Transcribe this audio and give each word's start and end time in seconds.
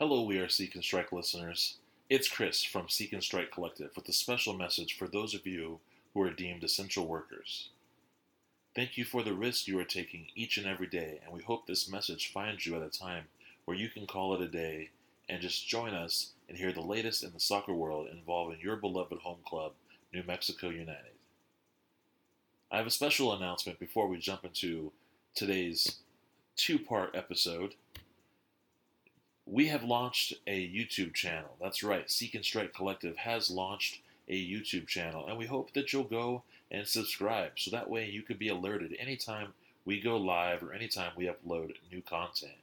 Hello, 0.00 0.22
we 0.22 0.38
are 0.38 0.48
Seek 0.48 0.74
and 0.76 0.82
Strike 0.82 1.12
listeners. 1.12 1.76
It's 2.08 2.26
Chris 2.26 2.64
from 2.64 2.88
Seek 2.88 3.12
and 3.12 3.22
Strike 3.22 3.52
Collective 3.52 3.90
with 3.94 4.08
a 4.08 4.14
special 4.14 4.54
message 4.54 4.96
for 4.96 5.06
those 5.06 5.34
of 5.34 5.46
you 5.46 5.78
who 6.14 6.22
are 6.22 6.30
deemed 6.30 6.64
essential 6.64 7.06
workers. 7.06 7.68
Thank 8.74 8.96
you 8.96 9.04
for 9.04 9.22
the 9.22 9.34
risk 9.34 9.68
you 9.68 9.78
are 9.78 9.84
taking 9.84 10.28
each 10.34 10.56
and 10.56 10.66
every 10.66 10.86
day, 10.86 11.20
and 11.22 11.34
we 11.34 11.42
hope 11.42 11.66
this 11.66 11.86
message 11.86 12.32
finds 12.32 12.64
you 12.64 12.76
at 12.76 12.82
a 12.82 12.88
time 12.88 13.24
where 13.66 13.76
you 13.76 13.90
can 13.90 14.06
call 14.06 14.34
it 14.34 14.40
a 14.40 14.48
day 14.48 14.88
and 15.28 15.42
just 15.42 15.68
join 15.68 15.92
us 15.92 16.30
and 16.48 16.56
hear 16.56 16.72
the 16.72 16.80
latest 16.80 17.22
in 17.22 17.34
the 17.34 17.38
soccer 17.38 17.74
world 17.74 18.08
involving 18.10 18.58
your 18.58 18.76
beloved 18.76 19.18
home 19.18 19.40
club, 19.44 19.72
New 20.14 20.22
Mexico 20.22 20.70
United. 20.70 21.12
I 22.72 22.78
have 22.78 22.86
a 22.86 22.90
special 22.90 23.34
announcement 23.34 23.78
before 23.78 24.08
we 24.08 24.16
jump 24.16 24.46
into 24.46 24.92
today's 25.34 25.98
two 26.56 26.78
part 26.78 27.14
episode. 27.14 27.74
We 29.50 29.66
have 29.66 29.82
launched 29.82 30.34
a 30.46 30.68
YouTube 30.68 31.12
channel. 31.12 31.56
That's 31.60 31.82
right, 31.82 32.08
Seek 32.08 32.36
and 32.36 32.44
Strike 32.44 32.72
Collective 32.72 33.16
has 33.16 33.50
launched 33.50 33.98
a 34.28 34.48
YouTube 34.48 34.86
channel, 34.86 35.26
and 35.26 35.36
we 35.36 35.46
hope 35.46 35.72
that 35.72 35.92
you'll 35.92 36.04
go 36.04 36.44
and 36.70 36.86
subscribe 36.86 37.58
so 37.58 37.72
that 37.72 37.90
way 37.90 38.08
you 38.08 38.22
could 38.22 38.38
be 38.38 38.46
alerted 38.46 38.94
anytime 39.00 39.48
we 39.84 40.00
go 40.00 40.16
live 40.16 40.62
or 40.62 40.72
anytime 40.72 41.10
we 41.16 41.26
upload 41.26 41.74
new 41.90 42.00
content. 42.00 42.58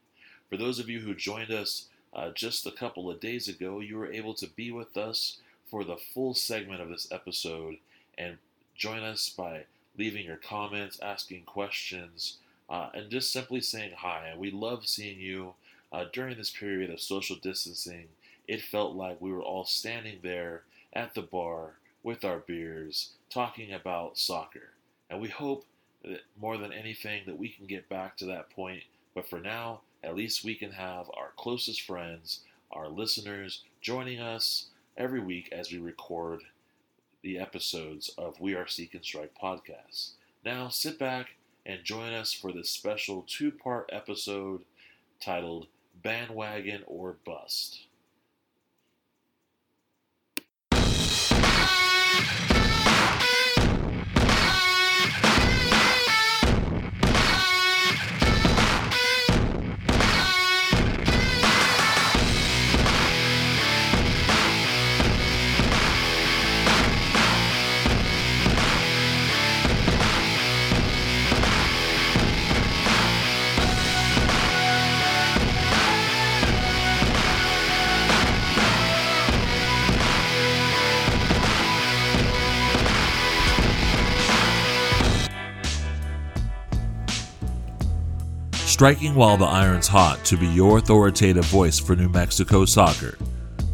For 0.50 0.56
those 0.56 0.80
of 0.80 0.88
you 0.88 1.02
who 1.02 1.14
joined 1.14 1.52
us 1.52 1.88
uh, 2.14 2.30
just 2.30 2.66
a 2.66 2.72
couple 2.72 3.12
of 3.12 3.20
days 3.20 3.50
ago, 3.50 3.82
you 3.82 3.98
were 3.98 4.14
able 4.14 4.34
to 4.36 4.48
be 4.48 4.72
with 4.72 4.96
us 4.96 5.40
for 5.70 5.84
the 5.84 5.98
full 5.98 6.34
segment 6.34 6.80
of 6.80 6.88
this 6.88 7.12
episode 7.12 7.80
and 8.18 8.38
join 8.78 9.04
us 9.04 9.28
by 9.28 9.66
leaving 9.98 10.26
your 10.26 10.38
comments, 10.38 11.02
asking 11.02 11.44
questions, 11.44 12.38
uh, 12.70 12.92
and 12.94 13.12
just 13.12 13.34
simply 13.34 13.60
saying 13.60 13.92
hi. 13.98 14.30
And 14.32 14.40
we 14.40 14.52
love 14.52 14.88
seeing 14.88 15.20
you 15.20 15.54
uh, 15.92 16.06
during 16.12 16.38
this 16.38 16.50
period 16.50 16.90
of 16.90 17.00
social 17.00 17.36
distancing. 17.36 18.08
It 18.48 18.62
felt 18.62 18.96
like 18.96 19.22
we 19.22 19.32
were 19.32 19.42
all 19.42 19.66
standing 19.66 20.20
there 20.24 20.64
at 20.94 21.14
the 21.14 21.22
bar 21.22 21.74
with 22.04 22.24
our 22.24 22.40
beers, 22.40 23.12
talking 23.30 23.74
about 23.74 24.18
soccer. 24.18 24.70
And 25.10 25.20
we 25.20 25.30
hope 25.30 25.66
that 26.04 26.22
more 26.40 26.58
than 26.58 26.72
anything 26.72 27.24
that 27.26 27.38
we 27.38 27.50
can 27.50 27.66
get 27.66 27.90
back 27.90 28.18
to 28.18 28.26
that 28.26 28.50
point. 28.50 28.84
But 29.14 29.30
for 29.30 29.40
now, 29.40 29.82
at 30.04 30.16
least 30.16 30.44
we 30.44 30.56
can 30.56 30.72
have 30.72 31.10
our 31.18 31.32
closest 31.36 31.82
friends, 31.82 32.42
our 32.72 32.88
listeners, 32.88 33.64
joining 33.82 34.20
us 34.20 34.68
every 34.96 35.20
week 35.20 35.50
as 35.52 35.72
we 35.72 35.80
record 35.80 36.42
the 37.24 37.40
episodes 37.40 38.10
of 38.18 38.40
We 38.40 38.54
Are 38.54 38.68
Seek 38.68 38.94
and 38.94 39.04
Strike 39.04 39.34
podcast. 39.42 40.12
Now 40.46 40.70
sit 40.70 40.98
back 40.98 41.36
and 41.66 41.84
join 41.84 42.14
us 42.14 42.32
for 42.32 42.54
this 42.54 42.70
special 42.70 43.26
two 43.28 43.52
part 43.52 43.90
episode 43.92 44.62
titled 45.20 45.68
Bandwagon 46.04 46.84
or 46.88 47.18
Bust. 47.26 47.87
Striking 88.78 89.16
while 89.16 89.38
the 89.38 89.44
iron's 89.44 89.88
hot 89.88 90.24
to 90.24 90.38
be 90.38 90.46
your 90.46 90.78
authoritative 90.78 91.46
voice 91.46 91.80
for 91.80 91.96
New 91.96 92.10
Mexico 92.10 92.64
soccer. 92.64 93.18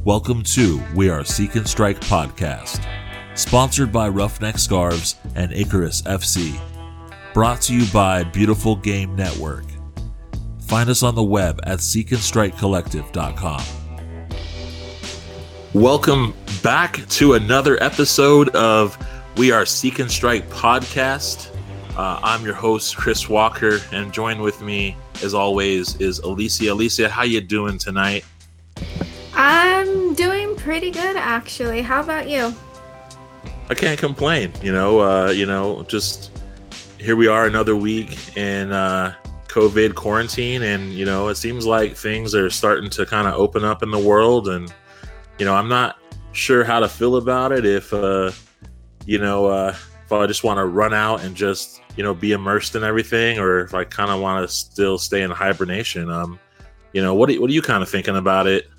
Welcome 0.05 0.43
to 0.43 0.81
We 0.95 1.09
Are 1.09 1.25
Seek 1.25 1.55
and 1.55 1.67
Strike 1.67 1.99
podcast, 1.99 2.87
sponsored 3.35 3.91
by 3.91 4.07
Roughneck 4.07 4.57
Scarves 4.57 5.17
and 5.35 5.51
Icarus 5.51 6.03
FC, 6.03 6.57
brought 7.33 7.59
to 7.63 7.75
you 7.75 7.85
by 7.91 8.23
Beautiful 8.23 8.77
Game 8.77 9.13
Network. 9.13 9.65
Find 10.61 10.89
us 10.89 11.03
on 11.03 11.15
the 11.15 11.23
web 11.23 11.59
at 11.63 11.79
seekandstrikecollective.com. 11.79 13.61
Welcome 15.73 16.33
back 16.63 17.05
to 17.09 17.33
another 17.33 17.83
episode 17.83 18.47
of 18.55 18.97
We 19.35 19.51
Are 19.51 19.65
Seek 19.65 19.99
and 19.99 20.09
Strike 20.09 20.49
podcast. 20.49 21.52
Uh, 21.95 22.19
I'm 22.23 22.43
your 22.43 22.55
host, 22.55 22.97
Chris 22.97 23.29
Walker, 23.29 23.77
and 23.91 24.11
joined 24.11 24.41
with 24.41 24.61
me, 24.61 24.97
as 25.21 25.35
always, 25.35 25.95
is 25.97 26.17
Alicia. 26.19 26.73
Alicia, 26.73 27.07
how 27.07 27.21
you 27.21 27.39
doing 27.39 27.77
tonight? 27.77 28.25
I'm 29.35 30.15
doing 30.15 30.55
pretty 30.55 30.89
good, 30.89 31.15
actually. 31.15 31.83
How 31.83 32.01
about 32.01 32.27
you? 32.27 32.51
I 33.69 33.75
can't 33.75 33.99
complain. 33.99 34.51
You 34.63 34.71
know, 34.73 35.01
uh, 35.01 35.29
you 35.29 35.45
know, 35.45 35.83
just 35.83 36.31
here 36.97 37.15
we 37.15 37.27
are 37.27 37.45
another 37.45 37.75
week 37.75 38.35
in 38.35 38.71
uh, 38.71 39.13
COVID 39.49 39.93
quarantine, 39.93 40.63
and 40.63 40.91
you 40.93 41.05
know, 41.05 41.27
it 41.27 41.35
seems 41.35 41.63
like 41.63 41.95
things 41.95 42.33
are 42.33 42.49
starting 42.49 42.89
to 42.89 43.05
kind 43.05 43.27
of 43.27 43.35
open 43.35 43.63
up 43.63 43.83
in 43.83 43.91
the 43.91 43.99
world, 43.99 44.47
and 44.47 44.73
you 45.37 45.45
know, 45.45 45.53
I'm 45.53 45.69
not 45.69 45.99
sure 46.31 46.63
how 46.63 46.79
to 46.79 46.89
feel 46.89 47.17
about 47.17 47.51
it. 47.51 47.67
If 47.67 47.93
uh, 47.93 48.31
you 49.05 49.19
know, 49.19 49.45
uh, 49.45 49.75
I 50.21 50.27
just 50.27 50.43
want 50.43 50.57
to 50.57 50.65
run 50.65 50.93
out 50.93 51.23
and 51.23 51.35
just 51.35 51.81
you 51.95 52.03
know, 52.03 52.13
be 52.13 52.31
immersed 52.31 52.75
in 52.75 52.83
everything, 52.83 53.39
or 53.39 53.59
if 53.59 53.73
I 53.73 53.83
kind 53.83 54.11
of 54.11 54.19
want 54.19 54.47
to 54.47 54.53
still 54.53 54.97
stay 54.97 55.21
in 55.21 55.31
hibernation. 55.31 56.09
Um, 56.09 56.39
you 56.91 57.01
know, 57.01 57.13
what 57.13 57.29
are, 57.29 57.39
what 57.39 57.49
are 57.49 57.53
you 57.53 57.61
kind 57.61 57.83
of 57.83 57.89
thinking 57.89 58.15
about 58.15 58.47
it? 58.47 58.69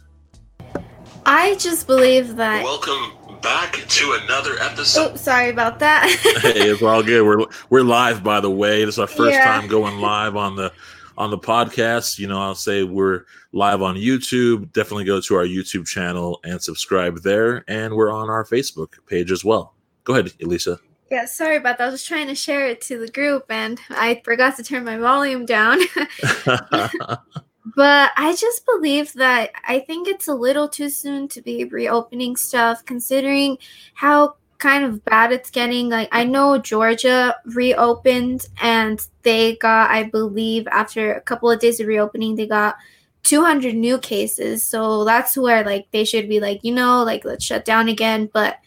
I 1.26 1.54
just 1.56 1.86
believe 1.86 2.36
that. 2.36 2.62
Welcome 2.64 3.40
back 3.40 3.72
to 3.72 4.18
another 4.22 4.58
episode. 4.60 5.12
Oh, 5.12 5.16
sorry 5.16 5.48
about 5.50 5.78
that. 5.78 6.08
hey, 6.42 6.70
it's 6.70 6.82
all 6.82 7.02
good. 7.02 7.24
We're 7.24 7.46
we're 7.70 7.82
live, 7.82 8.22
by 8.24 8.40
the 8.40 8.50
way. 8.50 8.84
This 8.84 8.96
is 8.96 8.98
our 8.98 9.06
first 9.06 9.34
yeah. 9.34 9.44
time 9.44 9.68
going 9.68 9.98
live 9.98 10.36
on 10.36 10.56
the 10.56 10.72
on 11.16 11.30
the 11.30 11.38
podcast. 11.38 12.18
You 12.18 12.26
know, 12.26 12.40
I'll 12.40 12.54
say 12.54 12.82
we're 12.82 13.24
live 13.52 13.80
on 13.80 13.94
YouTube. 13.94 14.72
Definitely 14.72 15.04
go 15.04 15.20
to 15.20 15.34
our 15.36 15.44
YouTube 15.44 15.86
channel 15.86 16.40
and 16.44 16.60
subscribe 16.60 17.22
there, 17.22 17.64
and 17.68 17.94
we're 17.94 18.12
on 18.12 18.28
our 18.28 18.44
Facebook 18.44 18.94
page 19.06 19.30
as 19.30 19.44
well. 19.44 19.74
Go 20.02 20.14
ahead, 20.14 20.32
Elisa. 20.42 20.80
Yeah, 21.10 21.26
sorry 21.26 21.56
about 21.56 21.78
that. 21.78 21.88
I 21.88 21.90
was 21.90 22.04
trying 22.04 22.28
to 22.28 22.34
share 22.34 22.66
it 22.66 22.80
to 22.82 22.98
the 22.98 23.08
group 23.08 23.46
and 23.50 23.78
I 23.90 24.22
forgot 24.24 24.56
to 24.56 24.64
turn 24.64 24.84
my 24.84 24.96
volume 24.96 25.44
down. 25.44 25.80
but 26.46 28.10
I 28.16 28.34
just 28.38 28.64
believe 28.64 29.12
that 29.14 29.50
I 29.66 29.80
think 29.80 30.08
it's 30.08 30.28
a 30.28 30.34
little 30.34 30.68
too 30.68 30.88
soon 30.88 31.28
to 31.28 31.42
be 31.42 31.64
reopening 31.64 32.36
stuff 32.36 32.84
considering 32.84 33.58
how 33.94 34.36
kind 34.58 34.84
of 34.84 35.04
bad 35.04 35.30
it's 35.30 35.50
getting. 35.50 35.90
Like 35.90 36.08
I 36.10 36.24
know 36.24 36.56
Georgia 36.56 37.36
reopened 37.44 38.46
and 38.62 39.06
they 39.22 39.56
got 39.56 39.90
I 39.90 40.04
believe 40.04 40.66
after 40.68 41.12
a 41.12 41.20
couple 41.20 41.50
of 41.50 41.60
days 41.60 41.80
of 41.80 41.86
reopening 41.86 42.36
they 42.36 42.46
got 42.46 42.76
200 43.24 43.74
new 43.74 43.98
cases. 43.98 44.64
So 44.64 45.04
that's 45.04 45.36
where 45.36 45.64
like 45.64 45.90
they 45.90 46.04
should 46.04 46.28
be 46.28 46.40
like, 46.40 46.60
you 46.62 46.74
know, 46.74 47.04
like 47.04 47.24
let's 47.24 47.44
shut 47.44 47.64
down 47.64 47.88
again, 47.88 48.30
but 48.32 48.58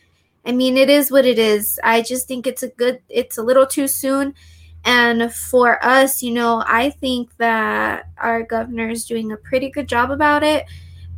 I 0.47 0.53
mean, 0.53 0.77
it 0.77 0.89
is 0.89 1.11
what 1.11 1.25
it 1.25 1.37
is. 1.37 1.79
I 1.83 2.01
just 2.01 2.27
think 2.27 2.47
it's 2.47 2.63
a 2.63 2.69
good, 2.69 3.01
it's 3.09 3.37
a 3.37 3.43
little 3.43 3.67
too 3.67 3.87
soon. 3.87 4.33
And 4.85 5.33
for 5.33 5.83
us, 5.83 6.23
you 6.23 6.31
know, 6.31 6.63
I 6.65 6.89
think 6.89 7.35
that 7.37 8.07
our 8.17 8.43
governor 8.43 8.87
is 8.87 9.05
doing 9.05 9.33
a 9.33 9.37
pretty 9.37 9.69
good 9.69 9.89
job 9.89 10.09
about 10.09 10.43
it. 10.43 10.65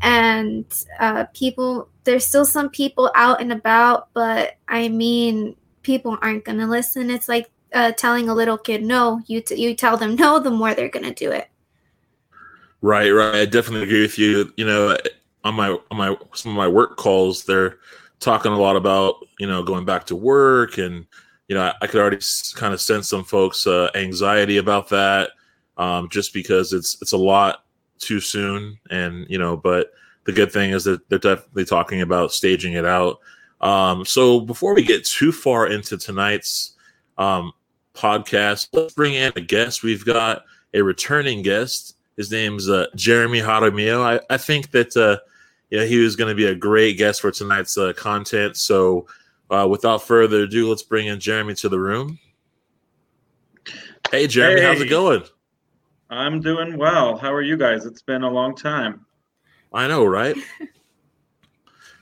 And 0.02 0.66
uh, 1.00 1.26
people, 1.36 1.90
there's 2.06 2.26
still 2.26 2.46
some 2.46 2.70
people 2.70 3.12
out 3.14 3.40
and 3.40 3.52
about, 3.52 4.10
but 4.14 4.58
I 4.68 4.90
mean, 4.90 5.56
people 5.84 6.18
aren't 6.22 6.46
going 6.46 6.58
to 6.58 6.66
listen. 6.66 7.12
It's 7.12 7.30
like 7.30 7.52
uh, 7.74 7.92
telling 7.92 8.30
a 8.30 8.34
little 8.34 8.58
kid 8.58 8.84
no. 8.84 9.22
You 9.28 9.42
t- 9.42 9.62
you 9.62 9.76
tell 9.76 9.98
them 9.98 10.16
no, 10.16 10.40
the 10.40 10.50
more 10.50 10.74
they're 10.74 10.90
going 10.90 11.06
to 11.06 11.14
do 11.14 11.32
it. 11.32 11.50
Right, 12.82 13.12
right. 13.12 13.36
I 13.36 13.46
definitely 13.46 13.84
agree 13.84 14.02
with 14.02 14.18
you. 14.18 14.52
You 14.58 14.66
know, 14.66 14.98
on 15.44 15.54
my 15.54 15.78
on 15.92 15.98
my 15.98 16.18
some 16.34 16.52
of 16.52 16.58
my 16.58 16.68
work 16.68 16.98
calls, 16.98 17.44
they're 17.44 17.78
talking 18.20 18.52
a 18.52 18.60
lot 18.60 18.76
about 18.76 19.28
you 19.40 19.48
know 19.48 19.64
going 19.64 19.86
back 19.86 20.06
to 20.06 20.16
work 20.16 20.78
and 20.78 21.06
you 21.48 21.56
know 21.56 21.64
I, 21.64 21.74
I 21.82 21.88
could 21.88 22.00
already 22.00 22.20
kind 22.56 22.74
of 22.74 22.82
sense 22.82 23.10
some 23.10 23.24
folks 23.24 23.66
uh, 23.66 23.90
anxiety 23.96 24.58
about 24.58 24.90
that 24.90 25.32
um, 25.78 26.10
just 26.10 26.34
because 26.34 26.74
it's 26.74 26.98
it's 27.02 27.14
a 27.14 27.18
lot 27.18 27.64
too 27.98 28.20
soon 28.20 28.78
and 28.92 29.26
you 29.30 29.40
know 29.40 29.58
but 29.58 29.92
the 30.26 30.32
good 30.32 30.52
thing 30.52 30.72
is 30.72 30.84
that 30.84 31.08
they're 31.10 31.18
definitely 31.18 31.66
talking 31.66 32.02
about 32.02 32.32
staging 32.32 32.74
it 32.74 32.86
out 32.86 33.20
um, 33.62 34.06
so 34.06 34.40
before 34.40 34.76
we 34.76 34.84
get 34.84 35.04
too 35.06 35.32
far 35.32 35.68
into 35.68 35.98
tonight's 35.98 36.76
um, 37.18 37.52
podcast 37.96 38.70
let's 38.74 38.94
bring 38.94 39.16
in 39.16 39.32
a 39.36 39.42
guest 39.42 39.84
we've 39.84 40.06
got 40.06 40.44
a 40.74 40.82
returning 40.82 41.42
guest 41.42 41.96
His 42.18 42.32
name's 42.32 42.70
uh, 42.70 42.88
Jeremy 42.96 43.42
Jaramillo. 43.42 44.02
I, 44.02 44.34
I 44.34 44.38
think 44.38 44.72
that 44.72 44.96
uh, 44.96 45.18
yeah, 45.70 45.86
he 45.86 46.00
was 46.00 46.16
going 46.16 46.30
to 46.30 46.36
be 46.36 46.46
a 46.46 46.56
great 46.56 46.98
guest 46.98 47.22
for 47.22 47.32
tonight's 47.32 47.78
uh, 47.78 47.94
content. 47.94 48.58
So, 48.58 49.08
uh, 49.50 49.68
without 49.70 50.04
further 50.04 50.44
ado, 50.44 50.70
let's 50.70 50.84
bring 50.84 51.08
in 51.08 51.20
Jeremy 51.20 51.56
to 51.56 51.70
the 51.70 51.80
room. 51.80 52.20
Hey, 54.12 54.28
Jeremy, 54.28 54.62
hey. 54.62 54.68
how's 54.68 54.82
it 54.82 54.90
going? 54.90 55.24
I'm 56.10 56.42
doing 56.42 56.78
well. 56.78 57.18
How 57.18 57.34
are 57.34 57.42
you 57.42 57.58
guys? 57.58 57.86
It's 57.86 58.02
been 58.02 58.24
a 58.24 58.30
long 58.30 58.56
time. 58.56 59.06
I 59.74 59.88
know, 59.88 60.06
right? 60.06 60.36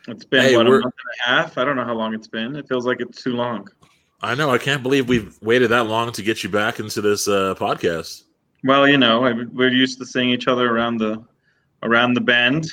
It's 0.10 0.24
been 0.24 0.42
hey, 0.42 0.56
what 0.56 0.66
a 0.66 0.70
month 0.70 0.86
and 0.86 0.94
a 0.94 1.28
half. 1.28 1.58
I 1.58 1.66
don't 1.66 1.76
know 1.76 1.84
how 1.84 1.94
long 1.94 2.14
it's 2.14 2.30
been. 2.30 2.56
It 2.56 2.66
feels 2.70 2.86
like 2.86 3.02
it's 3.02 3.22
too 3.22 3.34
long. 3.34 3.68
I 4.22 4.36
know. 4.36 4.50
I 4.50 4.58
can't 4.58 4.82
believe 4.82 5.10
we've 5.10 5.38
waited 5.42 5.70
that 5.72 5.88
long 5.88 6.14
to 6.14 6.22
get 6.22 6.46
you 6.46 6.50
back 6.50 6.80
into 6.80 7.02
this 7.02 7.28
uh, 7.28 7.56
podcast. 7.56 8.24
Well, 8.64 8.88
you 8.88 8.98
know, 8.98 9.20
we're 9.52 9.74
used 9.74 10.00
to 10.00 10.06
seeing 10.06 10.30
each 10.30 10.48
other 10.48 10.74
around 10.74 11.00
the 11.00 11.22
around 11.84 12.14
the 12.14 12.22
bend, 12.22 12.72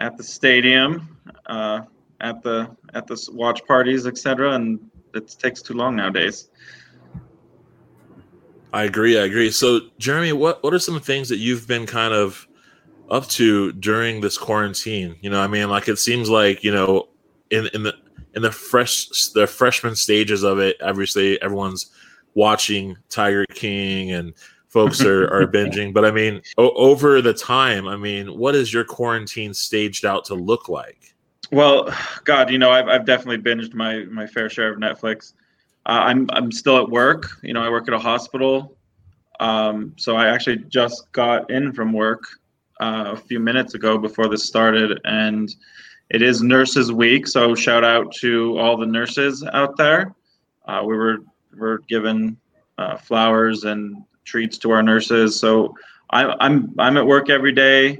at 0.00 0.16
the 0.16 0.22
stadium, 0.22 1.16
uh, 1.46 1.80
at 2.20 2.42
the 2.42 2.74
at 2.94 3.06
the 3.06 3.28
watch 3.32 3.64
parties, 3.66 4.06
etc. 4.06 4.52
And 4.54 4.90
it 5.14 5.36
takes 5.38 5.62
too 5.62 5.74
long 5.74 5.96
nowadays. 5.96 6.50
I 8.72 8.84
agree. 8.84 9.18
I 9.18 9.24
agree. 9.24 9.50
So, 9.50 9.80
Jeremy, 9.98 10.32
what 10.32 10.62
what 10.62 10.72
are 10.72 10.78
some 10.78 11.00
things 11.00 11.28
that 11.28 11.38
you've 11.38 11.66
been 11.66 11.86
kind 11.86 12.14
of 12.14 12.46
up 13.10 13.26
to 13.28 13.72
during 13.72 14.20
this 14.20 14.38
quarantine? 14.38 15.16
You 15.20 15.30
know, 15.30 15.40
I 15.40 15.48
mean, 15.48 15.68
like 15.68 15.88
it 15.88 15.98
seems 15.98 16.30
like 16.30 16.62
you 16.62 16.72
know, 16.72 17.08
in 17.50 17.68
in 17.74 17.82
the 17.82 17.94
in 18.34 18.42
the 18.42 18.52
fresh 18.52 19.08
the 19.34 19.46
freshman 19.46 19.96
stages 19.96 20.42
of 20.42 20.58
it, 20.58 20.76
obviously 20.82 21.40
everyone's 21.42 21.90
watching 22.34 22.96
Tiger 23.08 23.44
King 23.46 24.12
and 24.12 24.34
folks 24.68 25.00
are, 25.04 25.24
are 25.32 25.46
binging. 25.46 25.92
But 25.92 26.04
I 26.04 26.12
mean, 26.12 26.40
o- 26.56 26.70
over 26.70 27.20
the 27.20 27.34
time, 27.34 27.88
I 27.88 27.96
mean, 27.96 28.38
what 28.38 28.54
is 28.54 28.72
your 28.72 28.84
quarantine 28.84 29.52
staged 29.52 30.04
out 30.04 30.24
to 30.26 30.34
look 30.34 30.68
like? 30.68 31.14
Well, 31.52 31.92
God, 32.24 32.50
you 32.50 32.58
know, 32.58 32.70
I've, 32.70 32.88
I've 32.88 33.04
definitely 33.04 33.38
binged 33.38 33.74
my 33.74 34.04
my 34.04 34.26
fair 34.26 34.48
share 34.48 34.72
of 34.72 34.78
Netflix. 34.78 35.32
Uh, 35.86 36.02
I'm 36.04 36.28
I'm 36.32 36.52
still 36.52 36.78
at 36.78 36.88
work. 36.88 37.28
You 37.42 37.54
know, 37.54 37.62
I 37.62 37.70
work 37.70 37.88
at 37.88 37.94
a 37.94 37.98
hospital. 37.98 38.76
Um, 39.40 39.94
so 39.96 40.16
I 40.16 40.28
actually 40.28 40.58
just 40.68 41.10
got 41.12 41.50
in 41.50 41.72
from 41.72 41.92
work 41.92 42.22
uh, 42.80 43.12
a 43.12 43.16
few 43.16 43.40
minutes 43.40 43.74
ago 43.74 43.98
before 43.98 44.28
this 44.28 44.44
started, 44.44 45.00
and 45.04 45.54
it 46.10 46.22
is 46.22 46.42
Nurses 46.42 46.92
Week. 46.92 47.26
So 47.26 47.54
shout 47.54 47.84
out 47.84 48.12
to 48.16 48.58
all 48.58 48.76
the 48.76 48.86
nurses 48.86 49.44
out 49.52 49.76
there. 49.76 50.14
Uh, 50.66 50.82
we 50.84 50.96
were 50.96 51.18
were 51.56 51.78
given 51.88 52.36
uh, 52.78 52.96
flowers 52.96 53.64
and 53.64 54.04
treats 54.24 54.58
to 54.58 54.70
our 54.70 54.82
nurses. 54.82 55.38
So 55.38 55.74
I, 56.10 56.34
I'm 56.40 56.74
I'm 56.78 56.96
at 56.96 57.06
work 57.06 57.30
every 57.30 57.52
day, 57.52 57.98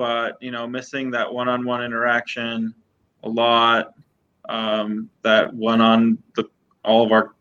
but 0.00 0.38
you 0.40 0.50
know, 0.50 0.66
missing 0.66 1.10
that 1.10 1.30
one-on-one 1.30 1.84
interaction 1.84 2.74
a 3.22 3.28
lot. 3.28 3.92
Um, 4.48 5.10
that 5.20 5.52
one 5.52 5.82
on 5.82 6.16
the 6.36 6.44
all 6.82 7.04
of 7.04 7.12
our 7.12 7.34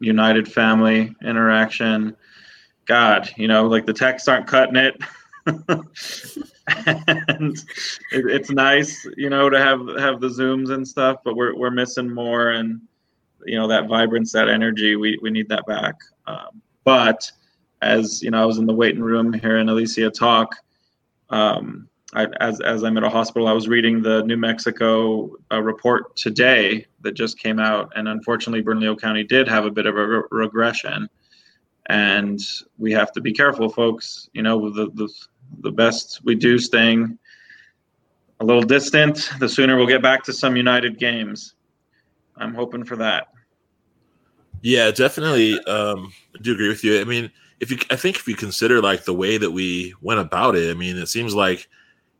United 0.00 0.50
family 0.50 1.14
interaction. 1.22 2.16
God, 2.86 3.28
you 3.36 3.46
know, 3.46 3.66
like 3.66 3.84
the 3.84 3.92
texts 3.92 4.26
aren't 4.26 4.46
cutting 4.46 4.76
it. 4.76 4.96
and 5.46 7.58
it, 8.10 8.24
it's 8.26 8.50
nice, 8.50 9.06
you 9.18 9.28
know, 9.28 9.50
to 9.50 9.58
have 9.58 9.80
have 9.98 10.22
the 10.22 10.28
zooms 10.28 10.70
and 10.70 10.88
stuff, 10.88 11.18
but 11.22 11.36
we're 11.36 11.54
we're 11.54 11.70
missing 11.70 12.08
more, 12.08 12.52
and 12.52 12.80
you 13.44 13.58
know 13.58 13.68
that 13.68 13.86
vibrance, 13.86 14.32
that 14.32 14.48
energy, 14.48 14.96
we 14.96 15.18
we 15.20 15.28
need 15.28 15.50
that 15.50 15.66
back. 15.66 15.96
Um, 16.26 16.62
but 16.84 17.30
as 17.82 18.22
you 18.22 18.30
know, 18.30 18.42
I 18.42 18.46
was 18.46 18.56
in 18.56 18.66
the 18.66 18.72
waiting 18.72 19.02
room 19.02 19.34
here 19.34 19.58
in 19.58 19.68
Alicia 19.68 20.10
talk. 20.10 20.56
Um, 21.32 21.88
I, 22.14 22.26
as 22.40 22.60
as 22.60 22.84
I'm 22.84 22.96
at 22.98 23.04
a 23.04 23.08
hospital, 23.08 23.48
I 23.48 23.52
was 23.52 23.68
reading 23.68 24.02
the 24.02 24.22
New 24.22 24.36
Mexico 24.36 25.34
uh, 25.50 25.62
report 25.62 26.14
today 26.14 26.86
that 27.00 27.12
just 27.12 27.38
came 27.38 27.58
out, 27.58 27.90
and 27.96 28.06
unfortunately, 28.06 28.60
Bernalillo 28.60 28.96
County 28.96 29.24
did 29.24 29.48
have 29.48 29.64
a 29.64 29.70
bit 29.70 29.86
of 29.86 29.96
a 29.96 30.06
re- 30.06 30.22
regression, 30.30 31.08
and 31.86 32.38
we 32.76 32.92
have 32.92 33.12
to 33.12 33.22
be 33.22 33.32
careful, 33.32 33.70
folks. 33.70 34.28
You 34.34 34.42
know, 34.42 34.70
the 34.70 34.90
the 34.90 35.08
the 35.60 35.72
best 35.72 36.20
we 36.22 36.34
do 36.34 36.58
staying 36.58 37.18
a 38.40 38.44
little 38.44 38.62
distant, 38.62 39.30
the 39.38 39.48
sooner 39.48 39.76
we'll 39.76 39.86
get 39.86 40.02
back 40.02 40.22
to 40.24 40.32
some 40.32 40.54
United 40.54 40.98
games. 40.98 41.54
I'm 42.36 42.54
hoping 42.54 42.84
for 42.84 42.96
that. 42.96 43.28
Yeah, 44.60 44.90
definitely. 44.90 45.58
Um, 45.64 46.12
I 46.36 46.42
do 46.42 46.52
agree 46.52 46.68
with 46.68 46.84
you. 46.84 47.00
I 47.00 47.04
mean, 47.04 47.30
if 47.62 47.70
you, 47.70 47.78
I 47.90 47.96
think 47.96 48.16
if 48.16 48.26
you 48.26 48.34
consider 48.34 48.82
like 48.82 49.04
the 49.04 49.14
way 49.14 49.38
that 49.38 49.52
we 49.52 49.94
went 50.02 50.20
about 50.20 50.56
it, 50.56 50.70
I 50.70 50.74
mean, 50.74 50.98
it 50.98 51.06
seems 51.06 51.32
like, 51.32 51.68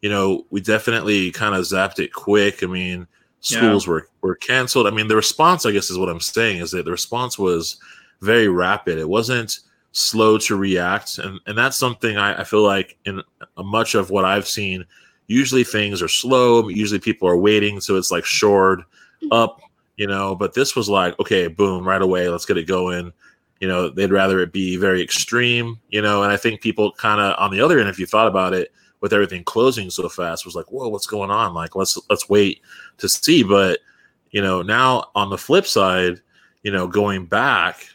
you 0.01 0.09
know, 0.09 0.47
we 0.51 0.61
definitely 0.61 1.33
kind 1.33 1.55
of 1.55 1.63
zapped 1.63 1.99
it 1.99 2.13
quick. 2.13 2.63
I 2.63 2.67
mean, 2.67 3.09
schools 3.41 3.85
yeah. 3.85 3.93
were 3.93 4.09
were 4.23 4.37
canceled. 4.37 4.87
I 4.87 4.91
mean, 4.91 5.09
the 5.09 5.17
response, 5.17 5.67
I 5.67 5.73
guess, 5.73 5.91
is 5.91 5.99
what 5.99 6.09
I'm 6.09 6.21
saying, 6.21 6.61
is 6.61 6.71
that 6.71 6.85
the 6.85 6.93
response 6.93 7.39
was 7.39 7.79
very 8.21 8.49
rapid. 8.49 8.99
It 8.99 9.09
wasn't 9.09 9.59
slow 9.93 10.39
to 10.39 10.57
react 10.57 11.19
and 11.19 11.39
and 11.47 11.57
that's 11.57 11.77
something 11.77 12.17
I, 12.17 12.41
I 12.41 12.45
feel 12.45 12.63
like 12.63 12.97
in 13.05 13.21
uh, 13.59 13.63
much 13.63 13.95
of 13.95 14.09
what 14.09 14.25
i've 14.25 14.49
seen 14.49 14.87
usually 15.27 15.65
things 15.65 16.01
are 16.01 16.09
slow 16.09 16.67
usually 16.71 16.99
people 16.99 17.29
are 17.29 17.37
waiting 17.37 17.79
so 17.79 17.97
it's 17.97 18.11
like 18.11 18.25
shored 18.25 18.85
up 19.31 19.61
you 19.99 20.07
know 20.07 20.35
but 20.35 20.55
this 20.55 20.75
was 20.75 20.89
like 20.89 21.19
okay 21.21 21.47
boom 21.47 21.87
right 21.87 22.01
away 22.01 22.31
let's 22.31 22.47
get 22.47 22.57
it 22.57 22.67
going 22.67 23.13
you 23.63 23.69
know 23.69 23.89
they'd 23.89 24.11
rather 24.11 24.41
it 24.41 24.53
be 24.53 24.77
very 24.77 25.01
extreme 25.01 25.79
you 25.89 26.03
know 26.03 26.23
and 26.23 26.33
i 26.33 26.37
think 26.37 26.61
people 26.61 26.93
kind 26.99 27.21
of 27.21 27.35
on 27.39 27.51
the 27.51 27.61
other 27.61 27.79
end 27.79 27.89
if 27.89 27.99
you 27.99 28.07
thought 28.07 28.27
about 28.27 28.53
it 28.53 28.73
with 29.01 29.13
everything 29.13 29.43
closing 29.45 29.89
so 29.89 30.09
fast 30.09 30.45
was 30.45 30.55
like 30.55 30.71
whoa 30.71 30.89
what's 30.89 31.07
going 31.07 31.31
on 31.31 31.55
like 31.55 31.77
let's 31.77 31.97
let's 32.11 32.29
wait 32.29 32.61
to 32.99 33.09
see 33.09 33.43
but 33.43 33.79
you 34.33 34.43
know 34.43 34.61
now 34.61 35.05
on 35.15 35.31
the 35.31 35.39
flip 35.39 35.67
side 35.67 36.21
you 36.65 36.71
know 36.73 36.87
going 36.87 37.25
back 37.25 37.87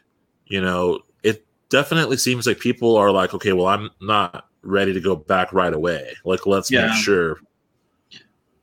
you 0.47 0.61
know 0.61 0.99
it 1.23 1.45
definitely 1.69 2.17
seems 2.17 2.47
like 2.47 2.59
people 2.59 2.95
are 2.95 3.11
like, 3.11 3.33
okay, 3.33 3.53
well, 3.53 3.67
I'm 3.67 3.89
not 4.01 4.47
ready 4.61 4.93
to 4.93 4.99
go 4.99 5.15
back 5.15 5.53
right 5.53 5.73
away. 5.73 6.13
Like, 6.25 6.45
let's 6.45 6.71
yeah. 6.71 6.87
make 6.87 6.95
sure. 6.95 7.39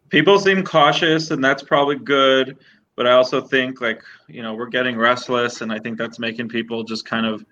People 0.09 0.39
seem 0.39 0.63
cautious, 0.63 1.31
and 1.31 1.43
that's 1.43 1.63
probably 1.63 1.97
good. 1.97 2.59
But 2.97 3.07
I 3.07 3.13
also 3.13 3.41
think, 3.41 3.81
like, 3.81 4.03
you 4.29 4.43
know, 4.43 4.55
we're 4.55 4.67
getting 4.69 4.97
restless, 4.97 5.61
and 5.61 5.73
I 5.73 5.79
think 5.79 5.99
that's 5.99 6.19
making 6.19 6.49
people 6.49 6.85
just 6.85 7.05
kind 7.05 7.27
of, 7.27 7.45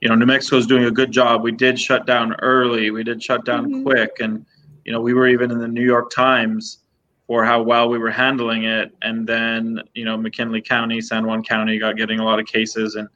you 0.00 0.08
know, 0.08 0.14
New 0.14 0.26
Mexico's 0.26 0.66
doing 0.66 0.84
a 0.84 0.90
good 0.90 1.10
job. 1.10 1.42
We 1.42 1.52
did 1.52 1.78
shut 1.78 2.06
down 2.06 2.34
early, 2.36 2.90
we 2.90 3.04
did 3.04 3.22
shut 3.22 3.44
down 3.44 3.66
mm-hmm. 3.66 3.82
quick, 3.82 4.10
and, 4.20 4.46
you 4.84 4.92
know, 4.92 5.00
we 5.00 5.12
were 5.12 5.28
even 5.28 5.50
in 5.50 5.58
the 5.58 5.68
New 5.68 5.84
York 5.84 6.10
Times 6.10 6.78
for 7.26 7.44
how 7.44 7.60
well 7.62 7.88
we 7.88 7.98
were 7.98 8.10
handling 8.10 8.64
it. 8.64 8.92
And 9.02 9.26
then, 9.26 9.82
you 9.94 10.04
know, 10.04 10.16
McKinley 10.16 10.62
County, 10.62 11.00
San 11.00 11.26
Juan 11.26 11.42
County 11.42 11.78
got 11.78 11.96
getting 11.96 12.20
a 12.20 12.24
lot 12.24 12.38
of 12.38 12.46
cases, 12.46 12.94
and 12.94 13.08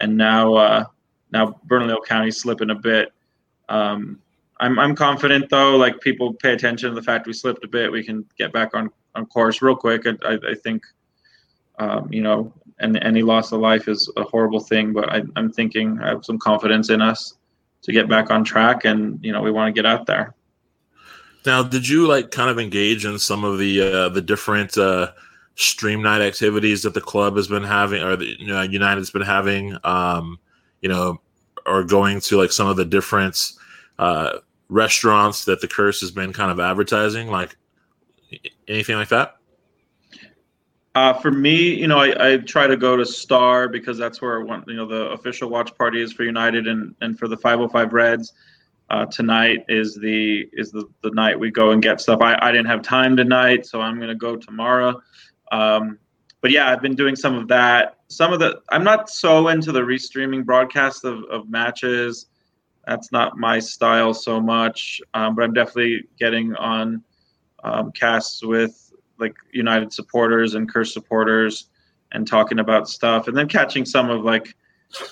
and 0.00 0.16
now 0.16 0.54
uh, 0.54 0.84
now 1.32 1.60
Bernalillo 1.64 2.02
County 2.02 2.30
slipping 2.30 2.70
a 2.70 2.74
bit. 2.74 3.12
Um, 3.68 4.18
I'm 4.60 4.78
I'm 4.78 4.94
confident 4.94 5.50
though. 5.50 5.76
Like 5.76 6.00
people 6.00 6.34
pay 6.34 6.52
attention 6.52 6.90
to 6.90 6.94
the 6.94 7.02
fact 7.02 7.26
we 7.26 7.32
slipped 7.32 7.64
a 7.64 7.68
bit. 7.68 7.90
We 7.90 8.02
can 8.02 8.24
get 8.38 8.52
back 8.52 8.74
on 8.74 8.90
on 9.14 9.26
course 9.26 9.60
real 9.60 9.76
quick. 9.76 10.06
I 10.06 10.38
I, 10.50 10.54
think, 10.54 10.84
um, 11.78 12.12
you 12.12 12.22
know, 12.22 12.52
and 12.78 13.02
any 13.02 13.22
loss 13.22 13.52
of 13.52 13.60
life 13.60 13.88
is 13.88 14.10
a 14.16 14.22
horrible 14.24 14.60
thing. 14.60 14.92
But 14.92 15.10
I, 15.10 15.22
I'm 15.36 15.52
thinking 15.52 15.98
I 16.00 16.08
have 16.08 16.24
some 16.24 16.38
confidence 16.38 16.90
in 16.90 17.00
us 17.00 17.34
to 17.82 17.92
get 17.92 18.08
back 18.08 18.30
on 18.30 18.44
track, 18.44 18.84
and 18.84 19.18
you 19.22 19.32
know 19.32 19.42
we 19.42 19.50
want 19.50 19.74
to 19.74 19.78
get 19.78 19.86
out 19.86 20.06
there. 20.06 20.34
Now, 21.44 21.62
did 21.62 21.88
you 21.88 22.06
like 22.06 22.30
kind 22.30 22.50
of 22.50 22.58
engage 22.58 23.04
in 23.04 23.18
some 23.18 23.44
of 23.44 23.58
the 23.58 23.80
uh, 23.80 24.08
the 24.10 24.22
different 24.22 24.76
uh, 24.78 25.12
stream 25.54 26.02
night 26.02 26.20
activities 26.20 26.82
that 26.82 26.94
the 26.94 27.00
club 27.00 27.36
has 27.36 27.48
been 27.48 27.64
having, 27.64 28.02
or 28.02 28.16
the 28.16 28.36
you 28.38 28.48
know, 28.48 28.62
United's 28.62 29.10
been 29.10 29.22
having? 29.22 29.76
Um, 29.84 30.38
you 30.80 30.88
know, 30.88 31.20
or 31.66 31.84
going 31.84 32.20
to 32.20 32.36
like 32.36 32.52
some 32.52 32.68
of 32.68 32.76
the 32.76 32.84
different 32.84 33.52
uh, 33.98 34.38
restaurants 34.68 35.44
that 35.44 35.60
the 35.60 35.68
curse 35.68 36.00
has 36.00 36.10
been 36.10 36.32
kind 36.32 36.50
of 36.50 36.60
advertising, 36.60 37.28
like 37.28 37.56
anything 38.68 38.96
like 38.96 39.08
that? 39.08 39.36
Uh, 40.94 41.14
for 41.14 41.30
me, 41.30 41.74
you 41.74 41.88
know, 41.88 41.98
I, 41.98 42.32
I, 42.32 42.36
try 42.36 42.66
to 42.66 42.76
go 42.76 42.96
to 42.96 43.06
Star 43.06 43.66
because 43.66 43.96
that's 43.96 44.20
where 44.20 44.42
one, 44.42 44.62
you 44.66 44.74
know 44.74 44.86
the 44.86 45.10
official 45.12 45.48
watch 45.48 45.74
party 45.76 46.02
is 46.02 46.12
for 46.12 46.22
United 46.22 46.68
and 46.68 46.94
and 47.00 47.18
for 47.18 47.28
the 47.28 47.36
505 47.36 47.92
Reds. 47.92 48.32
Uh, 48.90 49.06
tonight 49.06 49.64
is 49.68 49.94
the 49.94 50.46
is 50.52 50.70
the, 50.70 50.84
the 51.02 51.10
night 51.12 51.38
we 51.38 51.50
go 51.50 51.70
and 51.70 51.82
get 51.82 51.98
stuff. 52.00 52.20
I, 52.20 52.38
I 52.42 52.52
didn't 52.52 52.66
have 52.66 52.82
time 52.82 53.16
tonight, 53.16 53.64
so 53.64 53.80
I'm 53.80 53.98
gonna 53.98 54.14
go 54.14 54.36
tomorrow. 54.36 55.00
Um, 55.50 55.98
but 56.42 56.50
yeah, 56.50 56.70
I've 56.70 56.82
been 56.82 56.94
doing 56.94 57.16
some 57.16 57.36
of 57.36 57.48
that. 57.48 58.00
Some 58.08 58.34
of 58.34 58.40
the 58.40 58.60
I'm 58.68 58.84
not 58.84 59.08
so 59.08 59.48
into 59.48 59.72
the 59.72 59.80
restreaming 59.80 60.44
broadcast 60.44 61.06
of, 61.06 61.24
of 61.30 61.48
matches. 61.48 62.26
That's 62.86 63.10
not 63.12 63.38
my 63.38 63.60
style 63.60 64.12
so 64.12 64.42
much. 64.42 65.00
Um, 65.14 65.36
but 65.36 65.44
I'm 65.44 65.54
definitely 65.54 66.04
getting 66.18 66.54
on 66.56 67.02
um, 67.64 67.92
casts 67.92 68.44
with 68.44 68.91
like 69.18 69.34
United 69.52 69.92
supporters 69.92 70.54
and 70.54 70.72
Curse 70.72 70.92
supporters 70.92 71.68
and 72.12 72.26
talking 72.26 72.58
about 72.58 72.88
stuff, 72.88 73.28
and 73.28 73.36
then 73.36 73.48
catching 73.48 73.84
some 73.84 74.10
of 74.10 74.24
like 74.24 74.54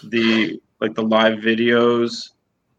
the 0.05 0.61
like 0.81 0.95
the 0.95 1.03
live 1.03 1.39
videos 1.39 2.31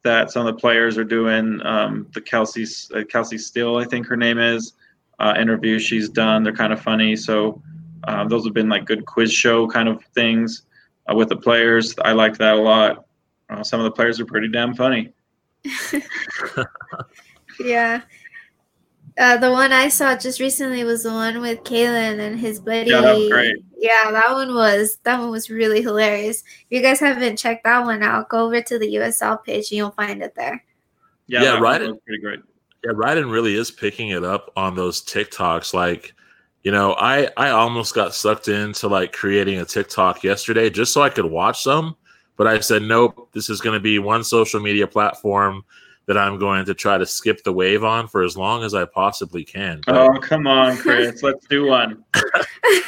that 0.03 0.31
some 0.31 0.45
of 0.45 0.53
the 0.53 0.59
players 0.59 0.97
are 0.97 1.03
doing. 1.03 1.61
Um, 1.63 2.07
the 2.13 2.21
Kelsey 2.21 2.65
uh, 2.95 3.03
Kelsey 3.03 3.37
Steele, 3.37 3.77
I 3.77 3.85
think 3.85 4.07
her 4.07 4.17
name 4.17 4.39
is, 4.39 4.73
uh, 5.19 5.35
interviews 5.39 5.83
she's 5.83 6.09
done. 6.09 6.43
They're 6.43 6.53
kind 6.53 6.73
of 6.73 6.81
funny. 6.81 7.15
So 7.15 7.61
um, 8.05 8.27
those 8.27 8.43
have 8.45 8.53
been 8.53 8.69
like 8.69 8.85
good 8.85 9.05
quiz 9.05 9.31
show 9.31 9.67
kind 9.67 9.87
of 9.87 10.03
things 10.15 10.63
uh, 11.09 11.15
with 11.15 11.29
the 11.29 11.37
players. 11.37 11.95
I 12.03 12.13
like 12.13 12.37
that 12.37 12.55
a 12.55 12.61
lot. 12.61 13.05
Uh, 13.49 13.63
some 13.63 13.79
of 13.79 13.83
the 13.83 13.91
players 13.91 14.19
are 14.19 14.25
pretty 14.25 14.47
damn 14.47 14.73
funny. 14.73 15.13
yeah. 17.59 18.01
Uh, 19.17 19.37
the 19.37 19.51
one 19.51 19.73
I 19.73 19.89
saw 19.89 20.15
just 20.15 20.39
recently 20.39 20.83
was 20.83 21.03
the 21.03 21.11
one 21.11 21.41
with 21.41 21.63
Kalen 21.63 22.19
and 22.19 22.39
his 22.39 22.59
buddy. 22.59 22.91
Yeah, 22.91 23.01
that 23.01 23.17
was 23.17 23.29
great. 23.29 23.57
Yeah, 23.77 24.11
that 24.11 24.31
one 24.31 24.53
was 24.55 24.97
that 25.03 25.19
one 25.19 25.31
was 25.31 25.49
really 25.49 25.81
hilarious. 25.81 26.41
If 26.41 26.65
you 26.69 26.81
guys 26.81 26.99
haven't 26.99 27.37
checked 27.37 27.65
that 27.65 27.83
one 27.83 28.03
out, 28.03 28.29
go 28.29 28.45
over 28.45 28.61
to 28.61 28.79
the 28.79 28.95
USL 28.95 29.43
page 29.43 29.69
and 29.71 29.77
you'll 29.77 29.91
find 29.91 30.21
it 30.23 30.33
there. 30.35 30.63
Yeah, 31.27 31.43
Yeah, 31.43 31.51
that 31.53 31.61
right. 31.61 31.81
was 31.81 31.97
pretty 32.05 32.21
great. 32.21 32.39
Yeah, 32.85 32.91
Ryden 32.93 33.31
really 33.31 33.55
is 33.55 33.69
picking 33.69 34.09
it 34.09 34.23
up 34.23 34.51
on 34.55 34.75
those 34.75 35.03
TikToks. 35.03 35.73
Like, 35.73 36.13
you 36.63 36.71
know, 36.71 36.93
I 36.93 37.29
I 37.37 37.49
almost 37.49 37.93
got 37.93 38.15
sucked 38.15 38.47
into 38.47 38.87
like 38.87 39.11
creating 39.11 39.59
a 39.59 39.65
TikTok 39.65 40.23
yesterday 40.23 40.69
just 40.69 40.93
so 40.93 41.01
I 41.01 41.09
could 41.09 41.25
watch 41.25 41.61
some, 41.63 41.95
but 42.37 42.47
I 42.47 42.59
said 42.61 42.81
nope. 42.83 43.29
This 43.33 43.49
is 43.49 43.61
going 43.61 43.73
to 43.75 43.79
be 43.81 43.99
one 43.99 44.23
social 44.23 44.61
media 44.61 44.87
platform 44.87 45.65
that 46.11 46.17
I'm 46.17 46.37
going 46.37 46.65
to 46.65 46.73
try 46.73 46.97
to 46.97 47.05
skip 47.05 47.41
the 47.43 47.53
wave 47.53 47.85
on 47.85 48.05
for 48.05 48.21
as 48.21 48.35
long 48.35 48.65
as 48.65 48.73
I 48.73 48.83
possibly 48.83 49.45
can. 49.45 49.79
Oh, 49.87 50.09
but, 50.09 50.17
Oh 50.17 50.19
come 50.19 50.45
on, 50.45 50.75
Chris, 50.75 51.23
let's 51.23 51.47
do 51.47 51.67
one. 51.67 52.03
but 52.13 52.25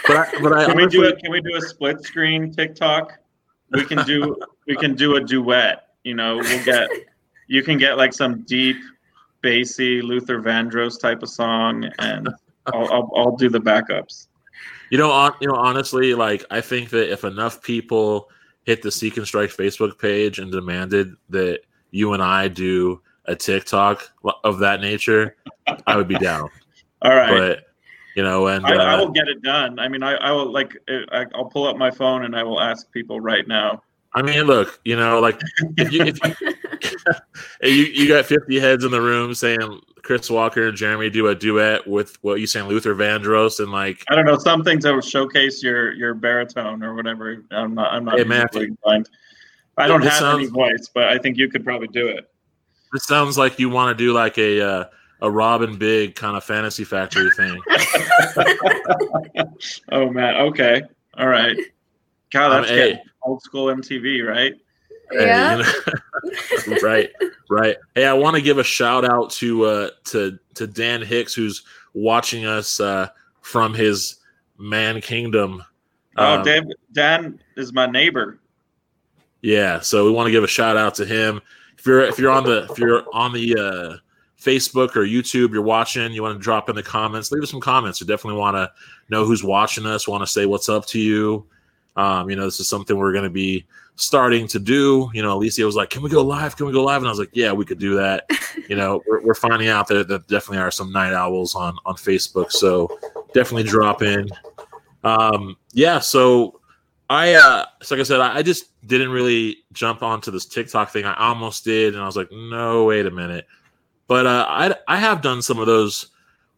I, 0.10 0.28
but 0.42 0.52
I 0.52 0.66
Can 0.66 0.76
we 0.76 0.88
do 0.88 1.00
honestly- 1.00 1.08
it? 1.08 1.20
Can 1.24 1.32
we 1.32 1.40
do 1.40 1.56
a 1.56 1.62
split 1.62 2.04
screen 2.04 2.52
TikTok? 2.52 3.14
We 3.72 3.86
can 3.86 4.06
do 4.06 4.36
we 4.68 4.76
can 4.76 4.94
do 4.94 5.16
a 5.16 5.22
duet. 5.22 5.88
You 6.04 6.16
know, 6.16 6.36
we'll 6.38 6.66
get 6.66 6.90
you 7.48 7.64
can 7.64 7.78
get 7.78 7.98
like 7.98 8.12
some 8.14 8.42
deep, 8.42 8.76
bassy 9.42 10.02
Luther 10.02 10.42
Vandross 10.42 11.00
type 11.00 11.24
of 11.24 11.30
song, 11.30 11.90
and 12.00 12.28
I'll 12.68 12.92
I'll, 12.92 13.12
I'll 13.16 13.36
do 13.38 13.50
the 13.50 13.62
backups. 13.62 14.28
You 14.92 14.98
know, 14.98 15.10
on 15.12 15.34
you 15.40 15.48
know, 15.48 15.56
honestly, 15.56 16.14
like 16.14 16.44
I 16.52 16.60
think 16.60 16.90
that 16.90 17.10
if 17.12 17.24
enough 17.24 17.64
people 17.64 18.30
hit 18.66 18.82
the 18.82 18.92
Seek 18.92 19.16
and 19.18 19.26
Strike 19.26 19.50
Facebook 19.50 19.98
page 19.98 20.40
and 20.40 20.52
demanded 20.52 21.16
that 21.30 21.62
you 21.92 22.14
and 22.14 22.22
I 22.24 22.48
do 22.48 23.02
a 23.26 23.36
TikTok 23.36 24.12
of 24.44 24.60
that 24.60 24.82
nature, 24.82 25.36
I 25.88 25.96
would 25.96 26.08
be 26.08 26.16
down. 26.16 26.50
All 27.02 27.16
right. 27.16 27.30
But 27.30 27.66
you 28.16 28.24
know, 28.24 28.48
and 28.48 28.66
I, 28.66 28.76
I 28.76 28.94
uh, 28.94 29.00
will 29.00 29.12
get 29.12 29.28
it 29.28 29.42
done. 29.42 29.80
I 29.80 29.88
mean, 29.88 30.04
I, 30.04 30.14
I 30.14 30.32
will 30.32 30.52
like 30.52 30.78
I, 30.88 31.26
I'll 31.34 31.46
pull 31.46 31.68
up 31.68 31.78
my 31.78 31.92
phone 31.92 32.26
and 32.26 32.36
I 32.36 32.44
will 32.44 32.62
ask 32.62 32.92
people 32.92 33.20
right 33.20 33.48
now. 33.48 33.82
I 34.16 34.22
mean, 34.22 34.44
look, 34.44 34.80
you 34.86 34.96
know, 34.96 35.20
like 35.20 35.42
if 35.78 35.92
you 35.92 36.04
if 36.04 36.20
you, 36.24 36.54
you 37.64 37.84
you 37.86 38.08
got 38.08 38.26
fifty 38.26 38.60
heads 38.60 38.84
in 38.84 38.92
the 38.92 39.02
room 39.02 39.34
saying 39.34 39.82
Chris 40.04 40.30
Walker 40.30 40.68
and 40.68 40.78
Jeremy 40.78 41.10
do 41.10 41.28
a 41.28 41.36
duet 41.36 41.88
with 41.88 42.22
what 42.24 42.40
you 42.40 42.46
saying 42.46 42.68
Luther 42.68 42.94
Vandross 42.94 43.60
and 43.60 43.72
like 43.72 44.04
I 44.10 44.16
don't 44.16 44.26
know 44.26 44.38
something 44.38 44.80
to 44.82 45.02
showcase 45.02 45.64
your 45.64 45.94
your 45.94 46.14
baritone 46.14 46.84
or 46.84 46.94
whatever. 46.94 47.44
I'm 47.50 47.74
not 47.74 47.94
I'm 47.94 48.06
not 48.06 48.20
Hey, 48.20 48.26
musically. 48.26 48.70
I 49.76 49.88
don't 49.88 50.04
have 50.04 50.36
any 50.36 50.46
voice, 50.46 50.90
but 50.94 51.06
I 51.06 51.18
think 51.18 51.38
you 51.38 51.50
could 51.50 51.64
probably 51.64 51.88
do 51.88 52.08
it. 52.08 52.30
This 52.94 53.06
sounds 53.06 53.38
like 53.38 53.60
you 53.60 53.70
want 53.70 53.98
to 53.98 54.02
do 54.04 54.14
like 54.14 54.38
a 54.38 54.62
uh, 54.62 54.86
a 55.22 55.30
Rob 55.32 55.62
Dyrdek 55.62 56.16
kind 56.16 56.38
of 56.38 56.44
fantasy 56.44 56.84
factory 56.84 57.30
thing. 57.32 57.60
oh 59.92 60.10
man, 60.10 60.36
okay, 60.48 60.84
all 61.18 61.28
right. 61.28 61.58
God, 62.32 62.52
Um, 62.52 62.62
that's 62.62 62.70
hey. 62.70 63.02
old 63.24 63.42
school 63.42 63.68
MTV, 63.68 64.28
right? 64.28 64.54
Hey, 65.12 65.26
yeah. 65.26 65.58
you 65.58 65.64
know- 65.64 66.78
right, 66.84 67.10
right. 67.50 67.78
Hey, 67.96 68.06
I 68.06 68.14
want 68.14 68.36
to 68.36 68.42
give 68.42 68.58
a 68.58 68.64
shout 68.64 69.06
out 69.06 69.30
to 69.32 69.66
uh, 69.66 69.90
to 70.06 70.38
to 70.56 70.68
Dan 70.68 71.02
Hicks 71.02 71.34
who's 71.34 71.64
watching 71.94 72.46
us 72.46 72.80
uh, 72.80 73.10
from 73.42 73.74
his 73.74 74.18
man 74.58 75.02
kingdom. 75.02 75.64
Oh, 76.18 76.36
Um, 76.38 76.44
Dave, 76.44 76.64
Dan 76.92 77.40
is 77.58 77.74
my 77.74 77.88
neighbor. 77.88 78.40
Yeah, 79.42 79.80
so 79.82 80.06
we 80.06 80.12
want 80.12 80.28
to 80.28 80.32
give 80.32 80.44
a 80.44 80.48
shout 80.48 80.78
out 80.78 80.96
to 80.96 81.06
him. 81.06 81.42
If 81.84 81.88
you're 81.88 82.02
if 82.02 82.18
you're 82.18 82.32
on 82.32 82.46
the 82.46 82.66
if 82.72 82.80
you're 82.80 83.04
on 83.12 83.34
the 83.34 83.56
uh, 83.56 83.98
Facebook 84.40 84.96
or 84.96 85.02
YouTube, 85.02 85.52
you're 85.52 85.62
watching, 85.62 86.14
you 86.14 86.24
want 86.24 86.34
to 86.34 86.42
drop 86.42 86.70
in 86.70 86.78
the 86.78 86.82
comments, 86.82 87.30
leave 87.30 87.44
us 87.44 87.52
some 87.52 87.60
comments. 87.60 88.00
We 88.00 88.08
definitely 88.08 88.40
want 88.40 88.56
to 88.56 88.72
know 89.10 89.26
who's 89.26 89.44
watching 89.44 89.86
us. 89.86 90.08
Want 90.08 90.22
to 90.22 90.28
say 90.28 90.46
what's 90.46 90.70
up 90.70 90.86
to 90.88 91.00
you. 91.00 91.46
Um, 91.98 92.30
you 92.30 92.38
know, 92.38 92.46
this 92.46 92.62
is 92.62 92.70
something 92.70 92.96
we're 92.96 93.12
going 93.12 93.26
to 93.26 93.30
be 93.30 93.66
starting 93.98 94.48
to 94.48 94.60
do. 94.60 95.12
You 95.14 95.24
know, 95.24 95.34
Alicia 95.36 95.66
was 95.66 95.76
like, 95.76 95.90
"Can 95.90 96.02
we 96.02 96.10
go 96.10 96.24
live? 96.24 96.56
Can 96.56 96.68
we 96.68 96.72
go 96.72 96.86
live?" 96.86 97.02
And 97.02 97.08
I 97.08 97.10
was 97.10 97.20
like, 97.20 97.32
"Yeah, 97.34 97.52
we 97.52 97.66
could 97.66 97.80
do 97.80 97.96
that." 97.96 98.28
you 98.70 98.78
know, 98.78 99.04
we're, 99.06 99.22
we're 99.22 99.34
finding 99.34 99.68
out 99.68 99.90
that 99.90 100.08
there 100.08 100.20
definitely 100.20 100.60
are 100.60 100.72
some 100.72 100.90
night 100.90 101.12
owls 101.12 101.54
on 101.54 101.76
on 101.86 101.96
Facebook, 101.96 102.54
so 102.54 102.98
definitely 103.34 103.64
drop 103.64 104.02
in. 104.02 104.30
Um, 105.04 105.58
yeah, 105.74 106.00
so 106.00 106.62
I, 107.14 107.34
uh, 107.34 107.66
so 107.82 107.96
like 107.96 108.00
I 108.00 108.04
said, 108.04 108.22
I, 108.22 108.38
I 108.38 108.42
just 108.42 108.66
didn't 108.88 109.12
really 109.12 109.58
jump 109.72 110.02
onto 110.02 110.32
this 110.32 110.46
TikTok 110.46 110.90
thing. 110.90 111.06
I 111.06 111.14
almost 111.16 111.64
did, 111.64 111.94
and 111.94 112.02
I 112.02 112.06
was 112.08 112.18
like, 112.18 112.32
no, 112.32 112.86
wait 112.86 113.06
a 113.06 113.12
minute. 113.12 113.46
But 114.08 114.26
uh, 114.26 114.46
I, 114.48 114.76
I 114.88 114.98
have 114.98 115.22
done 115.22 115.42
some 115.42 115.60
of 115.60 115.68
those 115.68 116.08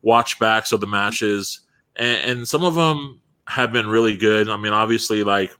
watch 0.01 0.39
backs 0.39 0.71
of 0.71 0.79
the 0.79 0.87
matches, 0.87 1.59
and, 1.97 2.31
and 2.31 2.47
some 2.47 2.63
of 2.63 2.75
them 2.75 3.19
have 3.47 3.73
been 3.73 3.87
really 3.87 4.15
good. 4.15 4.49
I 4.49 4.55
mean, 4.55 4.71
obviously, 4.71 5.23
like, 5.23 5.51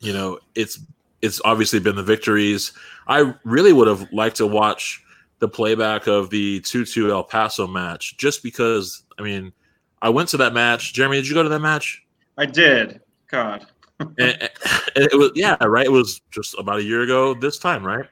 you 0.00 0.12
know, 0.12 0.40
it's 0.54 0.78
it's 1.22 1.40
obviously 1.44 1.80
been 1.80 1.96
the 1.96 2.02
victories. 2.02 2.72
I 3.08 3.34
really 3.44 3.72
would 3.72 3.88
have 3.88 4.12
liked 4.12 4.36
to 4.36 4.46
watch 4.46 5.02
the 5.38 5.48
playback 5.48 6.06
of 6.06 6.30
the 6.30 6.60
2-2 6.60 7.10
El 7.10 7.24
Paso 7.24 7.66
match, 7.66 8.16
just 8.18 8.42
because. 8.42 9.02
I 9.18 9.22
mean, 9.22 9.54
I 10.02 10.10
went 10.10 10.28
to 10.30 10.36
that 10.36 10.52
match. 10.52 10.92
Jeremy, 10.92 11.16
did 11.16 11.28
you 11.28 11.34
go 11.34 11.42
to 11.42 11.48
that 11.48 11.60
match? 11.60 12.04
I 12.36 12.44
did. 12.44 13.00
God. 13.28 13.66
And, 14.00 14.10
and 14.18 14.50
it 14.96 15.18
was 15.18 15.30
yeah 15.34 15.56
right 15.64 15.86
it 15.86 15.92
was 15.92 16.20
just 16.30 16.54
about 16.58 16.78
a 16.78 16.82
year 16.82 17.02
ago 17.02 17.32
this 17.34 17.58
time 17.58 17.84
right 17.84 18.04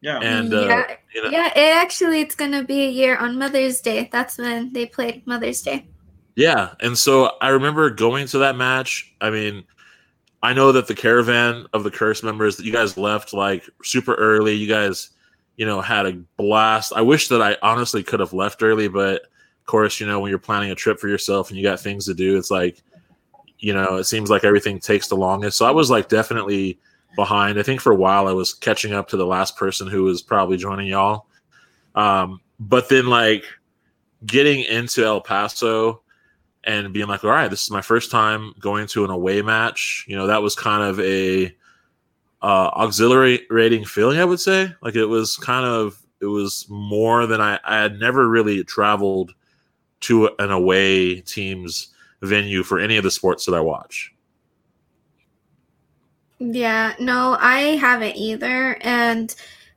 Yeah. 0.00 0.18
and 0.20 0.52
uh, 0.52 0.66
yeah, 0.66 0.96
you 1.14 1.22
know, 1.22 1.30
yeah. 1.30 1.52
It 1.56 1.76
actually 1.76 2.20
it's 2.20 2.34
gonna 2.34 2.64
be 2.64 2.84
a 2.86 2.90
year 2.90 3.16
on 3.16 3.38
Mother's 3.38 3.80
Day. 3.80 4.08
That's 4.10 4.38
when 4.38 4.72
they 4.72 4.86
played 4.86 5.26
Mother's 5.26 5.62
Day. 5.62 5.86
yeah 6.36 6.70
and 6.80 6.96
so 6.96 7.32
i 7.40 7.48
remember 7.48 7.90
going 7.90 8.26
to 8.28 8.38
that 8.38 8.56
match 8.56 9.12
i 9.20 9.28
mean 9.30 9.64
i 10.42 10.52
know 10.54 10.70
that 10.72 10.86
the 10.86 10.94
caravan 10.94 11.66
of 11.74 11.82
the 11.84 11.90
curse 11.90 12.22
members 12.22 12.56
that 12.56 12.64
you 12.64 12.72
guys 12.72 12.96
left 12.96 13.32
like 13.34 13.68
super 13.82 14.14
early 14.14 14.54
you 14.54 14.68
guys 14.68 15.10
you 15.56 15.66
know 15.66 15.80
had 15.80 16.06
a 16.06 16.12
blast 16.38 16.92
i 16.94 17.00
wish 17.02 17.26
that 17.28 17.42
i 17.42 17.56
honestly 17.62 18.02
could 18.02 18.20
have 18.20 18.32
left 18.32 18.62
early 18.62 18.86
but 18.88 19.22
of 19.22 19.66
course 19.66 19.98
you 20.00 20.06
know 20.06 20.20
when 20.20 20.30
you're 20.30 20.38
planning 20.38 20.70
a 20.70 20.74
trip 20.74 20.98
for 21.00 21.08
yourself 21.08 21.50
and 21.50 21.58
you 21.58 21.64
got 21.64 21.80
things 21.80 22.06
to 22.06 22.14
do 22.14 22.38
it's 22.38 22.50
like 22.50 22.80
you 23.60 23.72
know 23.72 23.96
it 23.96 24.04
seems 24.04 24.30
like 24.30 24.44
everything 24.44 24.78
takes 24.80 25.08
the 25.08 25.16
longest. 25.16 25.56
So 25.56 25.66
i 25.66 25.70
was 25.70 25.90
like 25.90 26.08
definitely 26.08 26.78
behind. 27.16 27.58
I 27.58 27.62
think 27.62 27.80
for 27.80 27.92
a 27.92 27.96
while 27.96 28.26
i 28.26 28.32
was 28.32 28.54
catching 28.54 28.92
up 28.92 29.08
to 29.08 29.16
the 29.16 29.26
last 29.26 29.56
person 29.56 29.86
who 29.86 30.02
was 30.02 30.22
probably 30.22 30.56
joining 30.56 30.86
y'all. 30.86 31.26
Um 31.94 32.40
but 32.58 32.88
then 32.88 33.06
like 33.06 33.44
getting 34.26 34.64
into 34.64 35.04
el 35.04 35.20
paso 35.20 36.02
and 36.64 36.92
being 36.92 37.08
like 37.08 37.24
all 37.24 37.30
right 37.30 37.50
this 37.50 37.62
is 37.62 37.70
my 37.70 37.80
first 37.80 38.10
time 38.10 38.52
going 38.60 38.86
to 38.86 39.02
an 39.02 39.10
away 39.10 39.40
match 39.40 40.04
you 40.06 40.14
know 40.14 40.26
that 40.26 40.42
was 40.42 40.54
kind 40.54 40.82
of 40.82 41.00
a 41.00 41.46
uh 42.42 42.70
auxiliary 42.74 43.46
rating 43.48 43.84
feeling 43.84 44.18
i 44.18 44.24
would 44.24 44.40
say. 44.40 44.70
Like 44.82 44.94
it 44.94 45.06
was 45.06 45.36
kind 45.36 45.64
of 45.64 45.98
it 46.20 46.26
was 46.26 46.66
more 46.68 47.26
than 47.26 47.40
i 47.40 47.58
i 47.64 47.80
had 47.80 47.98
never 47.98 48.28
really 48.28 48.62
traveled 48.64 49.34
to 50.00 50.30
an 50.38 50.50
away 50.50 51.20
team's 51.20 51.88
venue 52.22 52.62
for 52.62 52.78
any 52.78 52.96
of 52.96 53.04
the 53.04 53.10
sports 53.10 53.46
that 53.46 53.54
i 53.54 53.60
watch 53.60 54.12
Yeah, 56.38 56.94
no, 56.98 57.36
I 57.38 57.76
haven't 57.76 58.16
either. 58.16 58.78
And 58.80 59.34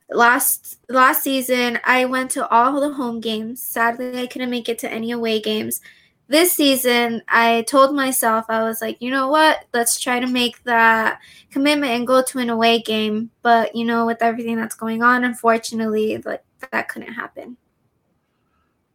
last 0.08 0.78
last 0.88 1.22
season, 1.22 1.78
I 1.84 2.06
went 2.06 2.30
to 2.32 2.48
all 2.48 2.80
the 2.80 2.94
home 2.94 3.20
games. 3.20 3.62
Sadly, 3.62 4.18
I 4.22 4.26
couldn't 4.26 4.50
make 4.50 4.68
it 4.68 4.78
to 4.80 4.90
any 4.90 5.10
away 5.12 5.40
games. 5.40 5.80
This 6.28 6.52
season, 6.54 7.20
I 7.28 7.62
told 7.68 7.94
myself 7.94 8.46
I 8.48 8.62
was 8.62 8.80
like, 8.80 8.96
you 9.02 9.10
know 9.10 9.28
what? 9.28 9.66
Let's 9.74 10.00
try 10.00 10.20
to 10.20 10.26
make 10.26 10.62
that 10.64 11.20
commitment 11.50 11.92
and 11.92 12.06
go 12.06 12.22
to 12.22 12.38
an 12.38 12.48
away 12.48 12.80
game. 12.80 13.30
But 13.42 13.76
you 13.76 13.84
know, 13.84 14.06
with 14.06 14.22
everything 14.22 14.56
that's 14.56 14.74
going 14.74 15.02
on, 15.02 15.22
unfortunately, 15.24 16.16
like 16.24 16.42
that 16.72 16.88
couldn't 16.88 17.12
happen. 17.12 17.58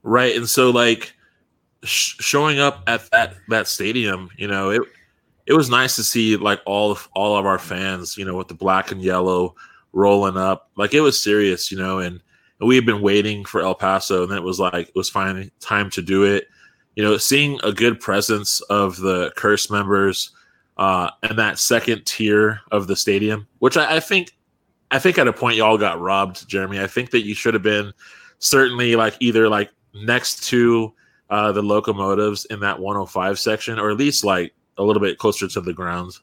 right 0.02 0.36
and 0.36 0.50
so 0.50 0.70
like 0.72 1.14
sh- 1.84 2.16
showing 2.20 2.60
up 2.60 2.84
at 2.88 3.10
that 3.12 3.36
that 3.48 3.68
stadium 3.68 4.30
you 4.38 4.48
know 4.48 4.70
it 4.70 4.82
it 5.46 5.54
was 5.54 5.70
nice 5.70 5.96
to 5.96 6.04
see 6.04 6.36
like 6.38 6.62
all 6.66 6.92
of 6.92 7.10
all 7.16 7.38
of 7.38 7.46
our 7.46 7.60
fans 7.60 8.18
you 8.18 8.26
know 8.26 8.36
with 8.36 8.48
the 8.48 8.54
black 8.54 8.92
and 8.92 9.02
yellow 9.02 9.56
rolling 9.94 10.38
up 10.38 10.70
like 10.76 10.94
it 10.94 11.02
was 11.02 11.22
serious 11.22 11.72
you 11.72 11.78
know 11.78 12.00
and, 12.00 12.22
and 12.60 12.68
we 12.68 12.76
had 12.76 12.86
been 12.86 13.02
waiting 13.02 13.44
for 13.44 13.62
el 13.62 13.76
paso 13.76 14.24
and 14.24 14.32
then 14.32 14.38
it 14.38 14.44
was 14.44 14.60
like 14.60 14.88
it 14.88 14.96
was 14.96 15.10
finally 15.10 15.52
time 15.60 15.90
to 15.90 16.02
do 16.02 16.24
it 16.24 16.48
you 16.96 17.04
know 17.04 17.18
seeing 17.18 17.60
a 17.64 17.72
good 17.72 18.00
presence 18.00 18.62
of 18.70 18.98
the 18.98 19.32
curse 19.36 19.70
members 19.72 20.32
uh 20.78 21.10
and 21.24 21.40
that 21.40 21.58
second 21.58 22.06
tier 22.06 22.62
of 22.72 22.88
the 22.88 22.96
stadium 22.96 23.48
which 23.60 23.78
i, 23.78 23.96
I 23.96 24.00
think 24.00 24.32
I 24.92 25.00
think 25.00 25.18
at 25.18 25.28
a 25.28 25.34
point 25.34 25.58
y'all 25.58 25.78
got 25.78 26.00
robbed, 26.00 26.48
Jeremy. 26.48 26.80
I 26.80 26.88
think 26.88 27.12
that 27.12 27.22
you 27.26 27.36
should 27.36 27.54
have 27.54 27.64
been 27.64 27.94
certainly 28.40 28.96
like 28.96 29.16
either 29.20 29.48
like 29.48 29.70
next 29.94 30.44
to 30.50 30.94
uh, 31.30 31.52
the 31.52 31.62
locomotives 31.62 32.46
in 32.46 32.60
that 32.62 32.80
105 32.80 33.40
section, 33.40 33.80
or 33.80 33.92
at 33.92 33.98
least 33.98 34.24
like 34.24 34.54
a 34.78 34.84
little 34.84 35.02
bit 35.02 35.18
closer 35.18 35.48
to 35.48 35.62
the 35.62 35.74
grounds. 35.74 36.22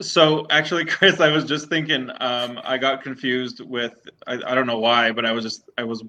So 0.00 0.46
actually, 0.50 0.84
Chris, 0.86 1.20
I 1.20 1.30
was 1.30 1.44
just 1.44 1.68
thinking. 1.68 2.10
Um, 2.20 2.60
I 2.64 2.78
got 2.78 3.02
confused 3.02 3.60
with. 3.60 3.94
I, 4.26 4.34
I 4.46 4.54
don't 4.54 4.66
know 4.66 4.78
why, 4.78 5.12
but 5.12 5.26
I 5.26 5.32
was 5.32 5.44
just 5.44 5.64
I 5.78 5.84
was 5.84 6.02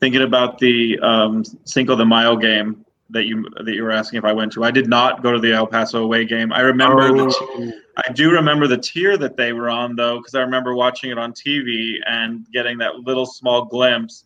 thinking 0.00 0.22
about 0.22 0.58
the 0.58 0.98
um, 1.00 1.44
Cinco 1.64 1.96
de 1.96 2.04
Mayo 2.04 2.36
game 2.36 2.84
that 3.10 3.24
you 3.24 3.48
that 3.64 3.74
you 3.74 3.82
were 3.82 3.90
asking 3.90 4.18
if 4.18 4.24
I 4.24 4.32
went 4.32 4.52
to. 4.52 4.64
I 4.64 4.70
did 4.70 4.88
not 4.88 5.22
go 5.22 5.32
to 5.32 5.40
the 5.40 5.52
El 5.52 5.66
Paso 5.66 6.02
away 6.02 6.24
game. 6.24 6.52
I 6.52 6.60
remember 6.60 7.02
oh. 7.02 7.30
the 7.30 7.82
I 8.06 8.12
do 8.12 8.30
remember 8.30 8.66
the 8.68 8.78
tier 8.78 9.16
that 9.16 9.36
they 9.36 9.52
were 9.52 9.68
on 9.68 9.96
though, 9.96 10.18
because 10.18 10.34
I 10.34 10.40
remember 10.40 10.74
watching 10.74 11.10
it 11.10 11.18
on 11.18 11.32
TV 11.32 11.94
and 12.06 12.46
getting 12.52 12.78
that 12.78 13.00
little 13.00 13.26
small 13.26 13.64
glimpse. 13.64 14.24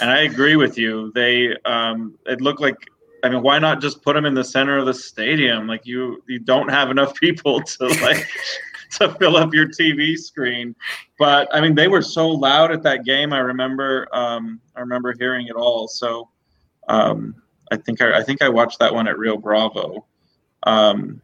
And 0.00 0.10
I 0.10 0.20
agree 0.20 0.56
with 0.56 0.78
you. 0.78 1.12
They 1.14 1.56
um, 1.64 2.18
it 2.26 2.40
looked 2.40 2.60
like 2.60 2.76
I 3.22 3.30
mean, 3.30 3.42
why 3.42 3.58
not 3.58 3.80
just 3.80 4.02
put 4.02 4.14
them 4.14 4.26
in 4.26 4.34
the 4.34 4.44
center 4.44 4.76
of 4.76 4.84
the 4.84 4.94
stadium? 4.94 5.66
Like 5.66 5.86
you 5.86 6.22
you 6.28 6.38
don't 6.38 6.68
have 6.68 6.90
enough 6.90 7.14
people 7.20 7.62
to 7.62 7.86
like 8.02 8.28
to 8.98 9.14
fill 9.14 9.36
up 9.36 9.54
your 9.54 9.68
TV 9.68 10.16
screen. 10.16 10.74
But 11.18 11.48
I 11.54 11.60
mean, 11.60 11.74
they 11.74 11.88
were 11.88 12.02
so 12.02 12.28
loud 12.28 12.70
at 12.70 12.82
that 12.82 13.04
game. 13.04 13.32
I 13.32 13.38
remember 13.38 14.08
um, 14.12 14.60
I 14.76 14.80
remember 14.80 15.14
hearing 15.18 15.48
it 15.48 15.56
all. 15.56 15.88
So 15.88 16.28
um, 16.88 17.34
I 17.72 17.76
think 17.76 18.02
I, 18.02 18.18
I 18.18 18.22
think 18.22 18.42
I 18.42 18.48
watched 18.48 18.78
that 18.80 18.92
one 18.92 19.08
at 19.08 19.18
Rio 19.18 19.36
Bravo. 19.36 20.04
Um, 20.64 21.20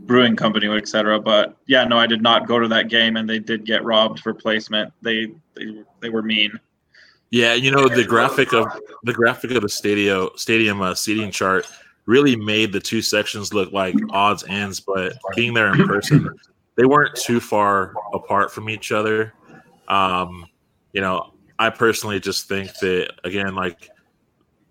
brewing 0.00 0.36
company, 0.36 0.68
etc. 0.68 1.20
But 1.20 1.56
yeah, 1.66 1.84
no, 1.84 1.98
I 1.98 2.06
did 2.06 2.22
not 2.22 2.46
go 2.46 2.58
to 2.58 2.68
that 2.68 2.88
game, 2.88 3.16
and 3.16 3.28
they 3.28 3.38
did 3.38 3.64
get 3.64 3.84
robbed 3.84 4.20
for 4.20 4.32
placement. 4.32 4.92
They 5.02 5.32
they, 5.54 5.82
they 6.00 6.08
were 6.10 6.22
mean. 6.22 6.58
Yeah, 7.30 7.54
you 7.54 7.70
know 7.70 7.88
the 7.88 8.04
graphic 8.04 8.52
of 8.52 8.66
the 9.02 9.12
graphic 9.12 9.50
of 9.50 9.62
the 9.62 9.68
stadium 9.68 10.30
stadium 10.36 10.80
uh, 10.80 10.94
seating 10.94 11.30
chart 11.30 11.66
really 12.06 12.36
made 12.36 12.72
the 12.72 12.80
two 12.80 13.02
sections 13.02 13.52
look 13.52 13.72
like 13.72 13.96
odds 14.10 14.44
ends. 14.48 14.80
But 14.80 15.18
being 15.34 15.52
there 15.52 15.72
in 15.72 15.86
person, 15.86 16.30
they 16.76 16.84
weren't 16.84 17.16
too 17.16 17.40
far 17.40 17.94
apart 18.14 18.52
from 18.52 18.70
each 18.70 18.92
other. 18.92 19.34
Um, 19.88 20.46
you 20.92 21.00
know, 21.00 21.32
I 21.58 21.70
personally 21.70 22.20
just 22.20 22.48
think 22.48 22.72
that 22.78 23.12
again, 23.24 23.54
like 23.54 23.90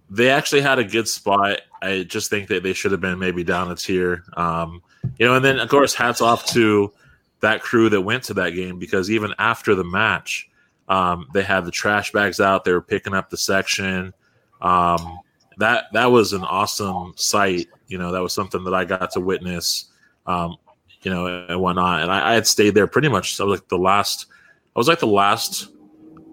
they 0.10 0.30
actually 0.30 0.62
had 0.62 0.80
a 0.80 0.84
good 0.84 1.08
spot. 1.08 1.62
I 1.82 2.04
just 2.04 2.30
think 2.30 2.48
that 2.50 2.64
they 2.64 2.74
should 2.74 2.92
have 2.92 3.02
been 3.02 3.20
maybe 3.20 3.44
down 3.44 3.70
a 3.70 3.76
tier. 3.76 4.24
Um, 4.38 4.82
you 5.18 5.26
know, 5.26 5.36
and 5.36 5.44
then 5.44 5.60
of 5.60 5.70
course, 5.70 5.94
hats 5.94 6.22
off 6.22 6.46
to 6.54 6.94
that 7.42 7.62
crew 7.62 7.90
that 7.90 8.02
went 8.02 8.24
to 8.24 8.34
that 8.36 8.52
game 8.52 8.80
because 8.80 9.12
even 9.12 9.34
after 9.40 9.76
the 9.76 9.84
match, 9.84 10.50
um, 10.88 11.28
they 11.34 11.44
had 11.44 11.66
the 11.66 11.72
trash 11.72 12.12
bags 12.12 12.40
out. 12.40 12.64
They 12.64 12.72
were 12.72 12.82
picking 12.82 13.14
up 13.14 13.30
the 13.30 13.38
section. 13.38 14.14
Um, 14.62 15.20
that 15.58 15.86
that 15.94 16.12
was 16.12 16.34
an 16.34 16.44
awesome 16.44 17.14
sight. 17.16 17.68
You 17.88 17.98
know, 17.98 18.12
that 18.12 18.22
was 18.22 18.34
something 18.34 18.64
that 18.66 18.74
I 18.74 18.86
got 18.86 19.12
to 19.12 19.20
witness. 19.20 19.92
Um, 20.26 20.58
you 21.02 21.12
know, 21.12 21.46
and 21.48 21.62
whatnot. 21.62 22.02
And 22.02 22.12
I, 22.12 22.32
I 22.32 22.34
had 22.34 22.48
stayed 22.48 22.74
there 22.74 22.88
pretty 22.88 23.10
much. 23.10 23.40
I 23.40 23.44
was 23.44 23.60
like 23.60 23.70
the 23.70 23.78
last. 23.78 24.28
I 24.76 24.80
was 24.80 24.88
like 24.88 25.00
the 25.00 25.08
last 25.08 25.70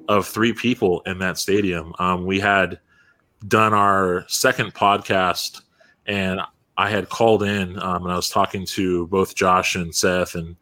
of 0.08 0.26
three 0.26 0.52
people 0.52 1.02
in 1.06 1.18
that 1.18 1.38
stadium. 1.38 1.94
Um, 1.98 2.26
we 2.26 2.40
had 2.40 2.80
done 3.46 3.74
our 3.74 4.24
second 4.28 4.74
podcast, 4.74 5.62
and 6.06 6.40
I 6.76 6.88
had 6.88 7.08
called 7.08 7.42
in 7.42 7.78
um, 7.80 8.04
and 8.04 8.12
I 8.12 8.16
was 8.16 8.30
talking 8.30 8.66
to 8.66 9.06
both 9.08 9.34
Josh 9.34 9.76
and 9.76 9.94
Seth 9.94 10.34
and 10.34 10.56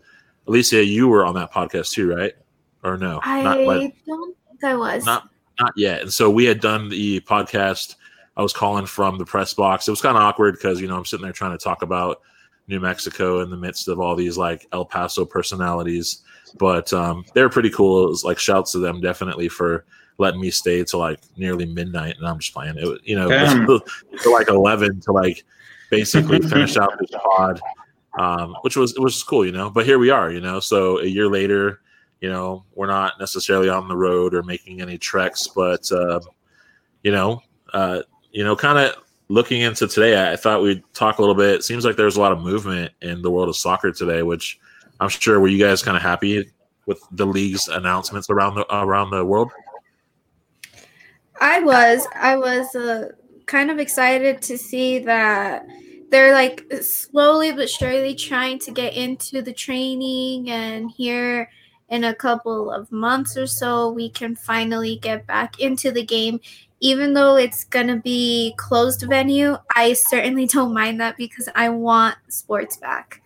Alicia. 0.47 0.85
You 0.85 1.09
were 1.09 1.25
on 1.25 1.35
that 1.35 1.53
podcast 1.53 1.93
too, 1.93 2.13
right? 2.13 2.35
Or 2.83 2.97
no? 2.97 3.21
I 3.23 3.43
not, 3.43 3.61
like, 3.61 3.97
don't 4.07 4.37
think 4.49 4.65
I 4.65 4.75
was. 4.75 5.05
Not 5.05 5.29
not 5.61 5.73
yet. 5.77 6.03
And 6.03 6.13
so 6.13 6.31
we 6.31 6.45
had 6.45 6.61
done 6.61 6.89
the 6.89 7.21
podcast. 7.21 7.97
I 8.37 8.43
was 8.43 8.53
calling 8.53 8.87
from 8.87 9.19
the 9.19 9.27
press 9.27 9.53
box. 9.53 9.87
It 9.87 9.91
was 9.91 10.01
kind 10.01 10.17
of 10.17 10.23
awkward 10.23 10.55
because 10.55 10.81
you 10.81 10.89
know 10.89 10.97
I'm 10.97 11.05
sitting 11.05 11.25
there 11.25 11.33
trying 11.33 11.57
to 11.57 11.63
talk 11.63 11.83
about 11.83 12.23
New 12.69 12.81
Mexico 12.81 13.41
in 13.41 13.51
the 13.51 13.57
midst 13.57 13.89
of 13.89 14.01
all 14.01 14.17
these 14.17 14.39
like 14.39 14.67
El 14.73 14.85
Paso 14.85 15.25
personalities. 15.25 16.23
But 16.59 16.93
um, 16.93 17.25
they're 17.35 17.49
pretty 17.49 17.71
cool. 17.71 18.07
It 18.07 18.11
was 18.11 18.25
like 18.25 18.39
shouts 18.39 18.73
to 18.73 18.79
them 18.79 19.01
definitely 19.01 19.49
for 19.49 19.85
letting 20.19 20.41
me 20.41 20.51
stay 20.51 20.85
till 20.85 21.01
like 21.01 21.21
nearly 21.37 21.67
midnight, 21.67 22.17
and 22.19 22.27
I'm 22.27 22.39
just 22.39 22.55
playing 22.55 22.77
it. 22.77 23.01
You 23.05 23.17
know, 23.17 23.29
to 24.23 24.31
like 24.31 24.49
eleven 24.49 25.01
to 25.01 25.13
like 25.13 25.45
basically 25.91 26.41
finish 26.49 26.77
out 26.77 26.93
this 26.99 27.11
pod, 27.11 27.61
um, 28.19 28.57
which 28.63 28.77
was 28.77 28.93
it 28.97 29.01
was 29.01 29.23
cool, 29.23 29.45
you 29.45 29.53
know. 29.53 29.71
But 29.71 29.87
here 29.87 29.99
we 29.99 30.11
are, 30.11 30.31
you 30.31 30.41
know. 30.41 30.61
So 30.61 31.01
a 31.01 31.07
year 31.07 31.29
later, 31.29 31.81
you 32.21 32.29
know, 32.29 32.65
we're 32.75 32.87
not 32.87 33.15
necessarily 33.19 33.69
on 33.69 33.89
the 33.89 33.97
road 33.97 34.35
or 34.35 34.43
making 34.43 34.81
any 34.81 34.99
treks, 34.99 35.49
but 35.49 35.91
uh, 35.91 36.21
you 37.03 37.11
know, 37.11 37.43
uh, 37.73 38.03
you 38.31 38.45
know, 38.45 38.55
kind 38.55 38.79
of 38.79 38.97
looking 39.29 39.63
into 39.63 39.87
today, 39.87 40.31
I 40.31 40.37
thought 40.37 40.63
we'd 40.63 40.83
talk 40.93 41.19
a 41.19 41.23
little 41.23 41.35
bit. 41.35 41.55
It 41.55 41.65
seems 41.65 41.85
like 41.85 41.97
there's 41.97 42.17
a 42.17 42.21
lot 42.21 42.33
of 42.33 42.41
movement 42.41 42.93
in 43.01 43.23
the 43.23 43.31
world 43.31 43.49
of 43.49 43.57
soccer 43.57 43.93
today, 43.93 44.23
which 44.23 44.59
I'm 44.99 45.09
sure 45.09 45.41
were 45.41 45.49
you 45.49 45.65
guys 45.65 45.83
kind 45.83 45.97
of 45.97 46.03
happy 46.03 46.51
with 46.87 47.01
the 47.13 47.27
league's 47.27 47.69
announcements 47.69 48.29
around 48.29 48.57
the 48.57 48.67
around 48.75 49.11
the 49.11 49.25
world. 49.25 49.51
I 51.41 51.61
was. 51.61 52.07
I 52.15 52.37
was 52.37 52.75
uh, 52.75 53.13
kind 53.47 53.71
of 53.71 53.79
excited 53.79 54.43
to 54.43 54.59
see 54.59 54.99
that 55.01 55.67
they're 56.11 56.35
like 56.35 56.65
slowly 56.83 57.53
but 57.53 57.71
surely 57.71 58.15
trying 58.15 58.59
to 58.59 58.73
get 58.73 58.95
into 58.95 59.41
the 59.43 59.53
training 59.53 60.51
and 60.51 60.91
here 60.91 61.49
in 61.91 62.05
a 62.05 62.15
couple 62.15 62.71
of 62.71 62.91
months 62.91 63.37
or 63.37 63.47
so 63.47 63.91
we 63.91 64.09
can 64.09 64.35
finally 64.35 64.97
get 64.97 65.27
back 65.27 65.61
into 65.61 65.91
the 65.91 66.05
game. 66.05 66.41
Even 66.81 67.13
though 67.13 67.37
it's 67.37 67.65
going 67.65 67.89
to 67.89 67.97
be 67.97 68.55
closed 68.57 69.03
venue 69.03 69.59
i 69.77 69.93
certainly 69.93 70.47
don't 70.55 70.73
mind 70.73 70.99
that 70.99 71.15
because 71.19 71.47
i 71.55 71.69
want 71.69 72.17
sports 72.29 72.79
back. 72.79 73.21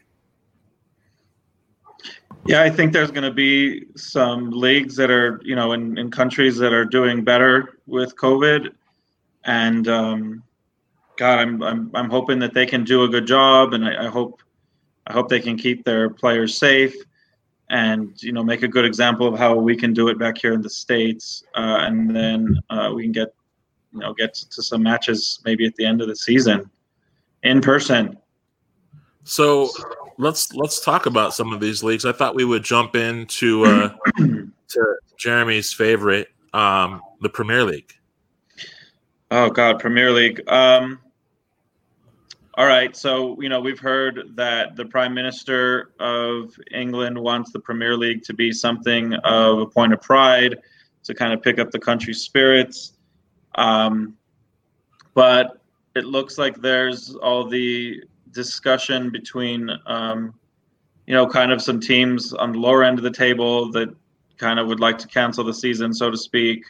Yeah, 2.46 2.62
I 2.62 2.68
think 2.68 2.92
there's 2.92 3.10
going 3.10 3.24
to 3.24 3.32
be 3.32 3.86
some 3.96 4.50
leagues 4.50 4.96
that 4.96 5.10
are, 5.10 5.40
you 5.42 5.56
know, 5.56 5.72
in, 5.72 5.96
in 5.96 6.10
countries 6.10 6.58
that 6.58 6.74
are 6.74 6.84
doing 6.84 7.24
better 7.24 7.78
with 7.86 8.14
COVID, 8.16 8.70
and 9.44 9.88
um, 9.88 10.42
God, 11.16 11.38
I'm, 11.38 11.62
I'm 11.62 11.90
I'm 11.94 12.10
hoping 12.10 12.38
that 12.40 12.52
they 12.52 12.66
can 12.66 12.84
do 12.84 13.04
a 13.04 13.08
good 13.08 13.26
job, 13.26 13.72
and 13.72 13.86
I, 13.86 14.06
I 14.06 14.08
hope 14.08 14.42
I 15.06 15.14
hope 15.14 15.30
they 15.30 15.40
can 15.40 15.56
keep 15.56 15.84
their 15.84 16.10
players 16.10 16.58
safe, 16.58 16.94
and 17.74 18.22
you 18.22 18.30
know, 18.30 18.44
make 18.44 18.62
a 18.62 18.68
good 18.68 18.84
example 18.84 19.26
of 19.26 19.36
how 19.36 19.56
we 19.56 19.76
can 19.76 19.92
do 19.92 20.06
it 20.06 20.16
back 20.16 20.38
here 20.38 20.52
in 20.52 20.62
the 20.62 20.70
states, 20.70 21.42
uh, 21.56 21.78
and 21.80 22.14
then 22.14 22.56
uh, 22.70 22.92
we 22.94 23.02
can 23.02 23.10
get, 23.10 23.34
you 23.92 23.98
know, 23.98 24.14
get 24.14 24.32
to 24.32 24.62
some 24.62 24.84
matches 24.84 25.40
maybe 25.44 25.66
at 25.66 25.74
the 25.74 25.84
end 25.84 26.00
of 26.00 26.06
the 26.06 26.14
season, 26.14 26.70
in 27.42 27.60
person. 27.60 28.16
So 29.24 29.70
let's 30.18 30.54
let's 30.54 30.84
talk 30.84 31.06
about 31.06 31.34
some 31.34 31.52
of 31.52 31.58
these 31.58 31.82
leagues. 31.82 32.04
I 32.04 32.12
thought 32.12 32.36
we 32.36 32.44
would 32.44 32.62
jump 32.62 32.94
into 32.94 33.64
uh, 33.64 33.94
to 34.18 34.96
Jeremy's 35.18 35.72
favorite, 35.72 36.28
um, 36.52 37.02
the 37.22 37.28
Premier 37.28 37.64
League. 37.64 37.92
Oh 39.32 39.50
God, 39.50 39.80
Premier 39.80 40.12
League. 40.12 40.48
Um, 40.48 41.00
all 42.56 42.66
right, 42.66 42.94
so 42.96 43.40
you 43.40 43.48
know 43.48 43.60
we've 43.60 43.80
heard 43.80 44.30
that 44.36 44.76
the 44.76 44.84
Prime 44.84 45.12
Minister 45.12 45.92
of 45.98 46.54
England 46.72 47.18
wants 47.18 47.52
the 47.52 47.58
Premier 47.58 47.96
League 47.96 48.22
to 48.24 48.34
be 48.34 48.52
something 48.52 49.14
of 49.24 49.58
a 49.58 49.66
point 49.66 49.92
of 49.92 50.00
pride 50.00 50.58
to 51.02 51.14
kind 51.14 51.32
of 51.32 51.42
pick 51.42 51.58
up 51.58 51.70
the 51.70 51.78
country's 51.78 52.22
spirits. 52.22 52.92
Um, 53.56 54.16
but 55.14 55.62
it 55.96 56.04
looks 56.04 56.38
like 56.38 56.60
there's 56.60 57.14
all 57.16 57.46
the 57.48 58.02
discussion 58.30 59.10
between, 59.10 59.70
um, 59.86 60.34
you 61.06 61.14
know, 61.14 61.26
kind 61.26 61.52
of 61.52 61.62
some 61.62 61.80
teams 61.80 62.32
on 62.32 62.52
the 62.52 62.58
lower 62.58 62.82
end 62.82 62.98
of 62.98 63.04
the 63.04 63.10
table 63.10 63.70
that 63.72 63.88
kind 64.38 64.58
of 64.58 64.66
would 64.66 64.80
like 64.80 64.98
to 64.98 65.08
cancel 65.08 65.44
the 65.44 65.54
season, 65.54 65.92
so 65.92 66.10
to 66.10 66.16
speak, 66.16 66.64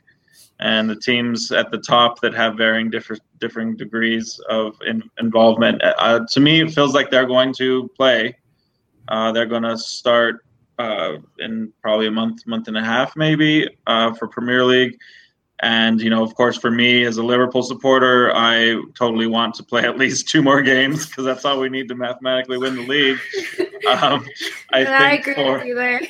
and 0.60 0.88
the 0.88 0.96
teams 0.96 1.50
at 1.50 1.70
the 1.70 1.78
top 1.78 2.20
that 2.20 2.34
have 2.34 2.56
varying 2.56 2.90
different 2.90 3.22
differing 3.38 3.76
degrees 3.76 4.40
of 4.48 4.76
in, 4.86 5.02
involvement. 5.18 5.82
Uh, 5.82 6.20
to 6.30 6.40
me, 6.40 6.62
it 6.62 6.72
feels 6.72 6.94
like 6.94 7.10
they're 7.10 7.26
going 7.26 7.52
to 7.54 7.88
play. 7.96 8.36
Uh, 9.08 9.32
they're 9.32 9.46
going 9.46 9.64
to 9.64 9.76
start 9.76 10.44
uh, 10.78 11.16
in 11.38 11.72
probably 11.82 12.06
a 12.06 12.10
month, 12.10 12.46
month 12.46 12.68
and 12.68 12.76
a 12.76 12.84
half, 12.84 13.16
maybe, 13.16 13.68
uh, 13.86 14.12
for 14.14 14.28
Premier 14.28 14.64
League. 14.64 14.98
And, 15.60 16.00
you 16.00 16.10
know, 16.10 16.22
of 16.22 16.34
course, 16.34 16.56
for 16.56 16.70
me 16.70 17.04
as 17.04 17.16
a 17.16 17.22
Liverpool 17.22 17.62
supporter, 17.62 18.34
I 18.34 18.82
totally 18.98 19.26
want 19.26 19.54
to 19.56 19.62
play 19.62 19.82
at 19.84 19.98
least 19.98 20.28
two 20.28 20.42
more 20.42 20.62
games 20.62 21.06
because 21.06 21.24
that's 21.24 21.44
all 21.44 21.60
we 21.60 21.68
need 21.68 21.88
to 21.88 21.94
mathematically 21.94 22.58
win 22.58 22.76
the 22.76 22.86
league. 22.86 23.18
Um, 23.84 24.26
I, 24.72 24.86
I 24.86 25.12
agree 25.12 25.34
for, 25.34 25.58
with 25.58 25.66
you 25.66 25.74
there. 25.74 26.00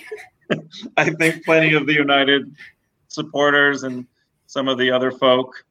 I 0.97 1.11
think 1.11 1.45
plenty 1.45 1.75
of 1.75 1.87
the 1.87 1.93
United 1.93 2.55
supporters 3.09 3.83
and 3.83 4.07
some 4.55 4.69
of 4.69 4.79
the 4.79 4.89
other 4.89 5.11
folk 5.11 5.65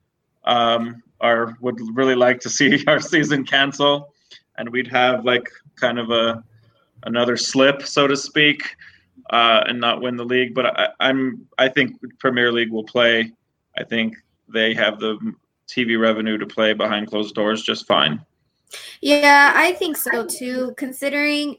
um, 0.43 1.01
are 1.21 1.55
would 1.61 1.79
really 1.95 2.15
like 2.15 2.41
to 2.41 2.49
see 2.49 2.83
our 2.87 2.99
season 2.99 3.45
cancel, 3.45 4.13
and 4.57 4.69
we'd 4.69 4.89
have 4.89 5.23
like 5.23 5.49
kind 5.77 5.97
of 5.97 6.11
a 6.11 6.43
another 7.05 7.37
slip, 7.37 7.83
so 7.83 8.07
to 8.07 8.17
speak, 8.17 8.75
uh, 9.29 9.63
and 9.67 9.79
not 9.79 10.01
win 10.01 10.17
the 10.17 10.25
league. 10.25 10.53
But 10.53 10.65
I, 10.77 10.89
I'm 10.99 11.47
I 11.57 11.69
think 11.69 11.95
Premier 12.19 12.51
League 12.51 12.71
will 12.71 12.83
play. 12.83 13.31
I 13.77 13.85
think 13.85 14.17
they 14.49 14.73
have 14.73 14.99
the 14.99 15.17
TV 15.69 15.97
revenue 15.97 16.37
to 16.37 16.45
play 16.45 16.73
behind 16.73 17.07
closed 17.07 17.33
doors 17.33 17.63
just 17.63 17.87
fine. 17.87 18.19
Yeah, 19.01 19.53
I 19.55 19.71
think 19.73 19.95
so 19.95 20.25
too. 20.25 20.73
Considering 20.75 21.55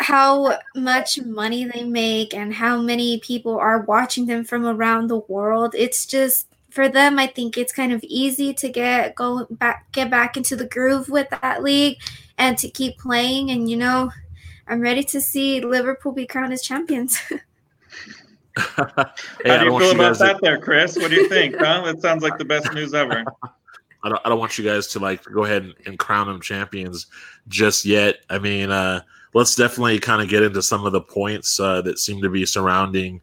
how 0.00 0.58
much 0.74 1.20
money 1.20 1.64
they 1.64 1.84
make 1.84 2.32
and 2.34 2.54
how 2.54 2.80
many 2.80 3.20
people 3.20 3.58
are 3.58 3.82
watching 3.82 4.24
them 4.26 4.44
from 4.44 4.64
around 4.64 5.08
the 5.08 5.18
world, 5.28 5.74
it's 5.76 6.06
just 6.06 6.48
for 6.70 6.88
them. 6.88 7.18
I 7.18 7.26
think 7.26 7.58
it's 7.58 7.72
kind 7.72 7.92
of 7.92 8.02
easy 8.04 8.54
to 8.54 8.68
get 8.70 9.14
go 9.14 9.46
back, 9.50 9.92
get 9.92 10.10
back 10.10 10.36
into 10.38 10.56
the 10.56 10.66
groove 10.66 11.10
with 11.10 11.28
that 11.42 11.62
league, 11.62 11.98
and 12.38 12.56
to 12.58 12.70
keep 12.70 12.98
playing. 12.98 13.50
And 13.50 13.68
you 13.68 13.76
know, 13.76 14.10
I'm 14.66 14.80
ready 14.80 15.04
to 15.04 15.20
see 15.20 15.60
Liverpool 15.60 16.12
be 16.12 16.26
crowned 16.26 16.54
as 16.54 16.62
champions. 16.62 17.18
hey, 17.28 17.42
How 18.56 19.58
do 19.58 19.66
you 19.66 19.78
feel 19.78 19.82
you 19.82 19.90
about 19.92 20.18
that, 20.18 20.34
to... 20.34 20.38
there, 20.40 20.58
Chris? 20.58 20.96
What 20.96 21.10
do 21.10 21.16
you 21.16 21.28
think? 21.28 21.56
huh? 21.58 21.82
That 21.84 22.00
sounds 22.00 22.22
like 22.22 22.38
the 22.38 22.44
best 22.46 22.72
news 22.72 22.94
ever. 22.94 23.22
I 24.02 24.08
don't, 24.08 24.20
I 24.24 24.30
don't 24.30 24.38
want 24.38 24.56
you 24.56 24.64
guys 24.64 24.86
to 24.88 24.98
like 24.98 25.22
go 25.24 25.44
ahead 25.44 25.62
and, 25.62 25.74
and 25.84 25.98
crown 25.98 26.26
them 26.26 26.40
champions 26.40 27.06
just 27.48 27.84
yet. 27.84 28.20
I 28.30 28.38
mean, 28.38 28.70
uh, 28.70 29.02
let's 29.34 29.54
definitely 29.54 29.98
kind 29.98 30.22
of 30.22 30.28
get 30.28 30.42
into 30.42 30.62
some 30.62 30.84
of 30.84 30.92
the 30.92 31.00
points 31.00 31.58
uh, 31.60 31.82
that 31.82 31.98
seem 31.98 32.20
to 32.22 32.30
be 32.30 32.44
surrounding 32.46 33.20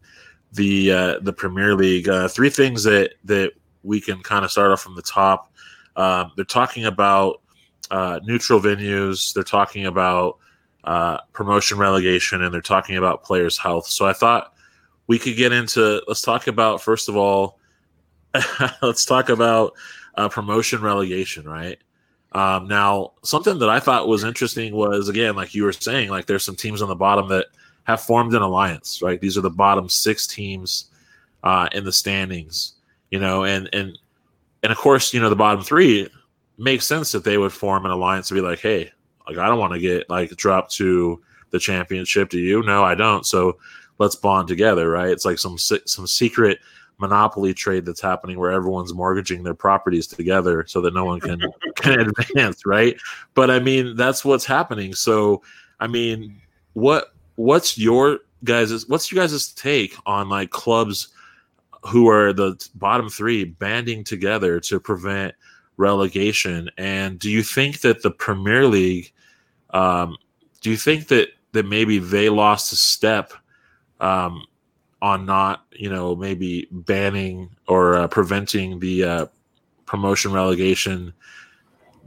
the 0.52 0.92
uh, 0.92 1.18
the 1.20 1.32
Premier 1.32 1.74
League. 1.74 2.08
Uh, 2.08 2.28
three 2.28 2.50
things 2.50 2.84
that 2.84 3.14
that 3.24 3.52
we 3.82 4.00
can 4.00 4.22
kind 4.22 4.44
of 4.44 4.50
start 4.50 4.70
off 4.70 4.80
from 4.80 4.94
the 4.94 5.02
top. 5.02 5.52
Um, 5.96 6.32
they're 6.36 6.44
talking 6.44 6.86
about 6.86 7.42
uh, 7.90 8.20
neutral 8.24 8.60
venues. 8.60 9.32
They're 9.32 9.42
talking 9.42 9.86
about 9.86 10.38
uh, 10.84 11.18
promotion 11.32 11.78
relegation, 11.78 12.42
and 12.42 12.52
they're 12.52 12.60
talking 12.60 12.96
about 12.96 13.24
players' 13.24 13.58
health. 13.58 13.86
So 13.86 14.06
I 14.06 14.12
thought 14.12 14.54
we 15.06 15.18
could 15.18 15.36
get 15.36 15.52
into. 15.52 16.02
Let's 16.06 16.22
talk 16.22 16.46
about 16.46 16.82
first 16.82 17.08
of 17.08 17.16
all. 17.16 17.58
let's 18.82 19.04
talk 19.04 19.30
about 19.30 19.72
uh, 20.14 20.28
promotion 20.28 20.80
relegation, 20.82 21.48
right? 21.48 21.78
Um, 22.32 22.68
now, 22.68 23.12
something 23.22 23.58
that 23.58 23.70
I 23.70 23.80
thought 23.80 24.08
was 24.08 24.24
interesting 24.24 24.74
was 24.74 25.08
again, 25.08 25.34
like 25.34 25.54
you 25.54 25.64
were 25.64 25.72
saying, 25.72 26.10
like 26.10 26.26
there's 26.26 26.44
some 26.44 26.56
teams 26.56 26.82
on 26.82 26.88
the 26.88 26.94
bottom 26.94 27.28
that 27.28 27.46
have 27.84 28.02
formed 28.02 28.34
an 28.34 28.42
alliance, 28.42 29.00
right? 29.02 29.20
These 29.20 29.38
are 29.38 29.42
the 29.42 29.50
bottom 29.50 29.88
six 29.88 30.26
teams 30.26 30.90
uh, 31.42 31.68
in 31.72 31.84
the 31.84 31.92
standings, 31.92 32.74
you 33.10 33.18
know, 33.18 33.44
and 33.44 33.68
and 33.72 33.98
and 34.62 34.72
of 34.72 34.78
course, 34.78 35.14
you 35.14 35.20
know, 35.20 35.30
the 35.30 35.36
bottom 35.36 35.62
three 35.62 36.08
makes 36.58 36.86
sense 36.86 37.12
that 37.12 37.24
they 37.24 37.38
would 37.38 37.52
form 37.52 37.86
an 37.86 37.92
alliance 37.92 38.28
to 38.28 38.34
be 38.34 38.40
like, 38.40 38.58
hey, 38.58 38.90
like 39.26 39.38
I 39.38 39.48
don't 39.48 39.58
want 39.58 39.72
to 39.72 39.78
get 39.78 40.10
like 40.10 40.30
dropped 40.36 40.72
to 40.74 41.22
the 41.50 41.58
championship. 41.58 42.28
Do 42.28 42.38
you? 42.38 42.62
No, 42.62 42.84
I 42.84 42.94
don't. 42.94 43.24
So 43.24 43.58
let's 43.98 44.16
bond 44.16 44.48
together, 44.48 44.90
right? 44.90 45.08
It's 45.08 45.24
like 45.24 45.38
some 45.38 45.56
some 45.56 46.06
secret 46.06 46.58
monopoly 46.98 47.54
trade 47.54 47.86
that's 47.86 48.00
happening 48.00 48.38
where 48.38 48.50
everyone's 48.50 48.92
mortgaging 48.92 49.42
their 49.42 49.54
properties 49.54 50.06
together 50.06 50.64
so 50.66 50.80
that 50.80 50.94
no 50.94 51.04
one 51.04 51.20
can 51.20 51.40
can 51.76 52.00
advance, 52.00 52.66
right? 52.66 52.96
But 53.34 53.50
I 53.50 53.60
mean, 53.60 53.96
that's 53.96 54.24
what's 54.24 54.44
happening. 54.44 54.94
So, 54.94 55.42
I 55.80 55.86
mean, 55.86 56.40
what 56.74 57.12
what's 57.36 57.78
your 57.78 58.20
guys' 58.44 58.88
what's 58.88 59.12
your 59.12 59.22
guys' 59.22 59.52
take 59.52 59.96
on 60.06 60.28
like 60.28 60.50
clubs 60.50 61.08
who 61.84 62.08
are 62.08 62.32
the 62.32 62.68
bottom 62.74 63.08
3 63.08 63.44
banding 63.44 64.02
together 64.02 64.58
to 64.60 64.80
prevent 64.80 65.34
relegation 65.76 66.68
and 66.76 67.20
do 67.20 67.30
you 67.30 67.42
think 67.42 67.80
that 67.82 68.02
the 68.02 68.10
Premier 68.10 68.66
League 68.66 69.12
um 69.70 70.16
do 70.60 70.70
you 70.70 70.76
think 70.76 71.06
that 71.06 71.28
that 71.52 71.66
maybe 71.66 72.00
they 72.00 72.28
lost 72.28 72.72
a 72.72 72.76
step 72.76 73.32
um 74.00 74.44
on 75.00 75.26
not, 75.26 75.64
you 75.72 75.90
know, 75.90 76.16
maybe 76.16 76.68
banning 76.70 77.50
or 77.66 77.94
uh, 77.96 78.08
preventing 78.08 78.80
the 78.80 79.04
uh, 79.04 79.26
promotion 79.86 80.32
relegation 80.32 81.12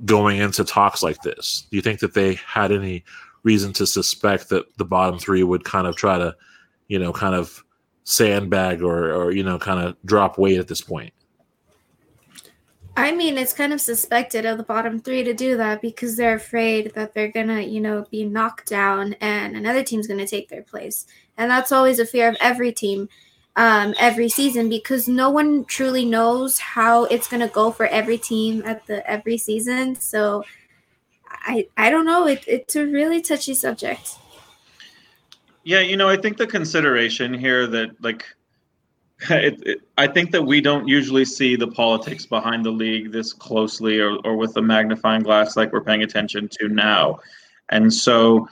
going 0.06 0.38
into 0.38 0.64
talks 0.64 1.02
like 1.02 1.22
this? 1.22 1.68
Do 1.70 1.78
you 1.78 1.82
think 1.82 2.00
that 2.00 2.14
they 2.14 2.36
had 2.36 2.72
any 2.72 3.04
reason 3.44 3.74
to 3.74 3.88
suspect 3.88 4.50
that 4.50 4.78
the 4.78 4.86
bottom 4.86 5.20
three 5.20 5.44
would 5.44 5.64
kind 5.64 5.88
of 5.88 5.96
try 5.96 6.18
to, 6.18 6.36
you 6.88 7.00
know, 7.00 7.14
kind 7.14 7.36
of 7.36 7.64
sandbag 8.04 8.82
or, 8.82 9.14
or 9.14 9.32
you 9.32 9.44
know, 9.44 9.58
kind 9.58 9.80
of 9.80 9.96
drop 10.06 10.38
weight 10.38 10.60
at 10.60 10.68
this 10.68 10.82
point? 10.82 11.14
I 12.98 13.14
mean, 13.14 13.38
it's 13.38 13.54
kind 13.54 13.72
of 13.72 13.80
suspected 13.80 14.46
of 14.46 14.58
the 14.58 14.64
bottom 14.64 15.00
three 15.00 15.24
to 15.24 15.34
do 15.34 15.56
that 15.58 15.82
because 15.82 16.18
they're 16.18 16.36
afraid 16.36 16.94
that 16.94 17.14
they're 17.14 17.32
gonna, 17.32 17.62
you 17.62 17.80
know, 17.80 18.06
be 18.12 18.26
knocked 18.26 18.68
down 18.68 19.14
and 19.22 19.56
another 19.56 19.82
team's 19.82 20.08
gonna 20.08 20.28
take 20.28 20.50
their 20.50 20.62
place 20.62 21.08
and 21.42 21.50
that's 21.50 21.72
always 21.72 21.98
a 21.98 22.06
fear 22.06 22.30
of 22.30 22.38
every 22.40 22.72
team 22.72 23.10
um, 23.56 23.96
every 24.00 24.30
season 24.30 24.70
because 24.70 25.08
no 25.08 25.30
one 25.30 25.66
truly 25.66 26.06
knows 26.06 26.60
how 26.60 27.06
it's 27.06 27.28
going 27.28 27.42
to 27.42 27.48
go 27.48 27.72
for 27.72 27.88
every 27.88 28.18
team 28.18 28.62
at 28.66 28.86
the 28.86 29.06
every 29.10 29.38
season. 29.38 29.96
So 29.96 30.46
i 31.28 31.68
i 31.76 31.90
don't 31.90 32.06
know. 32.06 32.28
It, 32.28 32.44
it's 32.48 32.76
a 32.76 32.86
really 32.86 33.22
touchy 33.22 33.56
subject. 33.56 34.18
Yeah 35.64 35.82
you 35.82 35.98
know 35.98 36.10
i 36.10 36.18
think 36.18 36.38
the 36.38 36.48
consideration 36.48 37.34
here 37.34 37.68
that 37.68 37.90
like 38.02 38.26
it, 39.30 39.62
it, 39.68 39.82
I 40.00 40.08
think 40.08 40.32
that 40.32 40.42
we 40.42 40.62
don't 40.62 40.88
usually 40.88 41.26
see 41.26 41.56
the 41.56 41.68
politics 41.68 42.26
behind 42.26 42.66
the 42.66 42.72
league 42.72 43.12
this 43.12 43.34
closely 43.34 44.00
or, 44.00 44.18
or 44.26 44.36
with 44.36 44.56
the 44.56 44.64
magnifying 44.64 45.22
glass 45.22 45.56
like 45.56 45.72
we're 45.72 45.84
paying 45.84 46.02
attention 46.02 46.50
to 46.60 46.68
now. 46.68 47.20
And 47.70 47.94
so 47.94 48.50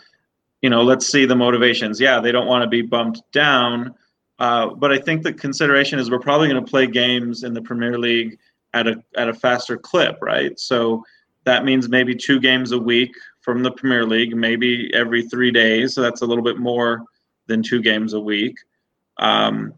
you 0.61 0.69
know, 0.69 0.83
let's 0.83 1.07
see 1.07 1.25
the 1.25 1.35
motivations. 1.35 1.99
Yeah, 1.99 2.19
they 2.19 2.31
don't 2.31 2.47
want 2.47 2.63
to 2.63 2.69
be 2.69 2.81
bumped 2.81 3.21
down. 3.31 3.95
Uh, 4.39 4.67
but 4.67 4.91
I 4.91 4.97
think 4.97 5.23
the 5.23 5.33
consideration 5.33 5.99
is 5.99 6.09
we're 6.09 6.19
probably 6.19 6.47
going 6.47 6.63
to 6.63 6.69
play 6.69 6.87
games 6.87 7.43
in 7.43 7.53
the 7.53 7.61
Premier 7.61 7.97
League 7.97 8.37
at 8.73 8.87
a 8.87 9.03
at 9.17 9.27
a 9.27 9.33
faster 9.33 9.77
clip, 9.77 10.17
right? 10.21 10.57
So 10.59 11.03
that 11.43 11.65
means 11.65 11.89
maybe 11.89 12.15
two 12.15 12.39
games 12.39 12.71
a 12.71 12.79
week 12.79 13.11
from 13.41 13.63
the 13.63 13.71
Premier 13.71 14.05
League, 14.05 14.35
maybe 14.35 14.93
every 14.93 15.23
three 15.27 15.51
days. 15.51 15.93
So 15.93 16.01
that's 16.01 16.21
a 16.21 16.25
little 16.25 16.43
bit 16.43 16.57
more 16.57 17.03
than 17.47 17.63
two 17.63 17.81
games 17.81 18.13
a 18.13 18.19
week. 18.19 18.55
Um, 19.17 19.73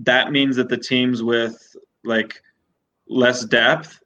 that 0.00 0.32
means 0.32 0.56
that 0.56 0.68
the 0.68 0.76
teams 0.76 1.22
with 1.22 1.76
like 2.04 2.42
less 3.08 3.44
depth 3.44 4.00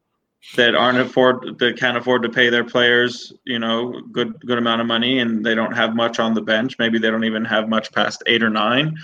that 0.56 0.74
aren't 0.74 0.98
afford 0.98 1.58
that 1.58 1.78
can't 1.78 1.96
afford 1.96 2.22
to 2.22 2.28
pay 2.28 2.50
their 2.50 2.64
players, 2.64 3.32
you 3.44 3.58
know, 3.58 4.00
good 4.12 4.38
good 4.46 4.58
amount 4.58 4.80
of 4.80 4.86
money, 4.86 5.18
and 5.18 5.44
they 5.44 5.54
don't 5.54 5.74
have 5.74 5.96
much 5.96 6.18
on 6.18 6.34
the 6.34 6.42
bench. 6.42 6.78
Maybe 6.78 6.98
they 6.98 7.10
don't 7.10 7.24
even 7.24 7.44
have 7.44 7.68
much 7.68 7.92
past 7.92 8.22
eight 8.26 8.42
or 8.42 8.50
nine, 8.50 8.96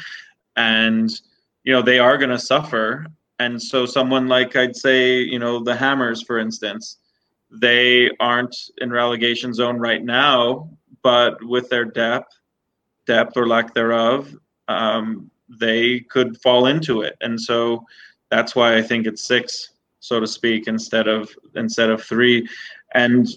and 0.56 1.10
you 1.64 1.72
know 1.72 1.82
they 1.82 1.98
are 1.98 2.18
going 2.18 2.30
to 2.30 2.38
suffer. 2.38 3.06
And 3.38 3.60
so, 3.60 3.86
someone 3.86 4.28
like 4.28 4.54
I'd 4.54 4.76
say, 4.76 5.18
you 5.18 5.38
know, 5.38 5.64
the 5.64 5.74
Hammers, 5.74 6.22
for 6.22 6.38
instance, 6.38 6.98
they 7.50 8.10
aren't 8.20 8.54
in 8.78 8.90
relegation 8.90 9.54
zone 9.54 9.78
right 9.78 10.04
now, 10.04 10.68
but 11.02 11.42
with 11.42 11.70
their 11.70 11.86
depth, 11.86 12.38
depth 13.06 13.36
or 13.36 13.48
lack 13.48 13.74
thereof, 13.74 14.36
um, 14.68 15.30
they 15.48 16.00
could 16.00 16.40
fall 16.42 16.66
into 16.66 17.00
it. 17.00 17.16
And 17.22 17.40
so 17.40 17.86
that's 18.30 18.54
why 18.54 18.76
I 18.76 18.82
think 18.82 19.06
it's 19.06 19.24
six 19.24 19.70
so 20.00 20.18
to 20.18 20.26
speak, 20.26 20.66
instead 20.66 21.06
of 21.06 21.30
instead 21.54 21.90
of 21.90 22.02
three. 22.02 22.48
And 22.94 23.28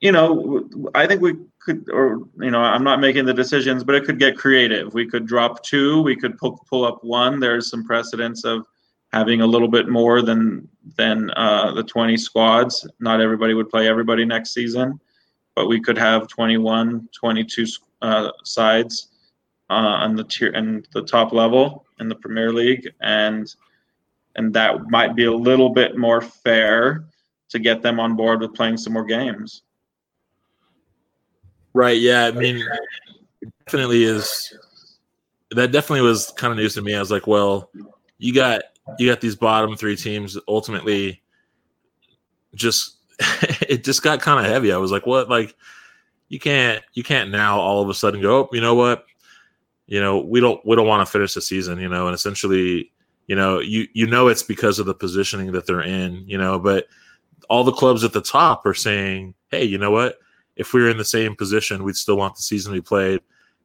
you 0.00 0.10
know, 0.10 0.68
I 0.94 1.06
think 1.06 1.22
we 1.22 1.36
could, 1.60 1.88
or 1.90 2.22
you 2.40 2.50
know, 2.50 2.60
I'm 2.60 2.82
not 2.82 3.00
making 3.00 3.24
the 3.24 3.34
decisions, 3.34 3.84
but 3.84 3.94
it 3.94 4.04
could 4.04 4.18
get 4.18 4.36
creative. 4.36 4.92
We 4.94 5.06
could 5.06 5.26
drop 5.26 5.62
two. 5.62 6.02
We 6.02 6.16
could 6.16 6.36
pull, 6.38 6.58
pull 6.68 6.84
up 6.84 7.04
one. 7.04 7.38
There's 7.38 7.70
some 7.70 7.84
precedence 7.84 8.44
of 8.44 8.66
having 9.12 9.42
a 9.42 9.46
little 9.46 9.68
bit 9.68 9.88
more 9.88 10.22
than 10.22 10.68
than 10.96 11.30
uh, 11.36 11.72
the 11.72 11.84
20 11.84 12.16
squads. 12.16 12.86
Not 12.98 13.20
everybody 13.20 13.54
would 13.54 13.68
play 13.68 13.88
everybody 13.88 14.24
next 14.24 14.52
season, 14.52 14.98
but 15.54 15.68
we 15.68 15.80
could 15.80 15.98
have 15.98 16.26
21, 16.26 17.08
22 17.12 17.66
uh, 18.00 18.30
sides 18.42 19.08
uh, 19.70 19.74
on 19.74 20.16
the 20.16 20.24
tier 20.24 20.50
and 20.50 20.86
the 20.92 21.02
top 21.02 21.32
level 21.32 21.86
in 22.00 22.08
the 22.08 22.16
Premier 22.16 22.52
League, 22.52 22.90
and 23.00 23.54
and 24.36 24.52
that 24.54 24.90
might 24.90 25.14
be 25.14 25.24
a 25.24 25.32
little 25.32 25.70
bit 25.70 25.96
more 25.96 26.20
fair 26.20 27.04
to 27.50 27.58
get 27.58 27.82
them 27.82 28.00
on 28.00 28.16
board 28.16 28.40
with 28.40 28.54
playing 28.54 28.76
some 28.76 28.94
more 28.94 29.04
games. 29.04 29.62
Right. 31.74 32.00
Yeah. 32.00 32.26
I 32.26 32.30
mean, 32.32 32.62
definitely 33.64 34.04
is. 34.04 34.54
That 35.50 35.72
definitely 35.72 36.02
was 36.02 36.32
kind 36.36 36.50
of 36.50 36.56
news 36.56 36.74
to 36.74 36.82
me. 36.82 36.94
I 36.94 37.00
was 37.00 37.10
like, 37.10 37.26
well, 37.26 37.70
you 38.18 38.32
got 38.34 38.62
you 38.98 39.08
got 39.08 39.20
these 39.20 39.36
bottom 39.36 39.76
three 39.76 39.96
teams. 39.96 40.38
Ultimately, 40.48 41.22
just 42.54 42.96
it 43.68 43.84
just 43.84 44.02
got 44.02 44.20
kind 44.20 44.44
of 44.44 44.50
heavy. 44.50 44.72
I 44.72 44.78
was 44.78 44.90
like, 44.92 45.06
what? 45.06 45.28
Like, 45.28 45.54
you 46.28 46.38
can't 46.38 46.82
you 46.94 47.02
can't 47.02 47.30
now 47.30 47.60
all 47.60 47.82
of 47.82 47.88
a 47.88 47.94
sudden 47.94 48.22
go, 48.22 48.44
oh, 48.44 48.48
you 48.52 48.60
know 48.60 48.74
what? 48.74 49.04
You 49.86 50.00
know, 50.00 50.20
we 50.20 50.40
don't 50.40 50.64
we 50.64 50.74
don't 50.74 50.86
want 50.86 51.06
to 51.06 51.10
finish 51.10 51.34
the 51.34 51.42
season. 51.42 51.78
You 51.78 51.88
know, 51.88 52.06
and 52.06 52.14
essentially 52.14 52.92
you 53.32 53.36
know, 53.36 53.60
you 53.60 53.88
you 53.94 54.06
know 54.06 54.28
it's 54.28 54.42
because 54.42 54.78
of 54.78 54.84
the 54.84 54.92
positioning 54.92 55.52
that 55.52 55.66
they're 55.66 55.80
in, 55.80 56.22
you 56.26 56.36
know, 56.36 56.58
but 56.58 56.86
all 57.48 57.64
the 57.64 57.72
clubs 57.72 58.04
at 58.04 58.12
the 58.12 58.20
top 58.20 58.66
are 58.66 58.74
saying, 58.74 59.32
"Hey, 59.50 59.64
you 59.64 59.78
know 59.78 59.90
what? 59.90 60.18
If 60.56 60.74
we 60.74 60.82
were 60.82 60.90
in 60.90 60.98
the 60.98 61.04
same 61.06 61.34
position, 61.34 61.82
we'd 61.82 61.96
still 61.96 62.18
want 62.18 62.36
the 62.36 62.42
season 62.42 62.74
to 62.74 62.78
be 62.82 62.84
played." 62.84 63.20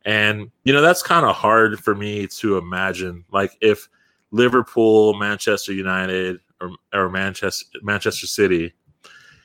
And 0.05 0.51
you 0.63 0.71
know 0.71 0.79
that's 0.79 1.03
kind 1.03 1.25
of 1.25 1.35
hard 1.35 1.81
for 1.81 1.93
me 1.93 2.27
to 2.27 2.57
imagine. 2.57 3.25
Like 3.29 3.57
if 3.59 3.89
Liverpool, 4.31 5.15
Manchester 5.15 5.73
United, 5.73 6.39
or, 6.61 6.71
or 6.93 7.09
Manchester 7.09 7.65
Manchester 7.81 8.25
City, 8.25 8.73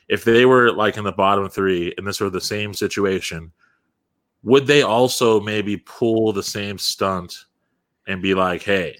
if 0.06 0.22
they 0.22 0.46
were 0.46 0.70
like 0.70 0.98
in 0.98 1.02
the 1.02 1.10
bottom 1.10 1.48
three 1.48 1.92
and 1.98 2.06
this 2.06 2.20
were 2.20 2.30
the 2.30 2.40
same 2.40 2.74
situation, 2.74 3.50
would 4.44 4.68
they 4.68 4.82
also 4.82 5.40
maybe 5.40 5.78
pull 5.78 6.32
the 6.32 6.44
same 6.44 6.78
stunt 6.78 7.46
and 8.06 8.22
be 8.22 8.34
like, 8.34 8.62
"Hey, 8.62 8.98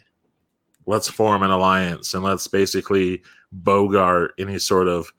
let's 0.86 1.08
form 1.08 1.42
an 1.42 1.50
alliance 1.50 2.14
and 2.14 2.22
let's 2.24 2.48
basically 2.48 3.22
bogart 3.52 4.32
any 4.38 4.58
sort 4.58 4.88
of 4.88 5.12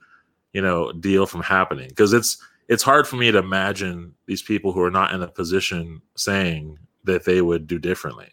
you 0.52 0.62
know 0.62 0.92
deal 0.92 1.26
from 1.26 1.42
happening. 1.42 1.88
Because 1.88 2.12
it's 2.12 2.38
it's 2.68 2.82
hard 2.82 3.06
for 3.06 3.16
me 3.16 3.30
to 3.30 3.38
imagine 3.38 4.14
these 4.26 4.42
people 4.42 4.72
who 4.72 4.80
are 4.80 4.90
not 4.90 5.12
in 5.12 5.22
a 5.22 5.28
position 5.28 6.00
saying 6.16 6.78
that 7.04 7.24
they 7.24 7.42
would 7.42 7.66
do 7.66 7.78
differently. 7.78 8.30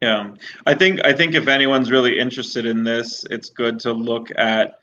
Yeah. 0.00 0.30
I 0.66 0.74
think 0.74 1.04
i 1.04 1.12
think 1.12 1.34
if 1.34 1.46
anyone's 1.46 1.90
really 1.90 2.18
interested 2.18 2.64
in 2.64 2.84
this 2.84 3.22
it's 3.30 3.50
good 3.50 3.78
to 3.80 3.92
look 3.92 4.28
at 4.36 4.78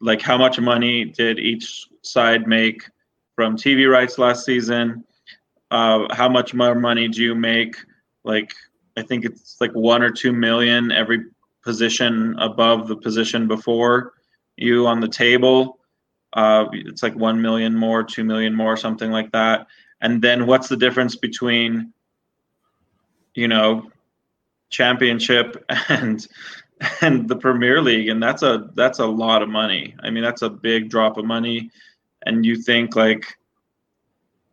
like 0.00 0.20
how 0.20 0.36
much 0.36 0.60
money 0.60 1.06
did 1.06 1.38
each 1.38 1.88
side 2.02 2.46
make 2.46 2.82
from 3.34 3.56
tv 3.56 3.90
rights 3.90 4.18
last 4.18 4.44
season? 4.44 5.04
Uh, 5.70 6.12
how 6.14 6.28
much 6.28 6.54
more 6.54 6.74
money 6.74 7.08
do 7.08 7.22
you 7.22 7.34
make 7.34 7.76
like 8.24 8.54
i 8.98 9.02
think 9.02 9.24
it's 9.24 9.56
like 9.60 9.72
one 9.72 10.02
or 10.02 10.10
two 10.10 10.32
million 10.32 10.92
every 10.92 11.24
position 11.62 12.34
above 12.38 12.88
the 12.88 12.96
position 12.96 13.46
before 13.46 14.12
you 14.56 14.86
on 14.86 15.00
the 15.00 15.08
table. 15.08 15.78
Uh, 16.32 16.66
it's 16.72 17.02
like 17.02 17.14
1 17.14 17.40
million 17.40 17.74
more, 17.74 18.02
2 18.02 18.24
million 18.24 18.54
more, 18.54 18.76
something 18.76 19.10
like 19.10 19.30
that. 19.32 19.66
And 20.00 20.20
then 20.20 20.46
what's 20.46 20.68
the 20.68 20.76
difference 20.76 21.16
between, 21.16 21.92
you 23.34 23.48
know, 23.48 23.90
championship 24.70 25.64
and 25.88 26.26
and 27.00 27.28
the 27.28 27.36
Premier 27.36 27.80
League? 27.80 28.08
And 28.08 28.22
that's 28.22 28.42
a 28.42 28.70
that's 28.74 28.98
a 28.98 29.06
lot 29.06 29.42
of 29.42 29.48
money. 29.48 29.94
I 30.00 30.10
mean, 30.10 30.22
that's 30.22 30.42
a 30.42 30.50
big 30.50 30.90
drop 30.90 31.16
of 31.18 31.24
money. 31.24 31.70
And 32.26 32.44
you 32.44 32.56
think 32.56 32.94
like 32.94 33.24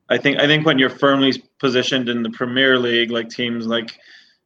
I 0.09 0.17
think 0.17 0.39
I 0.39 0.47
think 0.47 0.65
when 0.65 0.79
you're 0.79 0.89
firmly 0.89 1.43
positioned 1.59 2.09
in 2.09 2.23
the 2.23 2.29
Premier 2.29 2.79
League, 2.79 3.11
like 3.11 3.29
teams 3.29 3.67
like 3.67 3.99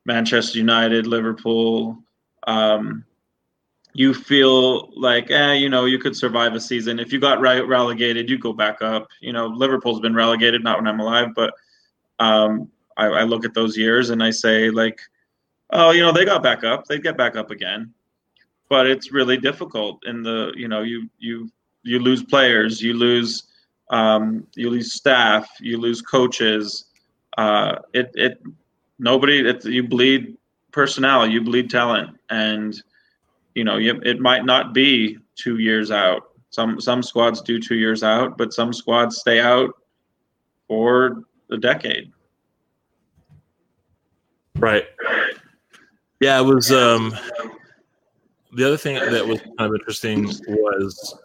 Manchester 0.10 0.58
United, 0.58 1.06
Liverpool, 1.06 2.04
um, 2.48 3.06
you 3.93 4.12
feel 4.12 4.89
like, 5.00 5.30
eh, 5.30 5.54
you 5.54 5.69
know, 5.69 5.86
you 5.86 6.00
could 6.00 6.15
survive 6.15 6.56
a 6.56 6.60
season. 6.60 7.00
If 7.00 7.13
you 7.13 7.19
got 7.19 7.39
re- 7.39 7.62
relegated, 7.62 8.28
you 8.28 8.39
go 8.39 8.52
back 8.52 8.82
up. 8.82 9.08
You 9.22 9.34
know, 9.34 9.45
Liverpool's 9.45 10.00
been 10.00 10.15
relegated, 10.15 10.63
not 10.63 10.80
when 10.80 10.88
I'm 10.88 11.00
alive, 11.00 11.30
but 11.36 11.54
um, 12.17 12.69
I, 12.98 13.06
I 13.06 13.24
look 13.24 13.45
at 13.45 13.54
those 13.54 13.78
years 13.78 14.10
and 14.10 14.24
I 14.24 14.32
say, 14.32 14.72
like, 14.72 15.00
oh, 15.69 15.91
you 15.91 16.02
know, 16.02 16.12
they 16.12 16.26
got 16.26 16.41
back 16.41 16.63
up. 16.63 16.86
They 16.86 16.98
get 16.98 17.15
back 17.15 17.36
up 17.36 17.52
again. 17.52 17.93
But 18.67 18.88
it's 18.88 19.12
really 19.12 19.38
difficult 19.38 20.04
in 20.08 20.24
the, 20.24 20.52
you 20.56 20.67
know, 20.67 20.82
you 20.82 21.08
you 21.19 21.52
you 21.84 22.00
lose 22.00 22.24
players, 22.24 22.82
you 22.82 22.93
lose 22.93 23.43
um, 23.91 24.48
you 24.56 24.69
lose 24.72 24.93
staff, 24.93 25.48
you 25.60 25.78
lose 25.78 26.02
coaches. 26.02 26.86
Uh, 27.38 27.76
it 27.93 28.12
it 28.13 28.41
nobody 29.00 29.54
you 29.64 29.88
bleed 29.88 30.38
personnel, 30.72 31.26
you 31.26 31.42
bleed 31.42 31.70
talent, 31.70 32.18
and 32.30 32.82
you 33.56 33.64
know 33.64 33.78
you, 33.78 34.00
it 34.04 34.20
might 34.20 34.46
not 34.46 34.74
be 34.74 35.18
two 35.36 35.58
years 35.58 35.92
out. 35.92 36.24
Some 36.52 36.80
some 36.80 37.02
squads 37.02 37.42
do 37.42 37.60
two 37.60 37.76
years 37.76 38.04
out, 38.04 38.38
but 38.38 38.54
some 38.54 38.74
squads 38.74 39.18
stay 39.18 39.40
out 39.40 39.72
for 40.68 41.24
a 41.52 41.58
decade. 41.58 42.12
Right. 44.56 44.86
Yeah, 46.20 46.40
it 46.40 46.44
was. 46.44 46.72
Um, 46.72 47.16
the 48.56 48.66
other 48.66 48.78
thing 48.78 48.96
that 48.96 49.26
was 49.26 49.40
kind 49.42 49.70
of 49.70 49.74
interesting 49.74 50.26
was 50.48 51.20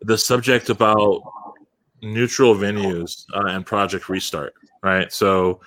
the 0.00 0.16
subject 0.16 0.70
about 0.70 1.22
neutral 2.02 2.54
venues 2.54 3.26
uh, 3.34 3.44
and 3.48 3.64
Project 3.64 4.08
Restart. 4.08 4.54
Right. 4.82 5.12
So, 5.12 5.60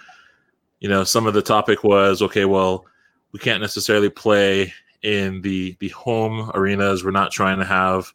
you 0.84 0.90
know, 0.90 1.06
some 1.06 1.26
of 1.26 1.34
the 1.34 1.42
topic 1.42 1.86
was 1.86 2.22
okay. 2.22 2.44
Well, 2.44 2.86
we 3.32 3.40
can't 3.40 3.62
necessarily 3.62 4.10
play 4.10 4.74
in 5.02 5.42
the 5.42 5.78
the 5.80 5.88
home 5.90 6.52
arenas. 6.54 7.06
We're 7.06 7.12
not 7.12 7.32
trying 7.32 7.58
to 7.60 7.66
have 7.66 8.14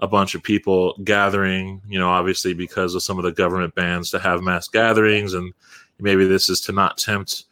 a 0.00 0.06
bunch 0.06 0.34
of 0.34 0.42
people 0.42 0.94
gathering, 1.02 1.80
you 1.88 1.98
know, 1.98 2.10
obviously 2.10 2.52
because 2.52 2.94
of 2.94 3.02
some 3.02 3.18
of 3.18 3.24
the 3.24 3.32
government 3.32 3.74
bans 3.74 4.10
to 4.10 4.18
have 4.18 4.42
mass 4.42 4.68
gatherings, 4.68 5.32
and 5.32 5.54
maybe 5.98 6.26
this 6.26 6.50
is 6.50 6.60
to 6.62 6.72
not 6.72 6.98
tempt 6.98 7.44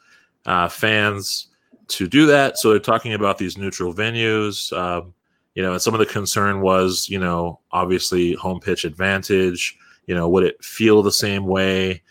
uh, 0.44 0.68
fans 0.68 1.46
to 1.88 2.06
do 2.06 2.26
that. 2.26 2.58
So 2.58 2.68
they're 2.68 2.78
talking 2.78 3.14
about 3.14 3.38
these 3.38 3.56
neutral 3.56 3.94
venues. 3.94 4.70
Um, 4.76 5.14
you 5.54 5.62
know, 5.62 5.72
and 5.72 5.82
some 5.82 5.94
of 5.94 5.98
the 5.98 6.06
concern 6.06 6.60
was, 6.60 7.08
you 7.08 7.18
know, 7.18 7.58
obviously 7.72 8.34
home 8.34 8.60
pitch 8.60 8.84
advantage. 8.84 9.78
You 10.06 10.14
know, 10.14 10.28
would 10.28 10.44
it 10.44 10.62
feel 10.62 11.02
the 11.02 11.10
same 11.10 11.46
way? 11.46 12.02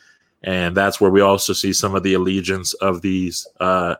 And 0.44 0.78
that's 0.78 1.02
where 1.02 1.12
we 1.12 1.22
also 1.22 1.54
see 1.54 1.74
some 1.74 1.96
of 1.96 2.04
the 2.04 2.14
allegiance 2.14 2.74
of 2.76 3.02
these 3.02 3.48
uh, 3.60 3.96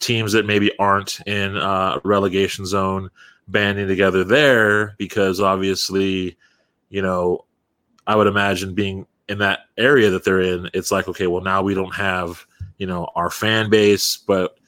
teams 0.00 0.32
that 0.32 0.46
maybe 0.46 0.70
aren't 0.78 1.20
in 1.26 1.56
uh, 1.56 2.00
relegation 2.04 2.66
zone 2.66 3.10
banding 3.48 3.88
together 3.88 4.24
there 4.24 4.94
because 4.98 5.40
obviously, 5.40 6.36
you 6.88 7.02
know, 7.02 7.44
I 8.06 8.16
would 8.16 8.26
imagine 8.26 8.74
being 8.74 9.06
in 9.28 9.38
that 9.38 9.60
area 9.78 10.10
that 10.10 10.24
they're 10.24 10.40
in, 10.40 10.68
it's 10.74 10.90
like, 10.90 11.06
okay, 11.08 11.28
well, 11.28 11.42
now 11.42 11.62
we 11.62 11.74
don't 11.74 11.94
have, 11.94 12.44
you 12.78 12.86
know, 12.86 13.08
our 13.14 13.30
fan 13.30 13.70
base, 13.70 14.16
but, 14.16 14.58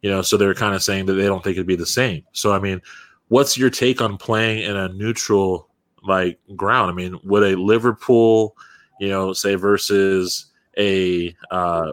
you 0.00 0.10
know, 0.10 0.22
so 0.22 0.36
they're 0.36 0.54
kind 0.54 0.74
of 0.74 0.82
saying 0.82 1.06
that 1.06 1.14
they 1.14 1.26
don't 1.26 1.42
think 1.42 1.56
it'd 1.56 1.66
be 1.66 1.74
the 1.74 1.84
same. 1.84 2.24
So, 2.32 2.52
I 2.52 2.60
mean, 2.60 2.80
what's 3.28 3.58
your 3.58 3.70
take 3.70 4.00
on 4.00 4.16
playing 4.16 4.62
in 4.62 4.76
a 4.76 4.88
neutral, 4.90 5.68
like, 6.04 6.38
ground? 6.54 6.90
I 6.90 6.94
mean, 6.94 7.18
would 7.24 7.42
a 7.42 7.56
Liverpool, 7.56 8.56
you 9.00 9.08
know, 9.08 9.32
say 9.32 9.56
versus 9.56 10.51
a, 10.78 11.34
uh, 11.50 11.92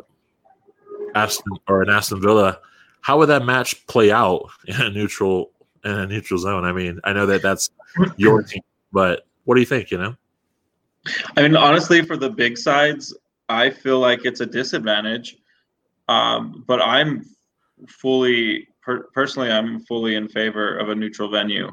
Aston 1.15 1.57
or 1.67 1.81
an 1.81 1.89
Aston 1.89 2.21
Villa 2.21 2.59
how 3.01 3.17
would 3.17 3.27
that 3.27 3.45
match 3.45 3.85
play 3.87 4.11
out 4.11 4.49
in 4.67 4.79
a 4.79 4.89
neutral 4.89 5.51
in 5.83 5.91
a 5.91 6.05
neutral 6.05 6.39
zone? 6.39 6.65
I 6.65 6.71
mean, 6.71 6.99
I 7.03 7.13
know 7.13 7.25
that 7.25 7.41
that's 7.41 7.69
your 8.17 8.43
team, 8.43 8.61
but 8.91 9.25
what 9.45 9.55
do 9.55 9.61
you 9.61 9.65
think? 9.65 9.91
You 9.91 9.97
know, 9.97 10.15
I 11.37 11.43
mean, 11.43 11.55
honestly, 11.55 12.03
for 12.03 12.17
the 12.17 12.29
big 12.29 12.57
sides, 12.57 13.15
I 13.47 13.69
feel 13.69 13.99
like 13.99 14.25
it's 14.25 14.41
a 14.41 14.45
disadvantage. 14.45 15.37
Um, 16.07 16.63
but 16.67 16.81
I'm 16.81 17.25
fully, 17.87 18.67
per- 18.81 19.07
personally, 19.13 19.51
I'm 19.51 19.79
fully 19.81 20.15
in 20.15 20.27
favor 20.27 20.77
of 20.77 20.89
a 20.89 20.95
neutral 20.95 21.29
venue. 21.29 21.71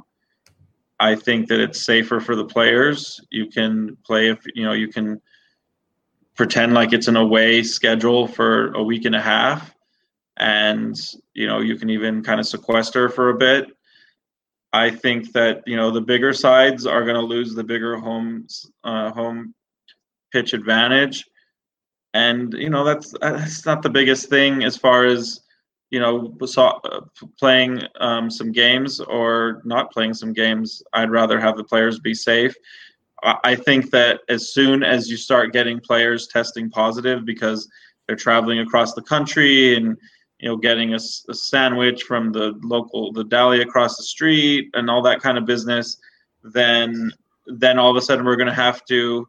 I 1.00 1.14
think 1.16 1.48
that 1.48 1.60
it's 1.60 1.84
safer 1.84 2.20
for 2.20 2.36
the 2.36 2.44
players. 2.44 3.20
You 3.30 3.46
can 3.46 3.96
play 4.04 4.30
if 4.30 4.38
you 4.54 4.64
know 4.64 4.72
you 4.72 4.88
can 4.88 5.20
pretend 6.36 6.74
like 6.74 6.92
it's 6.92 7.08
an 7.08 7.16
away 7.16 7.62
schedule 7.62 8.28
for 8.28 8.72
a 8.74 8.82
week 8.82 9.04
and 9.04 9.14
a 9.14 9.20
half. 9.20 9.74
And 10.36 10.94
you 11.32 11.46
know 11.46 11.60
you 11.60 11.76
can 11.76 11.88
even 11.90 12.22
kind 12.22 12.38
of 12.38 12.46
sequester 12.46 13.08
for 13.08 13.30
a 13.30 13.38
bit. 13.38 13.68
I 14.72 14.90
think 14.90 15.32
that 15.32 15.62
you 15.66 15.76
know 15.76 15.90
the 15.90 16.02
bigger 16.02 16.34
sides 16.34 16.86
are 16.86 17.02
going 17.04 17.14
to 17.16 17.22
lose 17.22 17.54
the 17.54 17.64
bigger 17.64 17.96
home 17.96 18.46
uh, 18.84 19.10
home 19.12 19.54
pitch 20.32 20.52
advantage. 20.52 21.24
And 22.12 22.52
you 22.52 22.68
know 22.68 22.84
that's 22.84 23.14
that's 23.20 23.64
not 23.64 23.82
the 23.82 23.90
biggest 23.90 24.28
thing 24.28 24.62
as 24.62 24.76
far 24.76 25.06
as 25.06 25.40
you 25.90 26.00
know 26.00 26.36
uh, 26.58 27.00
playing 27.38 27.80
um, 28.00 28.30
some 28.30 28.52
games 28.52 29.00
or 29.00 29.62
not 29.64 29.90
playing 29.90 30.12
some 30.12 30.34
games. 30.34 30.82
I'd 30.92 31.10
rather 31.10 31.40
have 31.40 31.56
the 31.56 31.64
players 31.64 31.98
be 31.98 32.12
safe 32.12 32.54
i 33.22 33.54
think 33.54 33.90
that 33.90 34.20
as 34.28 34.52
soon 34.52 34.82
as 34.82 35.08
you 35.08 35.16
start 35.16 35.52
getting 35.52 35.80
players 35.80 36.26
testing 36.28 36.70
positive 36.70 37.24
because 37.24 37.68
they're 38.06 38.16
traveling 38.16 38.60
across 38.60 38.94
the 38.94 39.02
country 39.02 39.74
and 39.74 39.96
you 40.38 40.48
know, 40.48 40.56
getting 40.56 40.92
a, 40.92 40.96
a, 40.96 41.34
sandwich 41.34 42.02
from 42.02 42.30
the 42.30 42.58
local, 42.62 43.12
the 43.12 43.24
deli 43.24 43.62
across 43.62 43.96
the 43.96 44.02
street, 44.02 44.70
and 44.74 44.90
all 44.90 45.02
that 45.02 45.20
kind 45.20 45.38
of 45.38 45.46
business, 45.46 45.98
then 46.42 47.10
then 47.46 47.78
all 47.78 47.90
of 47.90 47.96
a 47.96 48.02
sudden 48.02 48.24
we're 48.24 48.36
going 48.36 48.48
to 48.48 48.52
have 48.52 48.84
to 48.84 49.26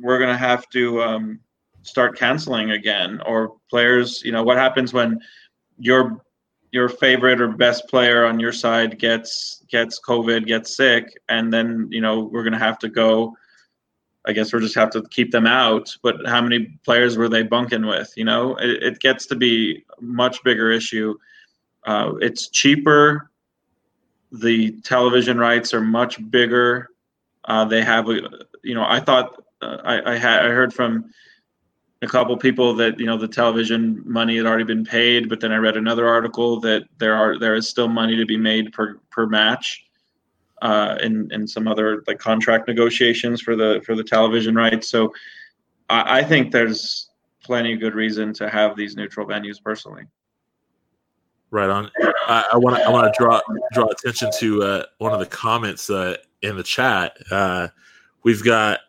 we're 0.00 0.18
going 0.18 0.30
to 0.30 0.36
have 0.36 0.68
to 0.70 1.02
um, 1.02 1.40
start 1.82 2.16
canceling 2.16 2.70
again. 2.70 3.20
Or 3.26 3.56
players, 3.68 4.22
you 4.24 4.30
know, 4.30 4.44
what 4.44 4.56
happens 4.56 4.92
when 4.92 5.18
your 5.78 6.22
your 6.70 6.88
favorite 6.88 7.40
or 7.40 7.48
best 7.48 7.88
player 7.88 8.26
on 8.26 8.38
your 8.38 8.52
side 8.52 8.98
gets 8.98 9.62
gets 9.68 10.00
COVID, 10.00 10.46
gets 10.46 10.76
sick, 10.76 11.18
and 11.28 11.52
then 11.52 11.88
you 11.90 12.00
know 12.00 12.20
we're 12.20 12.42
to 12.52 12.58
have 12.58 12.78
to 12.80 12.88
go 12.88 13.36
I 14.28 14.32
guess 14.32 14.52
we'll 14.52 14.60
just 14.60 14.74
have 14.74 14.90
to 14.90 15.02
keep 15.08 15.30
them 15.30 15.46
out. 15.46 15.96
But 16.02 16.16
how 16.26 16.42
many 16.42 16.78
players 16.84 17.16
were 17.16 17.30
they 17.30 17.42
bunking 17.42 17.86
with? 17.86 18.12
You 18.14 18.24
know, 18.24 18.56
it, 18.56 18.82
it 18.82 19.00
gets 19.00 19.24
to 19.26 19.34
be 19.34 19.84
a 19.98 20.02
much 20.02 20.44
bigger 20.44 20.70
issue. 20.70 21.14
Uh, 21.86 22.12
it's 22.20 22.48
cheaper. 22.48 23.30
The 24.30 24.72
television 24.82 25.38
rights 25.38 25.72
are 25.72 25.80
much 25.80 26.18
bigger. 26.30 26.90
Uh, 27.44 27.64
they 27.64 27.82
have, 27.82 28.10
a, 28.10 28.20
you 28.62 28.74
know, 28.74 28.84
I 28.86 29.00
thought 29.00 29.42
uh, 29.62 29.78
I 29.82 30.12
I, 30.12 30.16
had, 30.16 30.44
I 30.44 30.50
heard 30.50 30.74
from 30.74 31.10
a 32.02 32.06
couple 32.06 32.36
people 32.36 32.74
that 32.74 32.98
you 32.98 33.06
know 33.06 33.16
the 33.16 33.28
television 33.28 34.02
money 34.04 34.36
had 34.36 34.46
already 34.46 34.64
been 34.64 34.84
paid, 34.84 35.28
but 35.28 35.40
then 35.40 35.52
I 35.52 35.56
read 35.56 35.76
another 35.76 36.06
article 36.06 36.60
that 36.60 36.84
there 36.98 37.14
are 37.14 37.38
there 37.38 37.54
is 37.54 37.68
still 37.68 37.88
money 37.88 38.16
to 38.16 38.24
be 38.24 38.36
made 38.36 38.72
per 38.72 38.98
per 39.10 39.26
match, 39.26 39.84
uh, 40.62 40.96
in 41.02 41.28
in 41.32 41.46
some 41.46 41.66
other 41.66 42.04
like 42.06 42.18
contract 42.18 42.68
negotiations 42.68 43.40
for 43.40 43.56
the 43.56 43.82
for 43.84 43.94
the 43.94 44.04
television 44.04 44.54
rights. 44.54 44.88
So 44.88 45.12
I, 45.88 46.20
I 46.20 46.22
think 46.22 46.52
there's 46.52 47.10
plenty 47.42 47.74
of 47.74 47.80
good 47.80 47.94
reason 47.94 48.32
to 48.34 48.48
have 48.48 48.76
these 48.76 48.94
neutral 48.94 49.26
venues 49.26 49.62
personally. 49.62 50.04
Right 51.50 51.70
on. 51.70 51.90
I 52.28 52.56
want 52.56 52.76
to 52.76 52.82
I 52.84 52.90
want 52.90 53.12
to 53.12 53.18
draw 53.18 53.40
draw 53.72 53.86
attention 53.86 54.30
to 54.38 54.62
uh, 54.62 54.82
one 54.98 55.12
of 55.12 55.18
the 55.18 55.26
comments 55.26 55.88
uh, 55.88 56.16
in 56.42 56.56
the 56.56 56.62
chat. 56.62 57.16
Uh, 57.30 57.68
we've 58.22 58.44
got 58.44 58.80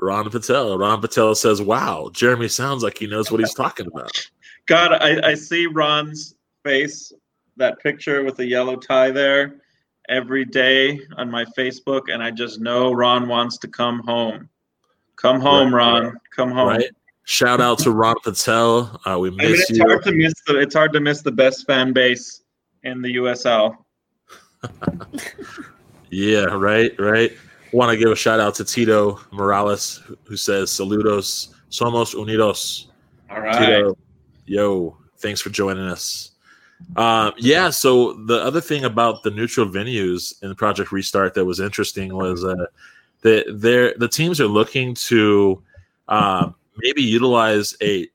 Ron 0.00 0.30
Patel. 0.30 0.78
Ron 0.78 1.00
Patel 1.00 1.34
says, 1.34 1.60
"Wow, 1.60 2.10
Jeremy 2.12 2.48
sounds 2.48 2.82
like 2.82 2.98
he 2.98 3.06
knows 3.06 3.30
what 3.30 3.40
he's 3.40 3.54
talking 3.54 3.86
about." 3.86 4.10
God, 4.66 4.92
I, 4.92 5.30
I 5.30 5.34
see 5.34 5.66
Ron's 5.66 6.34
face, 6.62 7.12
that 7.56 7.80
picture 7.80 8.22
with 8.22 8.36
the 8.36 8.46
yellow 8.46 8.76
tie 8.76 9.10
there, 9.10 9.62
every 10.08 10.44
day 10.44 11.00
on 11.16 11.30
my 11.30 11.44
Facebook, 11.56 12.12
and 12.12 12.22
I 12.22 12.30
just 12.30 12.60
know 12.60 12.92
Ron 12.92 13.28
wants 13.28 13.58
to 13.58 13.68
come 13.68 14.00
home. 14.00 14.48
Come 15.16 15.40
home, 15.40 15.74
right. 15.74 16.02
Ron. 16.02 16.20
Come 16.34 16.50
home. 16.50 16.68
Right. 16.68 16.90
Shout 17.24 17.60
out 17.60 17.78
to 17.80 17.90
Ron 17.90 18.16
Patel. 18.22 19.00
Uh, 19.04 19.18
we 19.18 19.30
miss 19.30 19.40
I 19.40 19.50
mean, 19.50 19.60
it's 19.60 19.70
you. 19.70 19.84
Hard 19.86 20.04
to 20.04 20.12
miss 20.12 20.34
the, 20.46 20.58
it's 20.60 20.74
hard 20.74 20.92
to 20.94 21.00
miss 21.00 21.22
the 21.22 21.32
best 21.32 21.66
fan 21.66 21.92
base 21.92 22.42
in 22.84 23.02
the 23.02 23.16
USL. 23.16 23.76
yeah, 26.10 26.44
right, 26.44 26.92
right. 26.98 27.32
Want 27.72 27.90
to 27.90 27.96
give 27.96 28.10
a 28.10 28.16
shout 28.16 28.40
out 28.40 28.54
to 28.56 28.64
Tito 28.64 29.20
Morales 29.30 30.02
who 30.24 30.36
says 30.36 30.70
saludos, 30.70 31.54
somos 31.70 32.14
unidos. 32.14 32.86
All 33.30 33.40
right. 33.40 33.58
Tito, 33.58 33.96
yo, 34.46 34.96
thanks 35.18 35.40
for 35.40 35.50
joining 35.50 35.84
us. 35.84 36.32
Um, 36.96 37.32
yeah, 37.38 37.70
so 37.70 38.14
the 38.14 38.42
other 38.42 38.60
thing 38.60 38.84
about 38.84 39.22
the 39.22 39.30
neutral 39.30 39.66
venues 39.66 40.42
in 40.42 40.54
Project 40.54 40.92
Restart 40.92 41.34
that 41.34 41.44
was 41.44 41.60
interesting 41.60 42.14
was 42.14 42.44
uh, 42.44 42.66
that 43.22 43.96
the 43.98 44.08
teams 44.08 44.40
are 44.40 44.46
looking 44.46 44.94
to 44.94 45.62
um, 46.08 46.54
maybe 46.78 47.02
utilize 47.02 47.76
a 47.82 48.08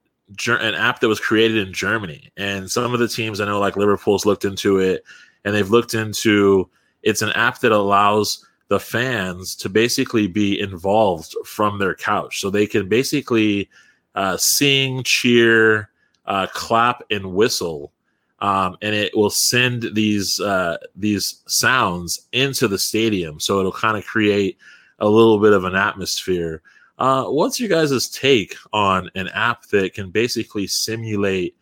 an 0.47 0.73
app 0.73 0.99
that 0.99 1.07
was 1.07 1.19
created 1.19 1.67
in 1.67 1.73
Germany. 1.73 2.31
And 2.37 2.71
some 2.71 2.93
of 2.93 2.99
the 2.99 3.07
teams 3.07 3.39
I 3.39 3.45
know, 3.45 3.59
like 3.59 3.75
Liverpool's 3.77 4.25
looked 4.25 4.45
into 4.45 4.79
it, 4.79 5.03
and 5.45 5.53
they've 5.53 5.69
looked 5.69 5.93
into 5.93 6.69
it's 7.03 7.21
an 7.21 7.31
app 7.31 7.59
that 7.59 7.71
allows 7.71 8.47
the 8.73 8.79
fans 8.79 9.55
to 9.55 9.69
basically 9.69 10.25
be 10.25 10.59
involved 10.59 11.35
from 11.45 11.77
their 11.77 11.93
couch, 11.93 12.39
so 12.39 12.49
they 12.49 12.65
can 12.65 12.89
basically 12.89 13.69
uh, 14.15 14.35
sing, 14.35 15.03
cheer, 15.03 15.91
uh, 16.25 16.47
clap, 16.53 17.03
and 17.11 17.35
whistle. 17.35 17.91
Um, 18.39 18.75
and 18.81 18.95
it 18.95 19.15
will 19.15 19.29
send 19.29 19.93
these 19.93 20.39
uh, 20.39 20.77
these 20.95 21.43
sounds 21.47 22.27
into 22.31 22.67
the 22.67 22.79
stadium, 22.79 23.39
so 23.39 23.59
it'll 23.59 23.71
kind 23.71 23.95
of 23.95 24.05
create 24.05 24.57
a 24.97 25.07
little 25.07 25.39
bit 25.39 25.53
of 25.53 25.65
an 25.65 25.75
atmosphere. 25.75 26.63
Uh, 26.97 27.25
what's 27.25 27.59
your 27.59 27.69
guys' 27.69 28.09
take 28.09 28.55
on 28.73 29.11
an 29.13 29.27
app 29.29 29.67
that 29.67 29.93
can 29.93 30.09
basically 30.09 30.65
simulate 30.65 31.55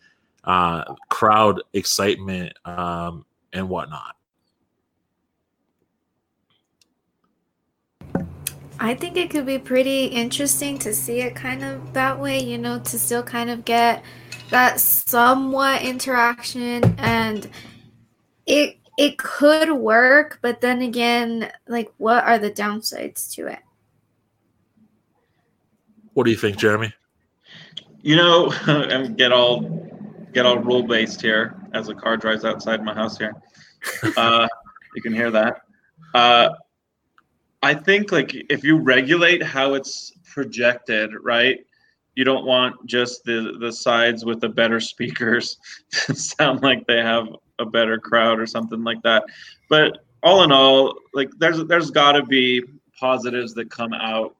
uh, 0.45 0.95
crowd 1.09 1.61
excitement 1.73 2.53
um, 2.63 3.25
and 3.51 3.67
whatnot? 3.67 4.15
I 8.83 8.95
think 8.95 9.15
it 9.15 9.29
could 9.29 9.45
be 9.45 9.59
pretty 9.59 10.05
interesting 10.05 10.79
to 10.79 10.91
see 10.91 11.21
it 11.21 11.35
kind 11.35 11.63
of 11.63 11.93
that 11.93 12.19
way, 12.19 12.39
you 12.43 12.57
know, 12.57 12.79
to 12.79 12.97
still 12.97 13.21
kind 13.21 13.51
of 13.51 13.63
get 13.63 14.03
that 14.49 14.79
somewhat 14.79 15.83
interaction 15.83 16.95
and 16.97 17.47
it 18.47 18.77
it 18.97 19.19
could 19.19 19.71
work, 19.71 20.39
but 20.41 20.61
then 20.61 20.81
again, 20.81 21.51
like 21.67 21.91
what 21.97 22.23
are 22.23 22.39
the 22.39 22.49
downsides 22.49 23.31
to 23.35 23.45
it? 23.45 23.59
What 26.13 26.23
do 26.23 26.31
you 26.31 26.37
think, 26.37 26.57
Jeremy? 26.57 26.91
You 28.01 28.15
know, 28.15 28.51
and 28.65 29.15
get 29.15 29.31
all 29.31 29.61
get 30.33 30.47
all 30.47 30.57
rule 30.57 30.81
based 30.81 31.21
here 31.21 31.55
as 31.75 31.87
a 31.89 31.93
car 31.93 32.17
drives 32.17 32.45
outside 32.45 32.83
my 32.83 32.95
house 32.95 33.15
here. 33.19 33.35
Uh, 34.17 34.47
you 34.95 35.01
can 35.03 35.13
hear 35.13 35.29
that. 35.31 35.61
Uh, 36.13 36.49
I 37.61 37.73
think 37.73 38.11
like 38.11 38.33
if 38.49 38.63
you 38.63 38.77
regulate 38.77 39.43
how 39.43 39.73
it's 39.73 40.11
projected, 40.25 41.11
right? 41.21 41.59
You 42.15 42.23
don't 42.23 42.45
want 42.45 42.85
just 42.85 43.23
the 43.23 43.57
the 43.59 43.71
sides 43.71 44.25
with 44.25 44.41
the 44.41 44.49
better 44.49 44.79
speakers 44.79 45.57
to 45.91 46.15
sound 46.15 46.61
like 46.63 46.85
they 46.87 47.01
have 47.01 47.27
a 47.59 47.65
better 47.65 47.97
crowd 47.97 48.39
or 48.39 48.45
something 48.45 48.83
like 48.83 49.01
that. 49.03 49.23
But 49.69 49.99
all 50.23 50.43
in 50.43 50.51
all, 50.51 50.95
like 51.13 51.29
there's 51.37 51.63
there's 51.65 51.91
got 51.91 52.13
to 52.13 52.23
be 52.23 52.63
positives 52.99 53.53
that 53.55 53.69
come 53.69 53.93
out 53.93 54.35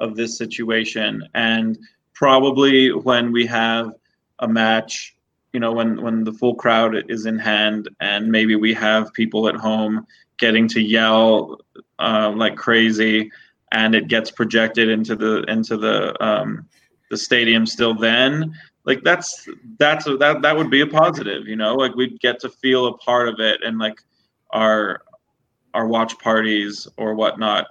of 0.00 0.14
this 0.14 0.38
situation 0.38 1.26
and 1.34 1.78
probably 2.14 2.92
when 2.92 3.32
we 3.32 3.44
have 3.46 3.92
a 4.40 4.48
match 4.48 5.14
you 5.52 5.60
know 5.60 5.72
when 5.72 6.00
when 6.02 6.24
the 6.24 6.32
full 6.32 6.54
crowd 6.54 7.10
is 7.10 7.26
in 7.26 7.38
hand 7.38 7.88
and 8.00 8.30
maybe 8.30 8.56
we 8.56 8.74
have 8.74 9.12
people 9.12 9.48
at 9.48 9.56
home 9.56 10.06
getting 10.38 10.68
to 10.68 10.80
yell 10.80 11.58
uh, 11.98 12.32
like 12.34 12.56
crazy 12.56 13.30
and 13.72 13.94
it 13.94 14.08
gets 14.08 14.30
projected 14.30 14.88
into 14.88 15.16
the 15.16 15.42
into 15.44 15.76
the 15.76 16.22
um, 16.24 16.66
the 17.10 17.16
stadium 17.16 17.66
still 17.66 17.94
then 17.94 18.52
like 18.84 19.02
that's 19.02 19.48
that's 19.78 20.06
a, 20.06 20.16
that 20.16 20.42
that 20.42 20.56
would 20.56 20.70
be 20.70 20.82
a 20.82 20.86
positive 20.86 21.46
you 21.46 21.56
know 21.56 21.74
like 21.74 21.94
we'd 21.94 22.20
get 22.20 22.38
to 22.40 22.48
feel 22.48 22.86
a 22.86 22.98
part 22.98 23.28
of 23.28 23.40
it 23.40 23.60
and 23.62 23.78
like 23.78 24.00
our 24.50 25.02
our 25.74 25.86
watch 25.86 26.18
parties 26.18 26.88
or 26.96 27.14
whatnot. 27.14 27.66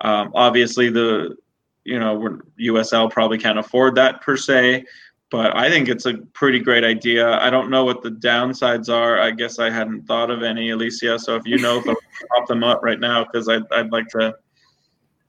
Um, 0.00 0.32
obviously 0.34 0.88
the 0.88 1.36
you 1.84 1.98
know, 1.98 2.38
USL 2.60 3.10
probably 3.10 3.38
can't 3.38 3.58
afford 3.58 3.94
that 3.96 4.20
per 4.20 4.36
se, 4.36 4.84
but 5.32 5.56
I 5.56 5.70
think 5.70 5.88
it's 5.88 6.04
a 6.04 6.18
pretty 6.34 6.60
great 6.60 6.84
idea. 6.84 7.38
I 7.40 7.48
don't 7.48 7.70
know 7.70 7.86
what 7.86 8.02
the 8.02 8.10
downsides 8.10 8.92
are. 8.92 9.18
I 9.18 9.30
guess 9.30 9.58
I 9.58 9.70
hadn't 9.70 10.02
thought 10.02 10.30
of 10.30 10.42
any, 10.42 10.70
Alicia. 10.70 11.18
So 11.18 11.36
if 11.36 11.46
you 11.46 11.56
know, 11.56 11.80
them, 11.84 11.96
pop 12.28 12.46
them 12.46 12.62
up 12.62 12.82
right 12.82 13.00
now 13.00 13.24
because 13.24 13.48
I'd, 13.48 13.62
I'd 13.72 13.90
like 13.90 14.06
to. 14.08 14.36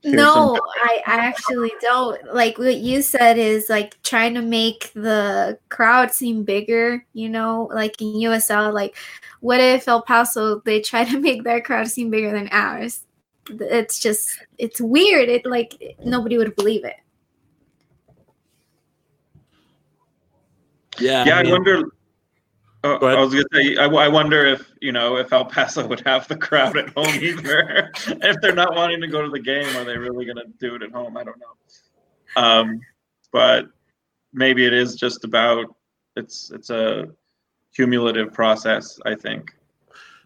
No, 0.03 0.59
I, 0.83 1.01
I 1.07 1.15
actually 1.15 1.71
don't. 1.79 2.21
Like 2.35 2.57
what 2.57 2.75
you 2.75 3.01
said 3.01 3.37
is 3.37 3.69
like 3.69 3.95
trying 4.03 4.33
to 4.33 4.41
make 4.41 4.91
the 4.93 5.57
crowd 5.69 6.11
seem 6.11 6.43
bigger, 6.43 7.05
you 7.13 7.29
know, 7.29 7.69
like 7.73 8.01
in 8.01 8.07
USL. 8.07 8.73
Like, 8.73 8.97
what 9.39 9.61
if 9.61 9.87
El 9.87 10.01
Paso 10.01 10.59
they 10.65 10.81
try 10.81 11.05
to 11.05 11.17
make 11.17 11.45
their 11.45 11.61
crowd 11.61 11.87
seem 11.87 12.09
bigger 12.09 12.31
than 12.33 12.49
ours? 12.51 13.05
it's 13.49 13.99
just 13.99 14.39
it's 14.57 14.79
weird 14.79 15.27
it 15.27 15.45
like 15.45 15.97
nobody 16.05 16.37
would 16.37 16.55
believe 16.55 16.85
it 16.85 16.95
yeah 20.99 21.25
yeah 21.25 21.37
i, 21.37 21.43
mean, 21.43 21.51
I 21.51 21.53
wonder 21.53 21.91
uh, 22.85 22.97
I 22.97 23.21
was 23.21 23.33
gonna 23.33 23.45
say, 23.53 23.77
I, 23.77 23.85
I, 23.85 24.09
wonder 24.09 24.45
if 24.45 24.69
you 24.81 24.91
know 24.91 25.15
if 25.15 25.31
El 25.31 25.45
Paso 25.45 25.87
would 25.87 26.01
have 26.01 26.27
the 26.27 26.35
crowd 26.35 26.77
at 26.77 26.89
home 26.89 27.07
either. 27.21 27.89
if 28.07 28.41
they're 28.41 28.53
not 28.53 28.75
wanting 28.75 28.99
to 28.99 29.07
go 29.07 29.21
to 29.21 29.29
the 29.29 29.39
game, 29.39 29.73
are 29.77 29.85
they 29.85 29.97
really 29.97 30.25
gonna 30.25 30.43
do 30.59 30.75
it 30.75 30.83
at 30.83 30.91
home? 30.91 31.15
I 31.15 31.23
don't 31.23 31.39
know. 31.39 32.41
Um, 32.41 32.81
but 33.31 33.67
maybe 34.33 34.65
it 34.65 34.73
is 34.73 34.95
just 34.95 35.23
about 35.23 35.73
it's 36.17 36.51
it's 36.51 36.69
a 36.69 37.07
cumulative 37.73 38.33
process. 38.33 38.99
I 39.05 39.15
think. 39.15 39.51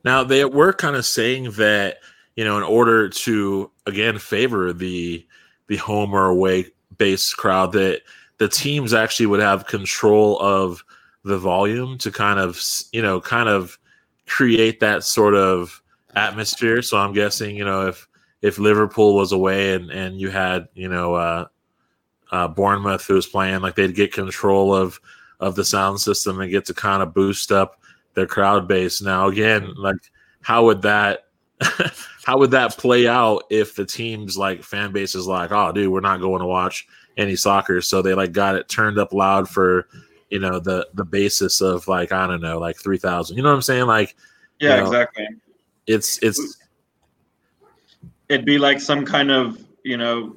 Now 0.03 0.23
they 0.23 0.43
were 0.43 0.73
kind 0.73 0.95
of 0.95 1.05
saying 1.05 1.51
that 1.51 1.97
you 2.35 2.43
know, 2.43 2.57
in 2.57 2.63
order 2.63 3.09
to 3.09 3.71
again 3.85 4.17
favor 4.17 4.73
the 4.73 5.27
the 5.67 5.77
home 5.77 6.13
or 6.13 6.25
away 6.25 6.71
based 6.97 7.37
crowd, 7.37 7.73
that 7.73 8.01
the 8.37 8.47
teams 8.47 8.93
actually 8.93 9.25
would 9.25 9.39
have 9.39 9.67
control 9.67 10.39
of 10.39 10.83
the 11.23 11.37
volume 11.37 11.97
to 11.97 12.11
kind 12.11 12.39
of 12.39 12.61
you 12.91 13.01
know 13.01 13.19
kind 13.19 13.49
of 13.49 13.77
create 14.25 14.79
that 14.79 15.03
sort 15.03 15.35
of 15.35 15.81
atmosphere. 16.15 16.81
So 16.81 16.97
I'm 16.97 17.13
guessing 17.13 17.55
you 17.55 17.65
know 17.65 17.87
if 17.87 18.07
if 18.41 18.59
Liverpool 18.59 19.15
was 19.15 19.31
away 19.31 19.73
and 19.73 19.89
and 19.91 20.19
you 20.19 20.29
had 20.29 20.67
you 20.73 20.89
know 20.89 21.15
uh, 21.15 21.45
uh, 22.31 22.47
Bournemouth 22.47 23.05
who 23.05 23.15
was 23.15 23.27
playing, 23.27 23.61
like 23.61 23.75
they'd 23.75 23.95
get 23.95 24.13
control 24.13 24.73
of 24.73 24.99
of 25.39 25.55
the 25.55 25.65
sound 25.65 25.99
system 25.99 26.39
and 26.39 26.51
get 26.51 26.65
to 26.65 26.73
kind 26.73 27.03
of 27.03 27.13
boost 27.13 27.51
up 27.51 27.79
their 28.13 28.27
crowd 28.27 28.67
base. 28.67 29.01
Now 29.01 29.27
again, 29.27 29.73
like 29.75 29.97
how 30.41 30.65
would 30.65 30.81
that 30.83 31.25
how 32.25 32.37
would 32.37 32.51
that 32.51 32.77
play 32.77 33.07
out 33.07 33.43
if 33.49 33.75
the 33.75 33.85
team's 33.85 34.37
like 34.37 34.63
fan 34.63 34.91
base 34.91 35.15
is 35.15 35.27
like, 35.27 35.51
oh, 35.51 35.71
dude, 35.71 35.91
we're 35.91 35.99
not 35.99 36.21
going 36.21 36.39
to 36.41 36.47
watch 36.47 36.87
any 37.17 37.35
soccer, 37.35 37.81
so 37.81 38.01
they 38.01 38.13
like 38.13 38.31
got 38.31 38.55
it 38.55 38.69
turned 38.69 38.97
up 38.97 39.13
loud 39.13 39.49
for 39.49 39.87
you 40.29 40.39
know 40.39 40.59
the 40.59 40.87
the 40.93 41.05
basis 41.05 41.61
of 41.61 41.87
like 41.87 42.11
I 42.11 42.27
don't 42.27 42.41
know, 42.41 42.59
like 42.59 42.77
three 42.77 42.97
thousand. 42.97 43.37
You 43.37 43.43
know 43.43 43.49
what 43.49 43.55
I'm 43.55 43.61
saying? 43.61 43.85
Like, 43.85 44.15
yeah, 44.59 44.75
you 44.75 44.81
know, 44.81 44.87
exactly. 44.87 45.27
It's 45.87 46.21
it's 46.21 46.57
it'd 48.29 48.45
be 48.45 48.57
like 48.57 48.79
some 48.79 49.05
kind 49.05 49.31
of 49.31 49.65
you 49.83 49.97
know 49.97 50.35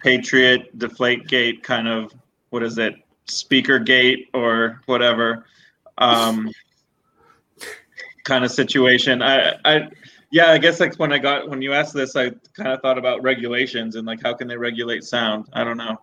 patriot 0.00 0.78
deflate 0.78 1.26
gate 1.26 1.62
kind 1.62 1.88
of 1.88 2.14
what 2.50 2.62
is 2.62 2.78
it, 2.78 2.94
speaker 3.26 3.78
gate 3.78 4.28
or 4.32 4.80
whatever 4.86 5.44
um, 5.98 6.50
kind 8.24 8.44
of 8.44 8.50
situation. 8.50 9.22
I, 9.22 9.54
I, 9.64 9.88
yeah, 10.30 10.50
I 10.50 10.58
guess 10.58 10.80
like 10.80 10.94
when 10.96 11.12
I 11.12 11.18
got 11.18 11.48
when 11.48 11.62
you 11.62 11.72
asked 11.72 11.94
this, 11.94 12.16
I 12.16 12.30
kind 12.54 12.68
of 12.68 12.80
thought 12.82 12.98
about 12.98 13.22
regulations 13.22 13.96
and 13.96 14.06
like 14.06 14.20
how 14.22 14.34
can 14.34 14.48
they 14.48 14.56
regulate 14.56 15.04
sound. 15.04 15.48
I 15.52 15.64
don't 15.64 15.78
know. 15.78 15.98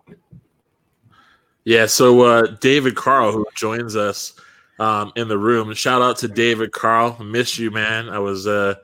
Yeah, 1.64 1.86
so 1.86 2.20
uh, 2.22 2.46
David 2.60 2.94
Carl, 2.94 3.32
who 3.32 3.44
joins 3.54 3.96
us 3.96 4.34
um, 4.78 5.12
in 5.16 5.26
the 5.26 5.38
room, 5.38 5.74
shout 5.74 6.00
out 6.00 6.16
to 6.18 6.28
David 6.28 6.72
Carl. 6.72 7.16
Miss 7.22 7.58
you, 7.58 7.70
man. 7.70 8.08
I 8.08 8.20
was 8.20 8.46
uh, 8.46 8.74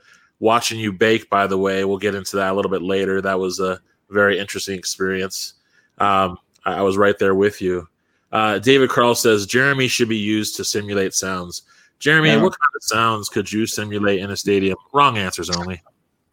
watching 0.41 0.81
you 0.81 0.93
bake, 0.93 1.31
by 1.31 1.47
the 1.47 1.59
way. 1.59 1.85
We'll 1.85 1.99
get 1.99 2.17
into 2.17 2.37
that 2.37 2.53
a 2.53 2.55
little 2.55 2.71
bit 2.71 2.83
later. 2.83 3.21
That 3.21 3.39
was 3.39 3.61
a 3.61 3.81
very 4.11 4.39
interesting 4.39 4.79
experience. 4.79 5.55
Um, 5.99 6.39
I, 6.65 6.75
I 6.75 6.83
was 6.83 6.97
right 6.97 7.19
there 7.19 7.35
with 7.35 7.61
you. 7.61 7.89
Uh, 8.33 8.59
David 8.59 8.91
Carl 8.91 9.15
says 9.15 9.47
Jeremy 9.47 9.89
should 9.89 10.09
be 10.09 10.17
used 10.17 10.57
to 10.57 10.65
simulate 10.65 11.15
sounds. 11.15 11.63
Jeremy, 12.03 12.31
yeah. 12.31 12.43
what 12.43 12.51
kind 12.51 12.73
of 12.75 12.83
sounds 12.83 13.29
could 13.29 13.51
you 13.51 13.65
simulate 13.65 14.19
in 14.19 14.33
a 14.33 14.37
stadium? 14.37 14.77
Wrong 14.93 15.17
answers 15.19 15.49
only. 15.51 15.81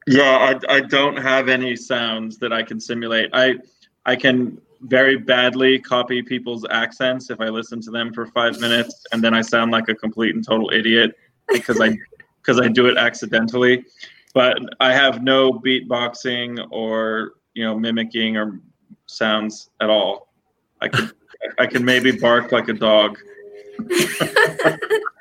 Yeah, 0.07 0.57
I, 0.67 0.77
I 0.77 0.79
don't 0.79 1.15
have 1.15 1.47
any 1.47 1.75
sounds 1.75 2.39
that 2.39 2.51
I 2.51 2.63
can 2.63 2.79
simulate. 2.79 3.29
I 3.33 3.57
I 4.03 4.15
can 4.15 4.59
very 4.81 5.15
badly 5.15 5.77
copy 5.77 6.23
people's 6.23 6.65
accents 6.71 7.29
if 7.29 7.39
I 7.39 7.49
listen 7.49 7.81
to 7.81 7.91
them 7.91 8.11
for 8.13 8.25
five 8.25 8.59
minutes 8.59 9.05
and 9.11 9.23
then 9.23 9.35
I 9.35 9.41
sound 9.41 9.71
like 9.71 9.89
a 9.89 9.93
complete 9.93 10.33
and 10.33 10.43
total 10.43 10.71
idiot 10.71 11.15
because 11.47 11.79
I 11.79 11.95
because 12.41 12.59
I 12.59 12.67
do 12.67 12.87
it 12.87 12.97
accidentally. 12.97 13.85
But 14.33 14.57
I 14.79 14.91
have 14.91 15.21
no 15.21 15.53
beatboxing 15.53 16.65
or 16.71 17.33
you 17.53 17.63
know 17.63 17.77
mimicking 17.77 18.37
or 18.37 18.59
sounds 19.05 19.69
at 19.81 19.91
all. 19.91 20.33
I 20.81 20.87
could 20.87 21.11
I 21.59 21.67
can 21.67 21.85
maybe 21.85 22.11
bark 22.11 22.51
like 22.51 22.69
a 22.69 22.73
dog. 22.73 23.19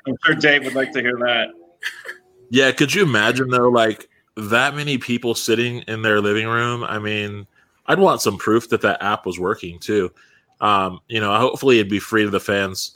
I'm 0.05 0.17
sure 0.25 0.35
Dave 0.35 0.65
would 0.65 0.75
like 0.75 0.91
to 0.93 1.01
hear 1.01 1.17
that. 1.17 1.49
Yeah, 2.49 2.71
could 2.71 2.93
you 2.93 3.03
imagine 3.03 3.49
though, 3.49 3.69
like 3.69 4.09
that 4.35 4.75
many 4.75 4.97
people 4.97 5.35
sitting 5.35 5.79
in 5.81 6.01
their 6.01 6.21
living 6.21 6.47
room? 6.47 6.83
I 6.83 6.99
mean, 6.99 7.47
I'd 7.85 7.99
want 7.99 8.21
some 8.21 8.37
proof 8.37 8.69
that 8.69 8.81
that 8.81 9.01
app 9.03 9.25
was 9.25 9.39
working 9.39 9.79
too. 9.79 10.11
Um, 10.61 10.99
you 11.07 11.19
know, 11.19 11.35
hopefully 11.37 11.79
it'd 11.79 11.89
be 11.89 11.99
free 11.99 12.23
to 12.23 12.29
the 12.29 12.39
fans. 12.39 12.95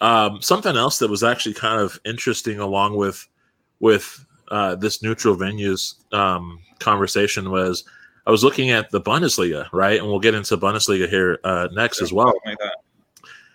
Um, 0.00 0.42
something 0.42 0.76
else 0.76 0.98
that 0.98 1.10
was 1.10 1.22
actually 1.22 1.54
kind 1.54 1.80
of 1.80 1.98
interesting, 2.04 2.58
along 2.58 2.96
with 2.96 3.26
with 3.80 4.24
uh, 4.48 4.74
this 4.74 5.02
neutral 5.02 5.36
venues 5.36 5.94
um, 6.12 6.60
conversation, 6.78 7.50
was 7.50 7.84
I 8.26 8.30
was 8.30 8.42
looking 8.42 8.70
at 8.70 8.90
the 8.90 9.00
Bundesliga, 9.00 9.68
right? 9.72 9.98
And 9.98 10.08
we'll 10.08 10.20
get 10.20 10.34
into 10.34 10.56
Bundesliga 10.56 11.08
here 11.08 11.38
uh, 11.44 11.68
next 11.72 12.02
as 12.02 12.12
well. 12.12 12.32
Like 12.44 12.58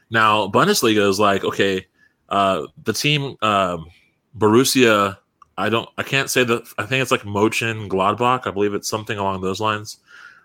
now, 0.10 0.48
Bundesliga 0.48 1.08
is 1.08 1.20
like, 1.20 1.44
okay, 1.44 1.86
uh, 2.30 2.68
the 2.84 2.94
team 2.94 3.36
um, 3.42 3.88
Borussia, 4.38 5.18
I 5.58 5.70
don't, 5.70 5.90
I 5.98 6.04
can't 6.04 6.30
say 6.30 6.44
that. 6.44 6.68
I 6.78 6.86
think 6.86 7.02
it's 7.02 7.12
like 7.12 7.26
Mochen 7.26 7.90
Gladbach. 7.90 8.48
I 8.48 8.52
believe 8.52 8.74
it's 8.74 8.90
something 8.90 9.18
along 9.18 9.42
those 9.42 9.60
lines. 9.60 9.98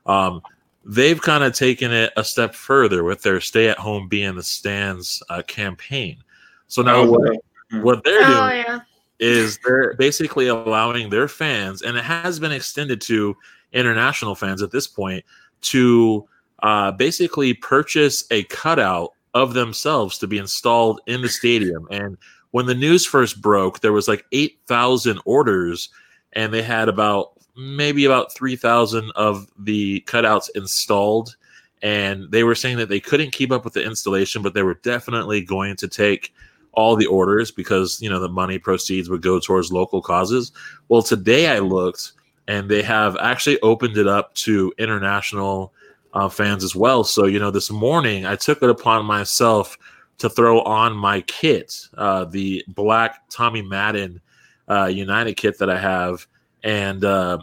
Um, 0.07 0.43
they've 0.85 1.21
kind 1.21 1.45
of 1.45 1.55
taken 1.55 1.93
it 1.93 2.13
a 2.17 2.25
step 2.25 2.55
further 2.55 3.05
with 3.05 3.23
their 3.23 3.41
"Stay 3.41 3.69
at 3.69 3.79
Home, 3.79 4.09
Be 4.09 4.23
in 4.23 4.37
the 4.37 4.43
Stands" 4.43 5.23
uh, 5.31 5.43
campaign. 5.43 6.19
So 6.67 6.83
now 6.83 6.97
oh, 6.97 7.11
what, 7.11 7.37
what 7.83 8.05
they're 8.05 8.23
oh, 8.23 8.49
doing 8.49 8.65
yeah. 8.67 8.81
is 9.19 9.59
they're 9.65 9.95
basically 9.95 10.49
allowing 10.49 11.11
their 11.11 11.29
fans, 11.29 11.83
and 11.83 11.97
it 11.97 12.05
has 12.05 12.39
been 12.39 12.53
extended 12.53 13.01
to 13.03 13.37
international 13.73 14.35
fans 14.35 14.63
at 14.63 14.73
this 14.73 14.87
point 14.87 15.25
to 15.63 16.29
uh, 16.63 16.91
basically 16.93 17.55
purchase 17.55 18.25
a 18.31 18.45
cutout 18.45 19.14
of 19.35 19.55
themselves 19.55 20.19
to 20.19 20.27
be 20.27 20.39
installed 20.39 21.01
in 21.07 21.21
the 21.21 21.29
stadium. 21.29 21.87
And 21.91 22.17
when 22.53 22.67
the 22.67 22.75
news 22.75 23.05
first 23.05 23.41
broke, 23.41 23.81
there 23.81 23.93
was 23.93 24.09
like 24.09 24.25
8,000 24.33 25.21
orders, 25.25 25.89
and 26.33 26.55
they 26.55 26.63
had 26.63 26.89
about 26.89 27.33
maybe 27.57 28.05
about 28.05 28.33
3,000 28.35 29.11
of 29.17 29.49
the 29.59 30.01
cutouts 30.07 30.49
installed. 30.55 31.37
And 31.83 32.31
they 32.31 32.45
were 32.45 32.55
saying 32.55 32.79
that 32.79 32.89
they 32.89 33.01
couldn't 33.01 33.33
keep 33.33 33.53
up 33.53 33.65
with 33.65 33.75
the 33.75 33.85
installation, 33.85 34.41
but 34.41 34.55
they 34.55 34.63
were 34.63 34.75
definitely 34.83 35.43
going 35.43 35.77
to 35.77 35.89
take 35.89 36.33
all 36.73 36.97
the 36.97 37.07
orders 37.07 37.51
because 37.51 38.01
you 38.01 38.11
know 38.11 38.21
the 38.21 38.29
money 38.29 38.59
proceeds 38.59 39.09
would 39.09 39.23
go 39.23 39.39
towards 39.39 39.73
local 39.73 40.03
causes. 40.03 40.53
Well, 40.89 41.03
today 41.03 41.49
I 41.49 41.61
looked 41.61 42.13
and 42.49 42.69
they 42.69 42.83
have 42.83 43.17
actually 43.19 43.61
opened 43.61 43.97
it 43.97 44.07
up 44.07 44.35
to 44.35 44.73
international 44.79 45.73
uh, 46.15 46.29
fans 46.29 46.65
as 46.65 46.75
well. 46.75 47.05
So, 47.05 47.27
you 47.27 47.39
know, 47.39 47.51
this 47.51 47.71
morning 47.71 48.25
I 48.25 48.37
took 48.37 48.63
it 48.63 48.71
upon 48.71 49.05
myself 49.05 49.77
to 50.19 50.31
throw 50.31 50.61
on 50.63 50.97
my 50.97 51.21
kit, 51.23 51.89
uh, 51.99 52.25
the 52.25 52.65
black 52.69 53.29
Tommy 53.29 53.63
Madden 53.63 54.21
uh, 54.69 54.87
United 54.87 55.35
kit 55.35 55.59
that 55.59 55.69
I 55.69 55.79
have, 55.79 56.27
and 56.63 57.05
uh, 57.05 57.39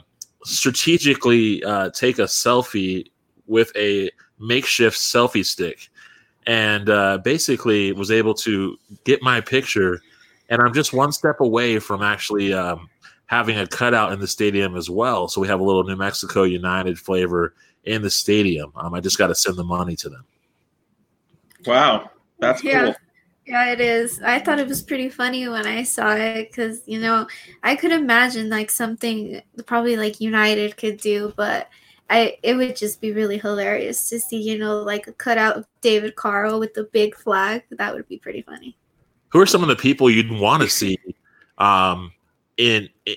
strategically 0.46 1.64
uh, 1.64 1.90
take 1.90 2.18
a 2.18 2.24
selfie 2.24 3.12
with 3.46 3.72
a 3.76 4.10
makeshift 4.40 4.98
selfie 4.98 5.46
stick. 5.46 5.90
And 6.48 6.90
uh, 6.90 7.20
basically 7.20 7.92
was 7.92 8.10
able 8.10 8.34
to 8.36 8.76
get 9.04 9.22
my 9.22 9.42
picture. 9.42 10.02
And 10.50 10.60
I'm 10.60 10.74
just 10.74 10.92
one 10.92 11.12
step 11.12 11.40
away 11.40 11.78
from 11.78 12.02
actually 12.02 12.52
um, 12.52 12.90
having 13.28 13.60
a 13.60 13.68
cutout 13.68 14.12
in 14.12 14.20
the 14.20 14.28
stadium 14.28 14.76
as 14.76 14.90
well. 14.90 15.28
So 15.28 15.40
we 15.40 15.48
have 15.48 15.60
a 15.60 15.64
little 15.64 15.84
New 15.84 15.96
Mexico 15.96 16.42
United 16.44 16.98
flavor 16.98 17.54
in 17.84 18.02
the 18.02 18.10
stadium. 18.10 18.72
Um, 18.76 18.94
I 18.94 19.00
just 19.00 19.18
got 19.18 19.28
to 19.28 19.36
send 19.36 19.58
the 19.58 19.64
money 19.64 19.96
to 19.98 20.10
them. 20.10 20.26
Wow, 21.66 22.10
that's 22.40 22.64
yeah. 22.64 22.86
cool. 22.86 22.96
Yeah, 23.46 23.72
it 23.72 23.82
is. 23.82 24.22
I 24.24 24.40
thought 24.40 24.60
it 24.60 24.68
was 24.68 24.82
pretty 24.82 25.10
funny 25.10 25.48
when 25.48 25.66
I 25.66 25.84
saw 25.84 26.14
it 26.16 26.50
because 26.50 26.82
you 26.86 27.00
know 27.00 27.28
I 27.64 27.76
could 27.76 27.92
imagine 27.92 28.50
like 28.50 28.70
something 28.70 29.42
probably 29.66 29.98
like 29.98 30.22
United 30.22 30.78
could 30.78 30.98
do, 30.98 31.34
but 31.36 31.70
I 32.10 32.38
it 32.44 32.56
would 32.56 32.76
just 32.76 33.02
be 33.02 33.12
really 33.12 33.38
hilarious 33.38 34.10
to 34.10 34.20
see 34.20 34.42
you 34.42 34.58
know 34.58 34.82
like 34.82 35.08
a 35.08 35.14
cutout 35.14 35.58
of 35.58 35.66
David 35.82 36.16
Carl 36.16 36.60
with 36.60 36.74
the 36.74 36.86
big 36.86 37.16
flag. 37.16 37.64
That 37.72 37.94
would 37.94 38.08
be 38.08 38.18
pretty 38.18 38.44
funny. 38.44 38.78
Who 39.30 39.40
are 39.40 39.46
some 39.46 39.64
of 39.64 39.70
the 39.70 39.76
people 39.76 40.10
you'd 40.10 40.32
want 40.32 40.62
to 40.62 40.70
see 40.70 40.98
um, 41.58 42.12
in, 42.58 42.90
in 43.06 43.16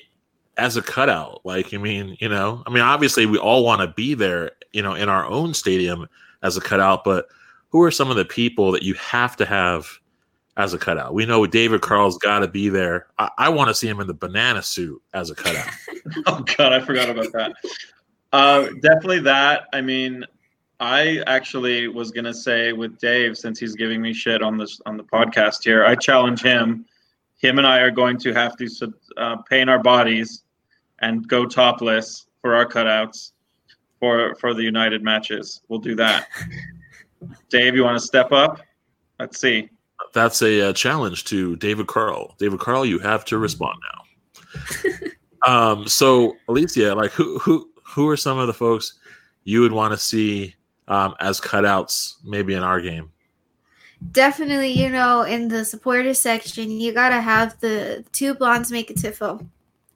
as 0.57 0.77
a 0.77 0.83
cutout. 0.83 1.41
Like, 1.45 1.75
I 1.75 1.79
mean, 1.79 2.17
you 2.21 2.29
know, 2.29 2.63
I 2.67 2.71
mean, 2.71 2.83
obviously 2.83 3.27
we 3.27 3.39
all 3.39 3.65
want 3.65 3.81
to 3.81 3.89
be 3.89 4.15
there, 4.15 4.53
you 4.73 4.83
know, 4.83 4.95
in 4.95 5.09
our 5.09 5.27
own 5.27 5.55
stadium 5.55 6.09
as 6.43 6.57
a 6.57 6.61
cutout, 6.61 7.05
but 7.05 7.27
who 7.71 7.83
are 7.83 7.91
some 7.91 8.11
of 8.11 8.17
the 8.17 8.25
people 8.25 8.71
that 8.73 8.83
you 8.83 8.95
have 8.95 9.37
to 9.37 9.45
have 9.47 9.89
as 10.57 10.75
a 10.75 10.79
cutout? 10.79 11.15
We 11.15 11.27
know 11.27 11.47
David 11.47 11.81
Carl's 11.81 12.19
got 12.19 12.41
to 12.41 12.49
be 12.49 12.69
there. 12.69 13.07
I, 13.19 13.31
I 13.39 13.49
want 13.49 13.69
to 13.69 13.75
see 13.75 13.89
him 13.89 14.01
in 14.01 14.07
the 14.07 14.15
banana 14.15 14.63
suit 14.63 15.03
as 15.13 15.31
a 15.31 15.35
cutout. 15.35 15.69
oh 16.27 16.45
God, 16.57 16.73
I 16.73 16.81
forgot 16.81 17.11
about 17.11 17.33
that. 17.33 17.57
Uh, 18.33 18.69
definitely 18.81 19.21
that. 19.21 19.65
I 19.73 19.81
mean, 19.81 20.25
I 20.81 21.23
actually 21.27 21.89
was 21.89 22.11
gonna 22.11 22.35
say 22.35 22.73
with 22.73 22.99
Dave, 22.99 23.39
since 23.39 23.61
he's 23.61 23.75
giving 23.75 24.03
me 24.03 24.13
shit 24.13 24.43
on 24.43 24.59
this 24.59 24.81
on 24.87 24.97
the 24.97 25.05
podcast 25.05 25.63
here, 25.63 25.85
I 25.85 25.95
challenge 25.95 26.43
him 26.43 26.85
him 27.37 27.59
and 27.59 27.67
I 27.67 27.81
are 27.81 27.91
going 27.91 28.19
to 28.19 28.33
have 28.33 28.57
to 28.57 28.93
uh, 29.17 29.37
paint 29.49 29.69
our 29.69 29.83
bodies 29.83 30.45
and 31.01 31.27
go 31.29 31.45
topless 31.47 32.27
for 32.41 32.55
our 32.55 32.67
cutouts 32.67 33.33
for 34.01 34.35
for 34.37 34.55
the 34.55 34.63
United 34.63 35.03
matches. 35.03 35.63
We'll 35.69 35.81
do 35.81 35.95
that. 35.97 36.29
Dave, 37.49 37.75
you 37.75 37.85
want 37.85 37.99
to 37.99 38.05
step 38.05 38.33
up? 38.33 38.61
Let's 39.19 39.41
see. 39.41 39.71
That's 40.13 40.43
a 40.43 40.71
uh, 40.71 40.73
challenge 40.73 41.25
to 41.25 41.57
David 41.57 41.87
Carl. 41.87 42.35
David 42.39 42.61
Carl, 42.61 42.85
you 42.85 42.99
have 42.99 43.25
to 43.27 43.39
respond 43.39 43.79
now. 43.93 44.93
um, 45.47 45.89
so 45.89 46.37
Alicia, 46.49 46.95
like 46.95 47.13
who 47.13 47.39
who 47.39 47.71
who 47.85 48.09
are 48.09 48.17
some 48.17 48.39
of 48.39 48.47
the 48.47 48.55
folks 48.55 48.95
you 49.45 49.61
would 49.61 49.73
want 49.73 49.93
to 49.93 49.99
see 49.99 50.55
um, 50.89 51.15
as 51.21 51.41
cutouts 51.41 52.15
maybe 52.25 52.55
in 52.55 52.63
our 52.63 52.81
game? 52.81 53.11
Definitely, 54.13 54.73
you 54.73 54.91
know, 54.91 55.23
in 55.23 55.49
the 55.49 55.65
supporter 55.65 56.15
section, 56.15 56.71
you 56.71 56.93
gotta 56.93 57.21
have 57.21 57.59
the 57.61 58.05
two 58.13 58.35
blondes 58.35 58.71
make 58.71 58.91
a 58.91 58.95
tifo. 58.95 59.47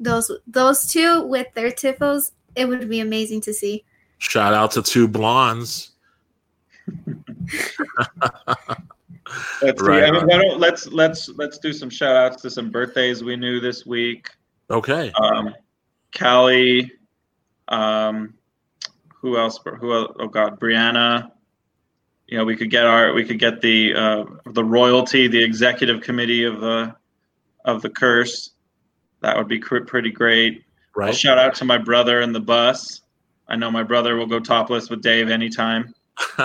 Those 0.00 0.30
those 0.46 0.86
two 0.86 1.22
with 1.26 1.52
their 1.54 1.70
tifos, 1.70 2.32
it 2.54 2.68
would 2.68 2.88
be 2.88 3.00
amazing 3.00 3.40
to 3.42 3.52
see. 3.52 3.84
Shout 4.18 4.54
out 4.54 4.70
to 4.72 4.82
two 4.82 5.08
blondes. 5.08 5.92
let's 9.62 9.82
right, 9.82 10.04
I 10.04 10.10
mean, 10.10 10.26
why 10.26 10.38
don't 10.38 10.58
let's 10.58 10.86
let's 10.86 11.28
let's 11.30 11.58
do 11.58 11.72
some 11.72 11.90
shout 11.90 12.16
outs 12.16 12.42
to 12.42 12.50
some 12.50 12.70
birthdays 12.70 13.22
we 13.22 13.36
knew 13.36 13.60
this 13.60 13.84
week. 13.86 14.28
Okay. 14.70 15.12
Um, 15.20 15.54
Callie, 16.16 16.90
um, 17.68 18.34
who 19.14 19.36
else? 19.36 19.60
Who? 19.80 19.92
Oh 19.92 20.28
God, 20.28 20.58
Brianna 20.60 21.30
you 22.28 22.38
know 22.38 22.44
we 22.44 22.56
could 22.56 22.70
get 22.70 22.86
our 22.86 23.12
we 23.12 23.24
could 23.24 23.38
get 23.38 23.60
the 23.60 23.94
uh, 23.94 24.24
the 24.52 24.64
royalty 24.64 25.26
the 25.28 25.42
executive 25.42 26.00
committee 26.00 26.44
of 26.44 26.60
the 26.60 26.94
of 27.64 27.82
the 27.82 27.90
curse 27.90 28.52
that 29.20 29.36
would 29.36 29.48
be 29.48 29.58
pretty 29.58 30.10
great 30.10 30.64
right 30.94 31.14
shout 31.14 31.38
out 31.38 31.54
to 31.54 31.64
my 31.64 31.78
brother 31.78 32.20
in 32.20 32.32
the 32.32 32.40
bus 32.40 33.02
i 33.48 33.56
know 33.56 33.70
my 33.70 33.82
brother 33.82 34.16
will 34.16 34.26
go 34.26 34.38
topless 34.38 34.88
with 34.88 35.02
dave 35.02 35.28
anytime 35.28 35.92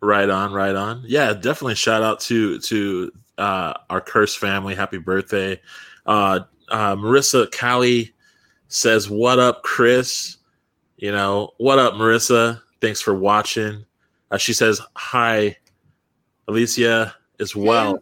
right 0.00 0.30
on, 0.30 0.52
right 0.52 0.74
on. 0.74 1.02
Yeah, 1.06 1.32
definitely 1.32 1.74
shout 1.74 2.02
out 2.02 2.20
to 2.20 2.58
to 2.60 3.12
uh, 3.38 3.74
our 3.90 4.00
curse 4.00 4.34
family. 4.34 4.74
Happy 4.74 4.98
birthday. 4.98 5.60
Uh, 6.06 6.40
uh, 6.68 6.96
Marissa 6.96 7.50
Callie 7.50 8.12
says, 8.68 9.08
What 9.08 9.38
up, 9.38 9.62
Chris? 9.62 10.36
You 10.96 11.12
know, 11.12 11.52
what 11.58 11.78
up, 11.78 11.94
Marissa? 11.94 12.60
Thanks 12.80 13.00
for 13.00 13.14
watching. 13.14 13.84
Uh, 14.30 14.38
she 14.38 14.52
says, 14.52 14.80
Hi, 14.96 15.56
Alicia, 16.48 17.14
as 17.40 17.56
well. 17.56 17.98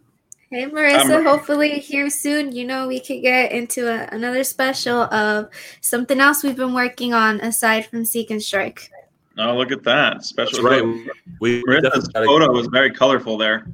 Hey, 0.51 0.69
Marissa, 0.69 1.17
um, 1.17 1.25
hopefully 1.25 1.79
here 1.79 2.09
soon. 2.11 2.51
You 2.51 2.65
know, 2.65 2.87
we 2.87 2.99
could 2.99 3.21
get 3.23 3.51
into 3.51 3.87
a, 3.87 4.07
another 4.13 4.43
special 4.43 5.03
of 5.13 5.49
something 5.81 6.19
else 6.19 6.43
we've 6.43 6.55
been 6.55 6.75
working 6.75 7.13
on 7.13 7.41
aside 7.41 7.87
from 7.87 8.05
Seek 8.05 8.29
and 8.29 8.41
Strike. 8.41 8.91
Oh, 9.39 9.57
look 9.57 9.71
at 9.71 9.83
that. 9.83 10.23
Special. 10.23 10.61
That's 10.61 10.83
right. 10.83 11.07
We, 11.39 11.63
Marissa's 11.63 12.07
photo 12.13 12.51
was 12.51 12.67
very 12.67 12.91
colorful 12.91 13.37
there. 13.37 13.65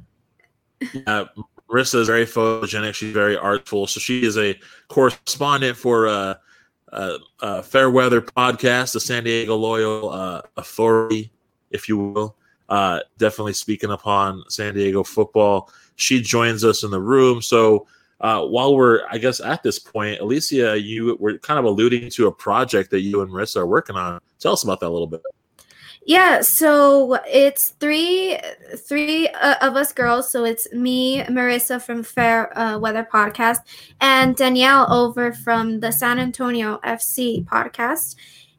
Yeah, 0.94 1.26
Marissa 1.70 1.96
is 1.96 2.06
very 2.06 2.24
photogenic. 2.24 2.94
She's 2.94 3.12
very 3.12 3.36
artful. 3.36 3.86
So 3.86 4.00
she 4.00 4.24
is 4.24 4.38
a 4.38 4.58
correspondent 4.88 5.76
for 5.76 6.08
uh, 6.08 6.34
uh, 6.92 7.18
uh, 7.40 7.62
Fair 7.62 7.90
Weather 7.90 8.20
podcast, 8.20 8.92
the 8.92 9.00
San 9.00 9.24
Diego 9.24 9.56
Loyal 9.56 10.10
uh, 10.10 10.42
Authority, 10.56 11.32
if 11.70 11.88
you 11.88 11.96
will. 11.96 12.36
Uh, 12.68 13.00
definitely 13.18 13.52
speaking 13.52 13.90
upon 13.90 14.44
San 14.48 14.74
Diego 14.74 15.02
football. 15.02 15.72
She 15.96 16.20
joins 16.20 16.64
us 16.64 16.84
in 16.84 16.90
the 16.90 17.00
room. 17.00 17.42
So 17.42 17.86
uh, 18.20 18.44
while 18.44 18.76
we're, 18.76 19.00
I 19.10 19.18
guess, 19.18 19.40
at 19.40 19.62
this 19.62 19.78
point, 19.78 20.20
Alicia, 20.20 20.78
you 20.78 21.16
were 21.18 21.38
kind 21.38 21.58
of 21.58 21.64
alluding 21.64 22.10
to 22.10 22.26
a 22.28 22.32
project 22.32 22.90
that 22.90 23.00
you 23.00 23.22
and 23.22 23.30
Marissa 23.30 23.56
are 23.56 23.66
working 23.66 23.96
on. 23.96 24.20
Tell 24.38 24.52
us 24.52 24.62
about 24.62 24.80
that 24.80 24.88
a 24.88 24.90
little 24.90 25.06
bit. 25.06 25.22
Yeah, 26.06 26.40
so 26.40 27.18
it's 27.26 27.70
three 27.78 28.38
three 28.88 29.28
uh, 29.28 29.56
of 29.60 29.76
us 29.76 29.92
girls. 29.92 30.30
So 30.30 30.44
it's 30.44 30.72
me, 30.72 31.22
Marissa 31.24 31.80
from 31.80 32.02
Fair 32.02 32.56
uh, 32.58 32.78
Weather 32.78 33.06
Podcast, 33.12 33.58
and 34.00 34.34
Danielle 34.34 34.90
over 34.92 35.32
from 35.32 35.80
the 35.80 35.92
San 35.92 36.18
Antonio 36.18 36.80
FC 36.84 37.44
podcast. 37.44 38.16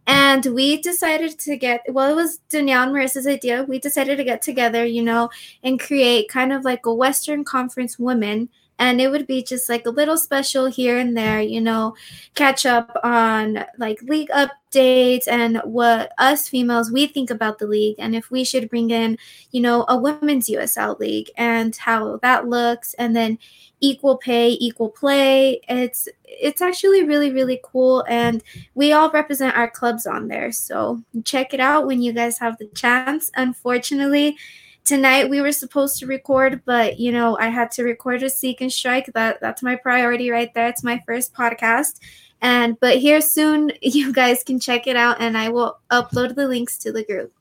And 0.08 0.46
we 0.48 0.82
decided 0.82 1.40
to 1.40 1.58
get 1.58 1.82
well, 1.90 2.12
it 2.12 2.16
was 2.16 2.38
Danielle 2.50 2.84
and 2.84 2.92
Marissa's 2.94 3.28
idea. 3.28 3.64
We 3.64 3.80
decided 3.80 4.18
to 4.18 4.24
get 4.24 4.42
together, 4.42 4.86
you 4.86 5.02
know, 5.02 5.30
and 5.64 5.80
create 5.80 6.30
kind 6.30 6.54
of 6.54 6.64
like 6.64 6.86
a 6.86 6.94
Western 6.94 7.44
Conference 7.44 7.98
women 7.98 8.50
and 8.82 9.00
it 9.00 9.12
would 9.12 9.28
be 9.28 9.44
just 9.44 9.70
like 9.70 9.86
a 9.86 9.92
little 9.92 10.18
special 10.18 10.66
here 10.66 10.98
and 10.98 11.16
there, 11.16 11.40
you 11.40 11.62
know, 11.62 11.96
catch 12.34 12.66
up 12.66 12.98
on 13.04 13.64
like 13.78 14.02
league 14.02 14.30
updates 14.30 15.28
and 15.28 15.62
what 15.66 16.12
us 16.18 16.50
females 16.50 16.92
we 16.92 17.06
think 17.06 17.30
about 17.30 17.60
the 17.60 17.68
league 17.68 17.98
and 18.00 18.16
if 18.16 18.32
we 18.32 18.44
should 18.44 18.72
bring 18.72 18.90
in, 18.90 19.20
you 19.52 19.62
know, 19.62 19.86
a 19.88 19.96
women's 19.96 20.50
USL 20.50 21.00
league 21.00 21.30
and 21.38 21.76
how 21.76 22.18
that 22.24 22.48
looks 22.48 22.96
and 22.96 23.16
then 23.16 23.38
equal 23.82 24.18
pay, 24.18 24.58
equal 24.60 24.90
play. 24.90 25.62
It's 25.70 26.10
it's 26.26 26.62
actually 26.62 27.04
really 27.04 27.32
really 27.32 27.62
cool 27.64 28.04
and 28.10 28.44
we 28.74 28.94
all 28.94 29.12
represent 29.12 29.56
our 29.56 29.70
clubs 29.70 30.08
on 30.08 30.28
there. 30.28 30.52
So 30.52 31.04
check 31.24 31.54
it 31.54 31.60
out 31.60 31.86
when 31.86 32.02
you 32.02 32.14
guys 32.14 32.40
have 32.40 32.58
the 32.58 32.66
chance. 32.70 33.30
Unfortunately, 33.36 34.38
tonight 34.84 35.30
we 35.30 35.42
were 35.42 35.52
supposed 35.52 36.00
to 36.00 36.08
record, 36.08 36.62
but 36.66 37.00
you 37.00 37.12
know, 37.12 37.38
I 37.38 37.50
had 37.50 37.72
to 37.72 37.84
record 37.84 38.24
a 38.24 38.30
seek 38.30 38.62
and 38.62 38.72
strike. 38.72 39.12
That 39.14 39.40
that's 39.42 39.64
my 39.64 39.76
priority 39.76 40.30
right 40.30 40.54
there. 40.54 40.68
It's 40.68 40.84
my 40.84 41.02
first 41.06 41.34
podcast. 41.34 42.00
And 42.42 42.80
but 42.80 42.98
here 42.98 43.22
soon 43.22 43.72
you 43.82 44.12
guys 44.14 44.44
can 44.44 44.60
check 44.60 44.88
it 44.88 44.96
out 44.96 45.18
and 45.20 45.38
I 45.38 45.50
will 45.50 45.80
upload 45.92 46.36
the 46.36 46.48
links 46.48 46.78
to 46.80 46.92
the 46.92 47.04
group. 47.04 47.34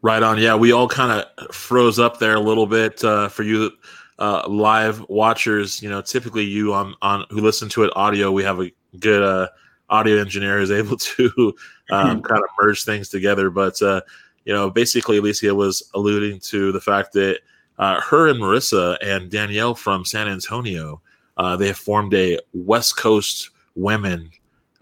Right 0.00 0.22
on. 0.22 0.38
Yeah, 0.38 0.54
we 0.54 0.72
all 0.72 0.88
kind 0.88 1.10
of 1.10 1.54
froze 1.54 1.98
up 1.98 2.18
there 2.18 2.36
a 2.36 2.40
little 2.40 2.66
bit 2.66 3.02
uh, 3.02 3.28
for 3.28 3.42
you 3.42 3.72
uh, 4.20 4.46
live 4.48 5.04
watchers. 5.08 5.82
You 5.82 5.90
know, 5.90 6.00
typically 6.00 6.44
you 6.44 6.72
on 6.72 6.94
on 7.02 7.24
who 7.30 7.40
listen 7.40 7.68
to 7.70 7.82
it 7.82 7.92
audio, 7.96 8.30
we 8.30 8.44
have 8.44 8.60
a 8.60 8.70
good 9.00 9.22
uh, 9.22 9.48
audio 9.90 10.20
engineer 10.20 10.58
who's 10.58 10.70
able 10.70 10.96
to 10.96 11.54
um, 11.90 12.22
kind 12.22 12.42
of 12.42 12.50
merge 12.60 12.84
things 12.84 13.08
together. 13.08 13.50
But 13.50 13.80
uh, 13.82 14.02
you 14.48 14.54
know, 14.54 14.70
basically 14.70 15.18
Alicia 15.18 15.54
was 15.54 15.90
alluding 15.92 16.40
to 16.40 16.72
the 16.72 16.80
fact 16.80 17.12
that 17.12 17.40
uh, 17.78 18.00
her 18.00 18.28
and 18.28 18.40
Marissa 18.40 18.96
and 19.02 19.30
Danielle 19.30 19.74
from 19.74 20.06
San 20.06 20.26
Antonio, 20.26 21.02
uh, 21.36 21.54
they 21.54 21.66
have 21.66 21.76
formed 21.76 22.14
a 22.14 22.38
West 22.54 22.96
Coast 22.96 23.50
Women 23.74 24.30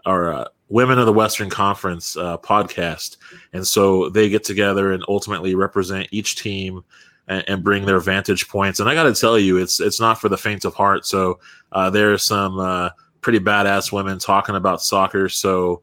or 0.05 0.31
uh, 0.31 0.45
Women 0.69 0.99
of 0.99 1.05
the 1.05 1.11
Western 1.11 1.49
Conference 1.49 2.15
uh, 2.15 2.37
podcast, 2.37 3.17
and 3.51 3.67
so 3.67 4.07
they 4.07 4.29
get 4.29 4.45
together 4.45 4.93
and 4.93 5.03
ultimately 5.09 5.53
represent 5.53 6.07
each 6.11 6.37
team 6.37 6.85
and, 7.27 7.43
and 7.49 7.61
bring 7.61 7.85
their 7.85 7.99
vantage 7.99 8.47
points. 8.47 8.79
And 8.79 8.87
I 8.87 8.93
got 8.93 9.03
to 9.03 9.13
tell 9.13 9.37
you, 9.37 9.57
it's 9.57 9.81
it's 9.81 9.99
not 9.99 10.19
for 10.19 10.29
the 10.29 10.37
faint 10.37 10.63
of 10.63 10.75
heart. 10.75 11.05
So 11.05 11.41
uh, 11.73 11.89
there 11.89 12.13
are 12.13 12.17
some 12.17 12.57
uh, 12.57 12.91
pretty 13.19 13.39
badass 13.39 13.91
women 13.91 14.17
talking 14.17 14.55
about 14.55 14.81
soccer. 14.81 15.27
So 15.27 15.81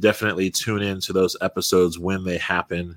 definitely 0.00 0.50
tune 0.50 0.80
in 0.80 1.00
to 1.00 1.12
those 1.12 1.36
episodes 1.42 1.98
when 1.98 2.24
they 2.24 2.38
happen. 2.38 2.96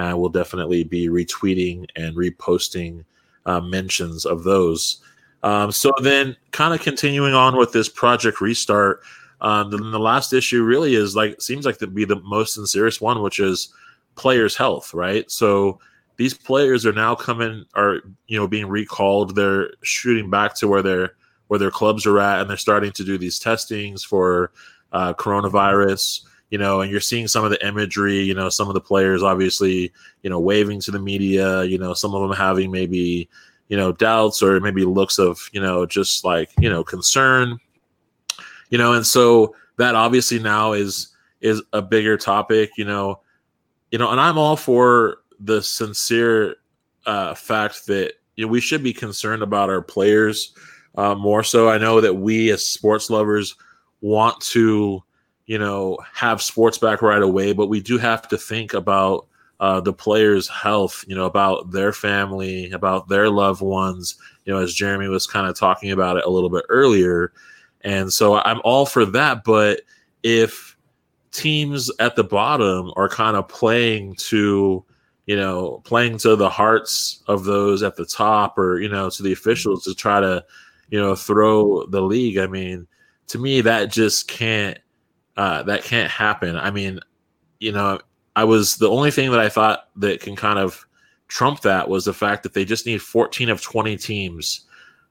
Uh, 0.00 0.16
we'll 0.16 0.30
definitely 0.30 0.82
be 0.82 1.08
retweeting 1.08 1.84
and 1.94 2.16
reposting 2.16 3.04
uh, 3.44 3.60
mentions 3.60 4.24
of 4.24 4.44
those. 4.44 5.02
Um, 5.42 5.70
so 5.70 5.92
then, 6.02 6.36
kind 6.52 6.72
of 6.72 6.80
continuing 6.80 7.34
on 7.34 7.58
with 7.58 7.72
this 7.72 7.88
project 7.88 8.40
restart, 8.40 9.02
um, 9.42 9.70
then 9.70 9.90
the 9.90 9.98
last 9.98 10.32
issue 10.32 10.62
really 10.62 10.94
is 10.94 11.14
like 11.14 11.40
seems 11.40 11.66
like 11.66 11.78
to 11.78 11.86
be 11.86 12.06
the 12.06 12.20
most 12.20 12.54
serious 12.66 13.00
one, 13.00 13.20
which 13.22 13.38
is 13.38 13.74
players' 14.16 14.56
health, 14.56 14.94
right? 14.94 15.30
So 15.30 15.80
these 16.16 16.34
players 16.34 16.86
are 16.86 16.92
now 16.92 17.14
coming, 17.14 17.66
are 17.74 18.00
you 18.26 18.38
know 18.38 18.48
being 18.48 18.68
recalled. 18.68 19.34
They're 19.34 19.70
shooting 19.82 20.30
back 20.30 20.54
to 20.56 20.68
where 20.68 20.82
their 20.82 21.12
where 21.48 21.58
their 21.58 21.70
clubs 21.70 22.06
are 22.06 22.20
at, 22.20 22.40
and 22.40 22.48
they're 22.48 22.56
starting 22.56 22.92
to 22.92 23.04
do 23.04 23.18
these 23.18 23.38
testings 23.38 24.02
for 24.02 24.52
uh, 24.92 25.12
coronavirus 25.14 26.22
you 26.50 26.58
know, 26.58 26.80
and 26.80 26.90
you're 26.90 27.00
seeing 27.00 27.28
some 27.28 27.44
of 27.44 27.50
the 27.50 27.66
imagery, 27.66 28.20
you 28.20 28.34
know, 28.34 28.48
some 28.48 28.68
of 28.68 28.74
the 28.74 28.80
players 28.80 29.22
obviously, 29.22 29.92
you 30.22 30.30
know, 30.30 30.40
waving 30.40 30.80
to 30.80 30.90
the 30.90 30.98
media, 30.98 31.62
you 31.64 31.78
know, 31.78 31.94
some 31.94 32.14
of 32.14 32.22
them 32.22 32.36
having 32.36 32.70
maybe, 32.70 33.28
you 33.68 33.76
know, 33.76 33.92
doubts 33.92 34.42
or 34.42 34.58
maybe 34.60 34.84
looks 34.84 35.18
of, 35.18 35.48
you 35.52 35.60
know, 35.60 35.86
just 35.86 36.24
like, 36.24 36.50
you 36.58 36.68
know, 36.68 36.82
concern, 36.82 37.58
you 38.68 38.78
know, 38.78 38.92
and 38.92 39.06
so 39.06 39.54
that 39.78 39.94
obviously 39.94 40.38
now 40.38 40.72
is 40.72 41.14
is 41.40 41.62
a 41.72 41.80
bigger 41.80 42.16
topic, 42.16 42.72
you 42.76 42.84
know, 42.84 43.20
you 43.90 43.98
know, 43.98 44.10
and 44.10 44.20
I'm 44.20 44.36
all 44.36 44.56
for 44.56 45.18
the 45.40 45.62
sincere 45.62 46.56
uh, 47.06 47.34
fact 47.34 47.86
that 47.86 48.14
you 48.36 48.44
know 48.44 48.50
we 48.50 48.60
should 48.60 48.82
be 48.82 48.92
concerned 48.92 49.42
about 49.42 49.70
our 49.70 49.82
players 49.82 50.54
uh, 50.96 51.14
more 51.14 51.42
so. 51.42 51.68
I 51.68 51.78
know 51.78 52.00
that 52.00 52.14
we 52.14 52.50
as 52.50 52.64
sports 52.64 53.10
lovers 53.10 53.56
want 54.00 54.40
to 54.42 55.02
you 55.50 55.58
know, 55.58 55.98
have 56.12 56.40
sports 56.40 56.78
back 56.78 57.02
right 57.02 57.22
away, 57.22 57.52
but 57.52 57.66
we 57.66 57.80
do 57.80 57.98
have 57.98 58.28
to 58.28 58.38
think 58.38 58.72
about 58.72 59.26
uh, 59.58 59.80
the 59.80 59.92
players' 59.92 60.46
health, 60.46 61.04
you 61.08 61.16
know, 61.16 61.24
about 61.24 61.72
their 61.72 61.92
family, 61.92 62.70
about 62.70 63.08
their 63.08 63.28
loved 63.28 63.60
ones, 63.60 64.14
you 64.44 64.52
know, 64.52 64.60
as 64.60 64.72
Jeremy 64.72 65.08
was 65.08 65.26
kind 65.26 65.48
of 65.48 65.58
talking 65.58 65.90
about 65.90 66.16
it 66.16 66.24
a 66.24 66.30
little 66.30 66.50
bit 66.50 66.64
earlier. 66.68 67.32
And 67.80 68.12
so 68.12 68.36
I'm 68.36 68.60
all 68.62 68.86
for 68.86 69.04
that. 69.06 69.42
But 69.42 69.80
if 70.22 70.76
teams 71.32 71.90
at 71.98 72.14
the 72.14 72.22
bottom 72.22 72.92
are 72.94 73.08
kind 73.08 73.36
of 73.36 73.48
playing 73.48 74.14
to, 74.28 74.84
you 75.26 75.36
know, 75.36 75.82
playing 75.82 76.18
to 76.18 76.36
the 76.36 76.48
hearts 76.48 77.24
of 77.26 77.42
those 77.42 77.82
at 77.82 77.96
the 77.96 78.06
top 78.06 78.56
or, 78.56 78.78
you 78.78 78.88
know, 78.88 79.10
to 79.10 79.22
the 79.24 79.32
officials 79.32 79.82
to 79.82 79.96
try 79.96 80.20
to, 80.20 80.44
you 80.90 81.00
know, 81.00 81.16
throw 81.16 81.86
the 81.86 82.02
league, 82.02 82.38
I 82.38 82.46
mean, 82.46 82.86
to 83.26 83.38
me, 83.40 83.62
that 83.62 83.90
just 83.90 84.28
can't 84.28 84.78
uh, 85.40 85.62
that 85.62 85.82
can't 85.82 86.10
happen. 86.10 86.54
I 86.54 86.70
mean, 86.70 87.00
you 87.60 87.72
know, 87.72 87.98
I 88.36 88.44
was 88.44 88.76
the 88.76 88.90
only 88.90 89.10
thing 89.10 89.30
that 89.30 89.40
I 89.40 89.48
thought 89.48 89.88
that 89.96 90.20
can 90.20 90.36
kind 90.36 90.58
of 90.58 90.86
trump 91.28 91.62
that 91.62 91.88
was 91.88 92.04
the 92.04 92.12
fact 92.12 92.42
that 92.42 92.52
they 92.52 92.62
just 92.62 92.84
need 92.84 93.00
14 93.00 93.48
of 93.48 93.62
20 93.62 93.96
teams 93.96 94.66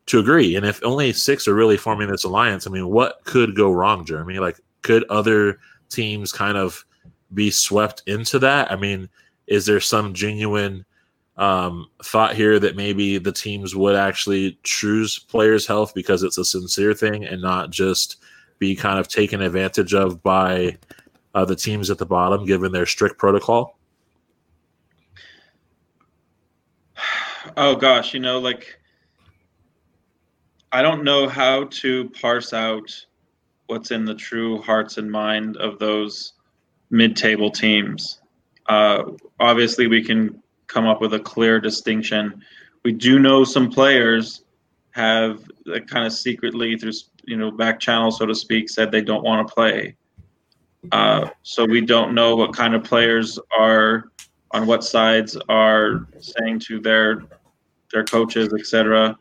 to 0.05 0.19
agree. 0.19 0.55
And 0.55 0.67
if 0.67 0.83
only 0.83 1.13
six 1.13 1.47
are 1.47 1.55
really 1.55 1.77
forming 1.77 2.11
this 2.11 2.25
alliance, 2.25 2.67
I 2.67 2.69
mean, 2.69 2.89
what 2.89 3.23
could 3.23 3.55
go 3.55 3.71
wrong, 3.71 4.05
Jeremy? 4.05 4.37
Like, 4.37 4.59
could 4.83 5.03
other 5.09 5.57
teams 5.89 6.31
kind 6.31 6.59
of 6.59 6.85
be 7.33 7.49
swept 7.49 8.03
into 8.05 8.37
that? 8.37 8.71
I 8.71 8.75
mean, 8.75 9.09
is 9.47 9.65
there 9.65 9.79
some 9.79 10.13
genuine 10.13 10.85
um, 11.37 11.87
thought 12.03 12.35
here 12.35 12.59
that 12.59 12.75
maybe 12.75 13.17
the 13.17 13.31
teams 13.31 13.75
would 13.75 13.95
actually 13.95 14.59
choose 14.61 15.17
players' 15.17 15.65
health 15.65 15.95
because 15.95 16.21
it's 16.21 16.37
a 16.37 16.45
sincere 16.45 16.93
thing 16.93 17.25
and 17.25 17.41
not 17.41 17.71
just 17.71 18.17
be 18.59 18.75
kind 18.75 18.99
of 18.99 19.07
taken 19.07 19.41
advantage 19.41 19.93
of 19.93 20.21
by 20.21 20.77
uh, 21.33 21.45
the 21.45 21.55
teams 21.55 21.89
at 21.89 21.97
the 21.97 22.05
bottom, 22.05 22.45
given 22.45 22.71
their 22.71 22.85
strict 22.85 23.17
protocol? 23.17 23.77
Oh 27.57 27.75
gosh, 27.75 28.13
you 28.13 28.19
know, 28.19 28.39
like 28.39 28.79
I 30.71 30.81
don't 30.81 31.03
know 31.03 31.27
how 31.27 31.65
to 31.65 32.09
parse 32.09 32.53
out 32.53 33.05
what's 33.67 33.91
in 33.91 34.05
the 34.05 34.15
true 34.15 34.61
hearts 34.61 34.97
and 34.97 35.09
mind 35.09 35.57
of 35.57 35.79
those 35.79 36.33
mid-table 36.89 37.51
teams. 37.51 38.19
Uh, 38.67 39.03
obviously, 39.39 39.87
we 39.87 40.03
can 40.03 40.41
come 40.67 40.85
up 40.85 41.01
with 41.01 41.13
a 41.13 41.19
clear 41.19 41.59
distinction. 41.59 42.43
We 42.83 42.91
do 42.91 43.19
know 43.19 43.43
some 43.43 43.69
players 43.69 44.43
have 44.91 45.43
kind 45.87 46.05
of 46.05 46.13
secretly 46.13 46.77
through 46.77 46.93
you 47.29 47.37
know 47.37 47.51
back 47.51 47.79
channel, 47.79 48.11
so 48.11 48.25
to 48.25 48.33
speak, 48.33 48.69
said 48.69 48.91
they 48.91 49.01
don't 49.01 49.23
want 49.23 49.47
to 49.47 49.53
play. 49.53 49.95
Uh, 50.91 51.29
so 51.43 51.65
we 51.65 51.81
don't 51.81 52.15
know 52.15 52.35
what 52.35 52.53
kind 52.53 52.73
of 52.73 52.83
players 52.83 53.37
are 53.57 54.11
on 54.51 54.65
what 54.65 54.83
sides 54.83 55.37
are 55.47 56.07
saying 56.19 56.59
to 56.59 56.79
their 56.79 57.23
their 57.91 58.03
coaches, 58.03 58.53
etc., 58.53 59.17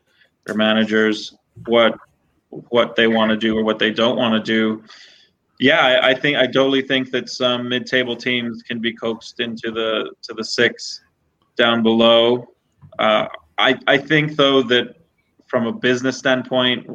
their 0.47 0.57
managers, 0.57 1.37
what 1.67 1.99
what 2.71 2.97
they 2.97 3.07
want 3.07 3.31
to 3.31 3.37
do 3.37 3.59
or 3.59 3.63
what 3.63 3.79
they 3.79 3.91
don't 3.91 4.17
want 4.17 4.33
to 4.33 4.53
do. 4.53 4.83
Yeah, 5.61 5.81
I, 5.81 6.11
I, 6.11 6.15
think 6.15 6.37
I 6.37 6.47
totally 6.47 6.83
think 6.83 7.11
that 7.11 7.29
some 7.29 7.69
mid-table 7.69 8.17
teams 8.17 8.63
can 8.63 8.81
be 8.81 8.93
coaxed 8.93 9.41
into 9.41 9.71
the 9.71 10.13
to 10.23 10.33
the 10.33 10.45
six 10.45 11.03
down 11.57 11.83
below. 11.83 12.49
Uh, 12.99 13.27
I 13.59 13.79
I 13.87 13.99
think 13.99 14.37
though 14.37 14.63
that 14.63 14.97
from 15.47 15.67
a 15.67 15.73
business 15.73 16.17
standpoint, 16.17 16.87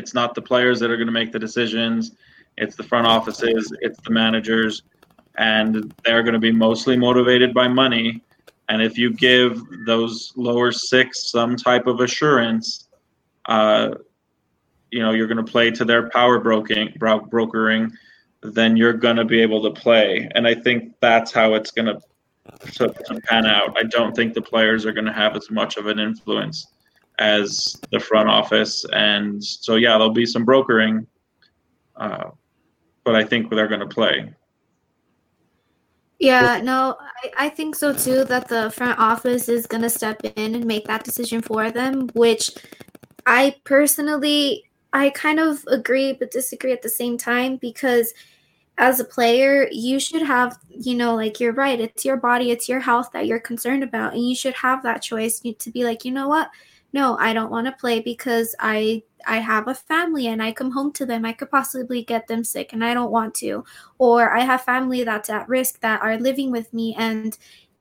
it's 0.00 0.14
not 0.14 0.34
the 0.34 0.40
players 0.40 0.80
that 0.80 0.90
are 0.90 0.96
going 0.96 1.12
to 1.14 1.18
make 1.22 1.30
the 1.30 1.38
decisions. 1.38 2.12
It's 2.56 2.74
the 2.74 2.82
front 2.82 3.06
offices, 3.06 3.70
it's 3.82 4.00
the 4.00 4.10
managers, 4.10 4.82
and 5.36 5.92
they're 6.04 6.22
going 6.22 6.38
to 6.40 6.46
be 6.50 6.52
mostly 6.52 6.96
motivated 6.96 7.52
by 7.52 7.68
money. 7.68 8.22
And 8.70 8.80
if 8.80 8.96
you 8.96 9.12
give 9.12 9.62
those 9.84 10.32
lower 10.36 10.72
six 10.72 11.30
some 11.30 11.54
type 11.54 11.86
of 11.86 12.00
assurance, 12.00 12.88
uh, 13.46 13.90
you 14.90 15.00
know 15.00 15.12
you're 15.12 15.26
going 15.26 15.44
to 15.44 15.52
play 15.52 15.70
to 15.70 15.84
their 15.84 16.08
power 16.08 16.40
broking, 16.40 16.94
bro- 16.98 17.26
brokering, 17.34 17.92
then 18.42 18.78
you're 18.78 18.94
going 19.06 19.16
to 19.16 19.26
be 19.26 19.40
able 19.42 19.62
to 19.68 19.72
play. 19.78 20.28
And 20.34 20.46
I 20.46 20.54
think 20.54 20.94
that's 21.00 21.30
how 21.30 21.54
it's 21.54 21.70
going 21.70 21.90
to 21.92 22.00
to, 22.76 22.88
to 22.88 23.20
pan 23.28 23.44
out. 23.44 23.76
I 23.78 23.84
don't 23.84 24.16
think 24.16 24.32
the 24.32 24.42
players 24.42 24.86
are 24.86 24.92
going 24.92 25.10
to 25.12 25.12
have 25.12 25.36
as 25.36 25.50
much 25.50 25.76
of 25.76 25.86
an 25.86 25.98
influence 25.98 26.66
as 27.20 27.80
the 27.92 28.00
front 28.00 28.28
office, 28.28 28.84
and 28.92 29.42
so 29.42 29.76
yeah, 29.76 29.90
there'll 29.90 30.10
be 30.10 30.26
some 30.26 30.44
brokering, 30.44 31.06
uh, 31.96 32.30
but 33.04 33.14
I 33.14 33.22
think 33.22 33.50
they're 33.50 33.68
going 33.68 33.80
to 33.80 33.86
play. 33.86 34.34
Yeah, 36.18 36.60
no, 36.62 36.96
I, 37.22 37.46
I 37.46 37.48
think 37.48 37.76
so 37.76 37.94
too. 37.94 38.24
That 38.24 38.48
the 38.48 38.70
front 38.70 38.98
office 38.98 39.48
is 39.48 39.66
going 39.66 39.82
to 39.82 39.90
step 39.90 40.20
in 40.24 40.54
and 40.54 40.66
make 40.66 40.86
that 40.86 41.04
decision 41.04 41.40
for 41.40 41.70
them, 41.70 42.08
which 42.14 42.50
I 43.26 43.56
personally, 43.64 44.64
I 44.92 45.10
kind 45.10 45.38
of 45.40 45.64
agree 45.68 46.12
but 46.12 46.30
disagree 46.30 46.72
at 46.72 46.82
the 46.82 46.88
same 46.88 47.16
time 47.16 47.56
because 47.56 48.12
as 48.76 48.98
a 48.98 49.04
player, 49.04 49.68
you 49.70 50.00
should 50.00 50.22
have, 50.22 50.58
you 50.70 50.94
know, 50.94 51.14
like 51.14 51.38
you're 51.38 51.52
right, 51.52 51.80
it's 51.80 52.04
your 52.04 52.16
body, 52.16 52.50
it's 52.50 52.68
your 52.68 52.80
health 52.80 53.10
that 53.12 53.26
you're 53.26 53.38
concerned 53.38 53.82
about, 53.82 54.14
and 54.14 54.26
you 54.26 54.34
should 54.34 54.54
have 54.54 54.82
that 54.82 55.02
choice 55.02 55.40
to 55.40 55.70
be 55.70 55.84
like, 55.84 56.04
you 56.04 56.10
know 56.10 56.28
what, 56.28 56.50
no, 56.92 57.16
I 57.18 57.32
don't 57.32 57.50
want 57.50 57.66
to 57.66 57.72
play 57.72 58.00
because 58.00 58.54
I 58.58 59.02
I 59.26 59.38
have 59.38 59.68
a 59.68 59.74
family 59.74 60.26
and 60.28 60.42
I 60.42 60.52
come 60.52 60.70
home 60.70 60.92
to 60.94 61.06
them. 61.06 61.24
I 61.24 61.32
could 61.32 61.50
possibly 61.50 62.02
get 62.02 62.26
them 62.26 62.42
sick 62.44 62.72
and 62.72 62.84
I 62.84 62.94
don't 62.94 63.10
want 63.10 63.34
to. 63.36 63.64
Or 63.98 64.34
I 64.34 64.40
have 64.40 64.62
family 64.62 65.04
that's 65.04 65.30
at 65.30 65.48
risk 65.48 65.80
that 65.80 66.02
are 66.02 66.18
living 66.18 66.50
with 66.50 66.72
me 66.72 66.94
and 66.98 67.36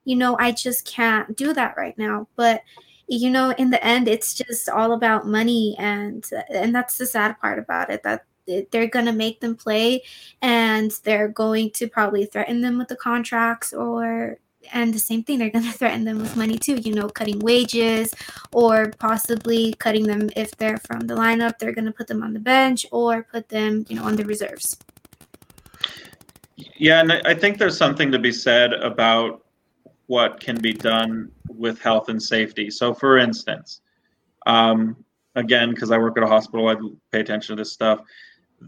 you 0.05 0.15
know, 0.15 0.37
I 0.39 0.51
just 0.51 0.85
can't 0.85 1.35
do 1.35 1.53
that 1.53 1.77
right 1.77 1.97
now. 1.97 2.27
But 2.35 2.63
you 3.07 3.29
know, 3.29 3.51
in 3.51 3.69
the 3.71 3.83
end 3.83 4.07
it's 4.07 4.33
just 4.33 4.69
all 4.69 4.93
about 4.93 5.27
money 5.27 5.75
and 5.79 6.25
and 6.49 6.75
that's 6.75 6.97
the 6.97 7.05
sad 7.05 7.39
part 7.39 7.59
about 7.59 7.89
it 7.89 8.03
that 8.03 8.25
they're 8.71 8.87
going 8.87 9.05
to 9.05 9.13
make 9.13 9.39
them 9.41 9.55
play 9.55 10.01
and 10.41 10.91
they're 11.03 11.27
going 11.27 11.69
to 11.71 11.87
probably 11.87 12.25
threaten 12.25 12.61
them 12.61 12.77
with 12.77 12.87
the 12.87 12.95
contracts 12.95 13.73
or 13.73 14.39
and 14.71 14.93
the 14.93 14.99
same 14.99 15.23
thing 15.23 15.39
they're 15.39 15.49
going 15.49 15.65
to 15.71 15.71
threaten 15.71 16.03
them 16.05 16.19
with 16.19 16.35
money 16.35 16.57
too 16.57 16.75
you 16.75 16.93
know 16.93 17.07
cutting 17.07 17.39
wages 17.39 18.13
or 18.51 18.91
possibly 18.99 19.73
cutting 19.79 20.03
them 20.03 20.29
if 20.35 20.51
they're 20.57 20.77
from 20.77 21.01
the 21.01 21.13
lineup 21.13 21.57
they're 21.57 21.73
going 21.73 21.85
to 21.85 21.91
put 21.91 22.07
them 22.07 22.23
on 22.23 22.33
the 22.33 22.39
bench 22.39 22.85
or 22.91 23.23
put 23.23 23.49
them 23.49 23.85
you 23.89 23.95
know 23.95 24.03
on 24.03 24.15
the 24.15 24.25
reserves. 24.25 24.77
Yeah 26.77 26.99
and 27.01 27.11
i 27.11 27.33
think 27.33 27.57
there's 27.57 27.77
something 27.77 28.11
to 28.11 28.19
be 28.19 28.31
said 28.31 28.73
about 28.73 29.45
what 30.07 30.39
can 30.39 30.59
be 30.59 30.73
done 30.73 31.31
with 31.47 31.79
health 31.79 32.09
and 32.09 32.21
safety. 32.21 32.71
So 32.71 32.93
for 32.93 33.17
instance 33.17 33.81
um, 34.45 34.95
again 35.35 35.69
because 35.69 35.91
i 35.91 35.97
work 35.97 36.17
at 36.17 36.23
a 36.23 36.27
hospital 36.27 36.67
i 36.67 36.75
pay 37.11 37.21
attention 37.21 37.55
to 37.55 37.61
this 37.61 37.71
stuff. 37.71 38.01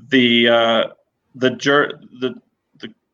The 0.09 0.47
uh, 0.47 0.83
the 1.35 1.49
the 1.49 2.07
the 2.19 2.41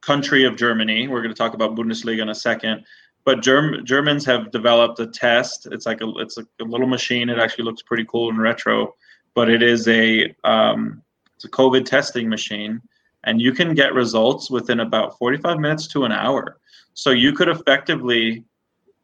country 0.08 0.46
of 0.46 0.56
Germany. 0.56 1.10
We're 1.10 1.22
going 1.22 1.36
to 1.36 1.38
talk 1.38 1.54
about 1.54 1.76
Bundesliga 1.76 2.22
in 2.22 2.30
a 2.30 2.36
second, 2.36 2.86
but 3.26 3.42
Germ- 3.42 3.84
Germans 3.84 4.26
have 4.26 4.52
developed 4.52 5.02
a 5.02 5.08
test. 5.08 5.68
It's 5.70 5.86
like 5.86 6.00
a 6.02 6.10
it's 6.18 6.38
a 6.38 6.46
little 6.64 6.88
machine. 6.88 7.28
It 7.28 7.38
actually 7.38 7.66
looks 7.66 7.82
pretty 7.82 8.06
cool 8.06 8.30
and 8.30 8.42
retro, 8.42 8.96
but 9.36 9.50
it 9.50 9.62
is 9.62 9.86
a 9.90 10.34
um, 10.46 11.04
it's 11.36 11.44
a 11.44 11.50
COVID 11.50 11.84
testing 11.86 12.30
machine, 12.30 12.82
and 13.26 13.42
you 13.42 13.52
can 13.52 13.76
get 13.76 13.94
results 13.94 14.50
within 14.50 14.80
about 14.80 15.18
45 15.18 15.60
minutes 15.60 15.88
to 15.90 16.06
an 16.06 16.14
hour. 16.14 16.58
So 16.94 17.10
you 17.12 17.34
could 17.34 17.50
effectively, 17.50 18.46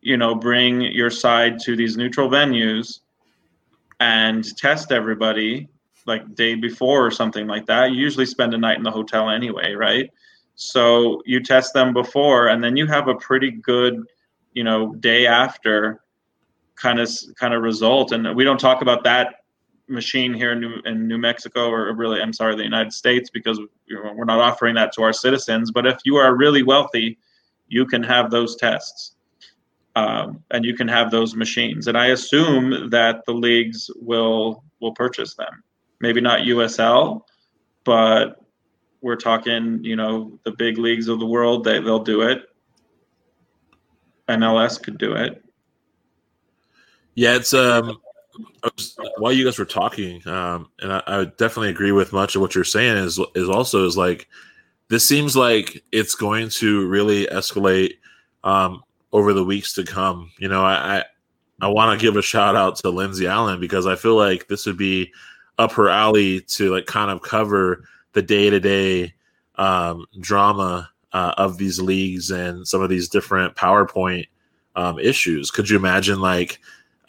you 0.02 0.16
know, 0.16 0.34
bring 0.34 0.82
your 0.82 1.12
side 1.12 1.60
to 1.66 1.76
these 1.76 1.98
neutral 1.98 2.30
venues 2.30 3.02
and 4.00 4.44
test 4.58 4.94
everybody 4.94 5.68
like 6.06 6.34
day 6.34 6.56
before 6.56 7.06
or 7.06 7.12
something 7.12 7.46
like 7.46 7.66
that. 7.66 7.92
You 7.92 7.98
usually 7.98 8.26
spend 8.26 8.54
a 8.54 8.58
night 8.58 8.78
in 8.78 8.84
the 8.84 8.92
hotel 9.00 9.30
anyway, 9.30 9.74
right? 9.74 10.10
So 10.64 11.22
you 11.26 11.42
test 11.42 11.74
them 11.74 11.94
before, 11.94 12.48
and 12.48 12.64
then 12.64 12.78
you 12.78 12.88
have 12.88 13.08
a 13.08 13.16
pretty 13.16 13.52
good, 13.52 14.04
you 14.54 14.64
know, 14.64 14.96
day 14.96 15.28
after 15.28 16.02
kind 16.76 17.00
of 17.00 17.10
kind 17.36 17.54
of 17.54 17.62
result. 17.62 18.12
And 18.12 18.36
we 18.36 18.44
don't 18.44 18.60
talk 18.60 18.82
about 18.82 19.04
that 19.04 19.36
machine 19.88 20.34
here 20.34 20.54
in 20.54 20.62
New, 20.62 20.76
in 20.86 21.08
New 21.08 21.18
Mexico, 21.18 21.70
or 21.70 21.94
really, 21.94 22.22
I'm 22.22 22.34
sorry, 22.34 22.56
the 22.56 22.64
United 22.64 22.94
States, 22.94 23.30
because 23.30 23.60
we're 23.90 24.26
not 24.26 24.40
offering 24.40 24.76
that 24.76 24.94
to 24.94 25.04
our 25.04 25.14
citizens. 25.14 25.72
But 25.72 25.86
if 25.86 25.98
you 26.06 26.16
are 26.16 26.36
really 26.36 26.64
wealthy, 26.64 27.18
you 27.68 27.86
can 27.86 28.04
have 28.04 28.32
those 28.32 28.56
tests. 28.56 29.16
Um, 29.96 30.44
and 30.50 30.66
you 30.66 30.76
can 30.76 30.88
have 30.88 31.12
those 31.12 31.36
machines, 31.36 31.88
and 31.88 31.96
I 31.96 32.08
assume 32.08 32.90
that 32.90 33.24
the 33.28 33.32
leagues 33.32 33.92
will 34.02 34.64
will 34.80 34.92
purchase 34.92 35.36
them 35.36 35.64
maybe 36.04 36.20
not 36.20 36.42
USL, 36.42 37.22
but 37.86 38.43
we're 39.04 39.18
talking, 39.18 39.84
you 39.84 39.96
know, 39.96 40.40
the 40.44 40.52
big 40.52 40.78
leagues 40.78 41.08
of 41.08 41.20
the 41.20 41.26
world, 41.26 41.64
they, 41.64 41.80
they'll 41.80 42.00
do 42.00 42.22
it. 42.22 42.50
MLS 44.30 44.82
could 44.82 44.98
do 44.98 45.14
it. 45.14 45.44
Yeah, 47.14 47.36
it's 47.36 47.54
um 47.54 48.00
was, 48.64 48.98
while 49.18 49.32
you 49.32 49.46
guys 49.46 49.60
were 49.60 49.66
talking, 49.66 50.26
um, 50.28 50.70
and 50.80 50.94
I, 50.94 51.04
I 51.06 51.18
would 51.18 51.38
definitely 51.38 51.70
agree 51.70 51.92
with 51.92 52.14
much 52.14 52.36
of 52.36 52.42
what 52.42 52.56
you're 52.56 52.64
saying 52.64 52.98
is 52.98 53.20
is 53.36 53.50
also 53.50 53.86
is 53.86 53.98
like 53.98 54.28
this 54.90 55.08
seems 55.08 55.36
like 55.36 55.84
it's 55.92 56.16
going 56.16 56.50
to 56.50 56.88
really 56.88 57.28
escalate 57.28 57.96
um, 58.44 58.82
over 59.12 59.34
the 59.34 59.44
weeks 59.44 59.74
to 59.74 59.84
come. 59.84 60.32
You 60.40 60.48
know, 60.48 60.64
I 60.64 61.00
I, 61.00 61.04
I 61.62 61.68
want 61.68 62.00
to 62.00 62.04
give 62.04 62.16
a 62.16 62.22
shout 62.22 62.56
out 62.56 62.78
to 62.78 62.90
Lindsay 62.90 63.28
Allen 63.28 63.60
because 63.60 63.86
I 63.86 63.96
feel 63.96 64.16
like 64.16 64.48
this 64.48 64.66
would 64.66 64.78
be 64.78 65.12
up 65.60 65.74
her 65.74 65.90
alley 65.90 66.42
to 66.42 66.72
like 66.74 66.86
kind 66.86 67.12
of 67.12 67.22
cover 67.22 67.84
the 68.14 68.22
day 68.22 68.50
to 68.50 68.60
day 68.60 69.14
drama 70.20 70.90
uh, 71.12 71.34
of 71.38 71.58
these 71.58 71.80
leagues 71.80 72.32
and 72.32 72.68
some 72.68 72.82
of 72.82 72.90
these 72.90 73.10
different 73.10 73.56
PowerPoint 73.56 74.28
um, 74.76 74.98
issues. 75.00 75.52
Could 75.52 75.70
you 75.70 75.78
imagine 75.78 76.20
like 76.20 76.60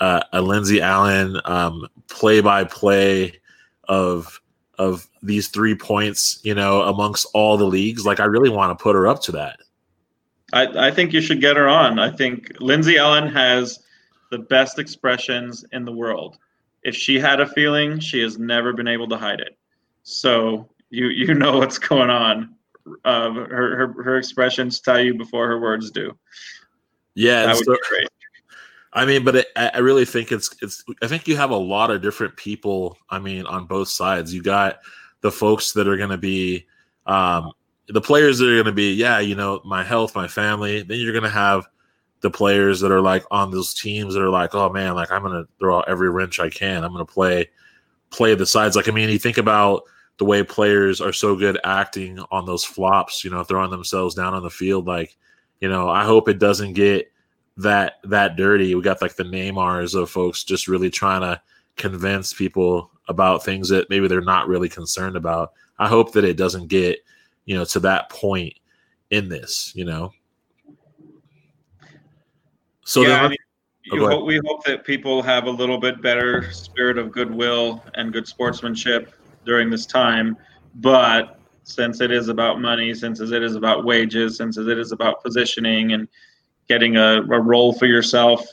uh, 0.01 0.21
a 0.33 0.43
Lindsay 0.43 0.81
Allen 0.81 1.41
play 2.09 2.41
by 2.41 2.65
play 2.65 3.41
of 3.89 4.41
of 4.77 5.09
these 5.23 5.49
three 5.49 5.75
points, 5.75 6.41
you 6.43 6.55
know, 6.55 6.83
amongst 6.83 7.27
all 7.33 7.57
the 7.57 7.65
leagues? 7.65 8.05
Like, 8.05 8.19
I 8.19 8.25
really 8.25 8.51
want 8.51 8.77
to 8.77 8.83
put 8.83 8.97
her 8.97 9.07
up 9.07 9.23
to 9.23 9.33
that. 9.33 9.61
I, 10.53 10.89
I 10.89 10.91
think 10.91 11.13
you 11.13 11.21
should 11.21 11.41
get 11.41 11.57
her 11.57 11.69
on. 11.69 11.99
I 12.01 12.11
think 12.11 12.51
Lindsay 12.61 12.99
Allen 12.99 13.29
has 13.29 13.79
the 14.31 14.39
best 14.39 14.81
expressions 14.81 15.65
in 15.73 15.85
the 15.85 15.93
world 15.93 16.39
if 16.85 16.95
she 16.95 17.19
had 17.19 17.41
a 17.41 17.47
feeling, 17.47 17.99
she 17.99 18.21
has 18.21 18.39
never 18.39 18.73
been 18.73 18.87
able 18.87 19.09
to 19.09 19.17
hide 19.17 19.41
it. 19.41 19.57
So 20.03 20.69
you 20.95 21.09
you 21.09 21.35
know 21.35 21.59
what's 21.59 21.79
going 21.79 22.11
on. 22.11 22.55
Uh, 23.05 23.33
her, 23.33 23.77
her 23.77 24.03
her 24.03 24.17
expressions 24.19 24.81
tell 24.81 25.01
you 25.01 25.15
before 25.15 25.49
her 25.49 25.61
words 25.61 25.91
do. 25.91 26.17
Yeah, 27.15 27.47
that 27.47 27.57
would 27.57 27.65
so, 27.65 27.73
be 27.73 27.79
great. 27.89 28.09
I 28.93 29.05
mean, 29.05 29.25
but 29.25 29.37
it, 29.37 29.49
I 29.57 29.79
really 29.79 30.05
think 30.05 30.31
it's 30.33 30.55
it's. 30.63 30.85
I 31.03 31.07
think 31.07 31.27
you 31.27 31.37
have 31.37 31.51
a 31.51 31.57
lot 31.57 31.91
of 31.91 32.03
different 32.03 32.37
people. 32.37 32.97
I 33.11 33.19
mean, 33.19 33.47
on 33.47 33.67
both 33.67 33.89
sides, 33.89 34.33
you 34.33 34.43
got 34.43 34.79
the 35.21 35.33
folks 35.33 35.73
that 35.73 35.89
are 35.89 35.97
going 35.97 36.11
to 36.11 36.19
be, 36.19 36.67
um, 37.07 37.53
the 37.89 38.01
players 38.01 38.39
that 38.39 38.49
are 38.49 38.55
going 38.55 38.67
to 38.67 38.73
be, 38.73 38.93
yeah, 38.93 39.19
you 39.19 39.35
know, 39.35 39.61
my 39.65 39.83
health, 39.83 40.15
my 40.15 40.29
family. 40.29 40.83
Then 40.83 40.99
you're 40.99 41.13
going 41.13 41.25
to 41.25 41.31
have 41.31 41.67
the 42.25 42.31
players 42.31 42.81
that 42.81 42.91
are 42.91 43.03
like 43.03 43.23
on 43.31 43.51
those 43.51 43.75
teams 43.75 44.15
that 44.15 44.23
are 44.23 44.31
like, 44.31 44.55
oh 44.55 44.71
man, 44.71 44.95
like 44.95 45.13
I'm 45.13 45.23
gonna 45.23 45.45
throw 45.59 45.77
out 45.77 45.89
every 45.89 46.09
wrench 46.09 46.41
I 46.41 46.49
can. 46.49 46.83
I'm 46.83 46.91
gonna 46.91 47.05
play 47.05 47.51
play 48.09 48.35
the 48.35 48.47
sides. 48.47 48.77
Like 48.77 48.89
I 48.89 48.93
mean, 48.93 49.11
you 49.11 49.19
think 49.19 49.37
about 49.37 49.83
the 50.19 50.25
way 50.25 50.43
players 50.43 51.01
are 51.01 51.13
so 51.13 51.35
good 51.35 51.59
acting 51.65 52.21
on 52.31 52.47
those 52.47 52.65
flops, 52.65 53.25
you 53.25 53.31
know, 53.31 53.43
throwing 53.43 53.71
themselves 53.71 54.15
down 54.15 54.35
on 54.35 54.43
the 54.43 54.51
field. 54.51 54.87
Like, 54.87 55.17
You 55.61 55.69
know, 55.69 55.89
I 55.89 56.05
hope 56.05 56.29
it 56.29 56.39
doesn't 56.39 56.75
get 56.75 57.11
that 57.57 57.95
that 58.05 58.37
dirty. 58.37 58.75
We 58.75 58.83
got 58.83 59.01
like 59.01 59.17
the 59.17 59.25
Neymars 59.25 59.95
of 59.95 60.11
folks 60.11 60.45
just 60.45 60.69
really 60.69 60.91
trying 60.91 61.23
to 61.23 61.41
convince 61.77 62.33
people 62.33 62.91
about 63.09 63.45
things 63.45 63.69
that 63.71 63.89
maybe 63.91 64.07
they're 64.07 64.21
not 64.21 64.49
really 64.49 64.69
concerned 64.69 65.17
about. 65.17 65.53
I 65.79 65.89
hope 65.89 66.13
that 66.13 66.25
it 66.25 66.37
doesn't 66.37 66.69
get, 66.69 66.99
you 67.47 67.57
know, 67.57 67.65
to 67.65 67.81
that 67.81 68.11
point 68.11 68.55
in 69.11 69.29
this, 69.29 69.73
you 69.75 69.85
know. 69.85 70.13
So 72.85 73.03
yeah, 73.03 73.23
I 73.23 73.29
mean, 73.29 73.39
oh, 73.93 74.09
hope, 74.09 74.27
we 74.27 74.41
hope 74.45 74.65
that 74.65 74.85
people 74.85 75.23
have 75.23 75.47
a 75.47 75.51
little 75.51 75.79
bit 75.79 76.03
better 76.03 76.51
spirit 76.53 76.99
of 76.99 77.11
goodwill 77.11 77.83
and 77.95 78.13
good 78.13 78.29
sportsmanship 78.29 79.15
during 79.45 79.71
this 79.71 79.87
time. 79.87 80.37
But 80.77 81.39
since 81.65 82.01
it 82.01 82.11
is 82.11 82.29
about 82.29 82.61
money, 82.61 82.95
since 82.95 83.21
it 83.21 83.43
is 83.43 83.57
about 83.57 83.85
wages, 83.85 84.37
since 84.37 84.57
it 84.57 84.79
is 84.79 84.93
about 84.93 85.23
positioning 85.23 85.93
and 85.93 86.09
getting 86.69 86.97
a, 86.97 87.23
a 87.23 87.41
role 87.41 87.73
for 87.73 87.87
yourself, 87.87 88.47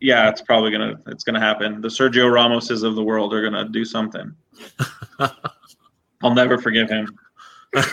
yeah, 0.00 0.28
it's 0.28 0.42
probably 0.42 0.70
gonna 0.70 0.94
it's 1.06 1.24
gonna 1.24 1.40
happen. 1.40 1.80
The 1.80 1.88
Sergio 1.88 2.30
Ramoses 2.30 2.82
of 2.82 2.94
the 2.96 3.02
world 3.02 3.32
are 3.32 3.42
gonna 3.42 3.68
do 3.68 3.84
something. 3.84 4.34
I'll 6.22 6.34
never 6.34 6.58
forgive 6.58 6.88
him. 6.88 7.18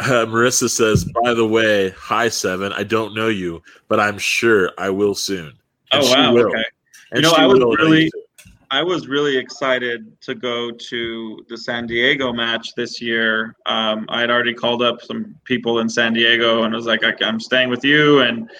Uh, 0.00 0.24
Marissa 0.26 0.70
says, 0.70 1.04
by 1.24 1.34
the 1.34 1.46
way, 1.46 1.90
hi 1.90 2.28
Seven. 2.28 2.72
I 2.72 2.84
don't 2.84 3.16
know 3.16 3.26
you, 3.26 3.62
but 3.88 3.98
I'm 3.98 4.16
sure 4.16 4.70
I 4.78 4.90
will 4.90 5.16
soon. 5.16 5.52
And 5.90 6.04
oh 6.04 6.10
wow! 6.14 6.36
Okay. 6.36 6.64
And 7.10 7.16
you 7.16 7.22
know, 7.22 7.32
I 7.32 7.46
was 7.46 7.58
really, 7.58 8.08
I 8.70 8.82
was 8.82 9.08
really 9.08 9.36
excited 9.36 10.20
to 10.22 10.34
go 10.34 10.70
to 10.70 11.44
the 11.48 11.56
San 11.56 11.86
Diego 11.86 12.32
match 12.32 12.74
this 12.74 13.00
year. 13.00 13.56
Um, 13.66 14.06
I 14.08 14.20
had 14.20 14.30
already 14.30 14.54
called 14.54 14.82
up 14.82 15.00
some 15.02 15.34
people 15.44 15.78
in 15.80 15.88
San 15.88 16.12
Diego, 16.12 16.64
and 16.64 16.74
was 16.74 16.86
like, 16.86 17.02
I, 17.02 17.14
am 17.20 17.40
staying 17.40 17.70
with 17.70 17.84
you, 17.84 18.20
and 18.20 18.50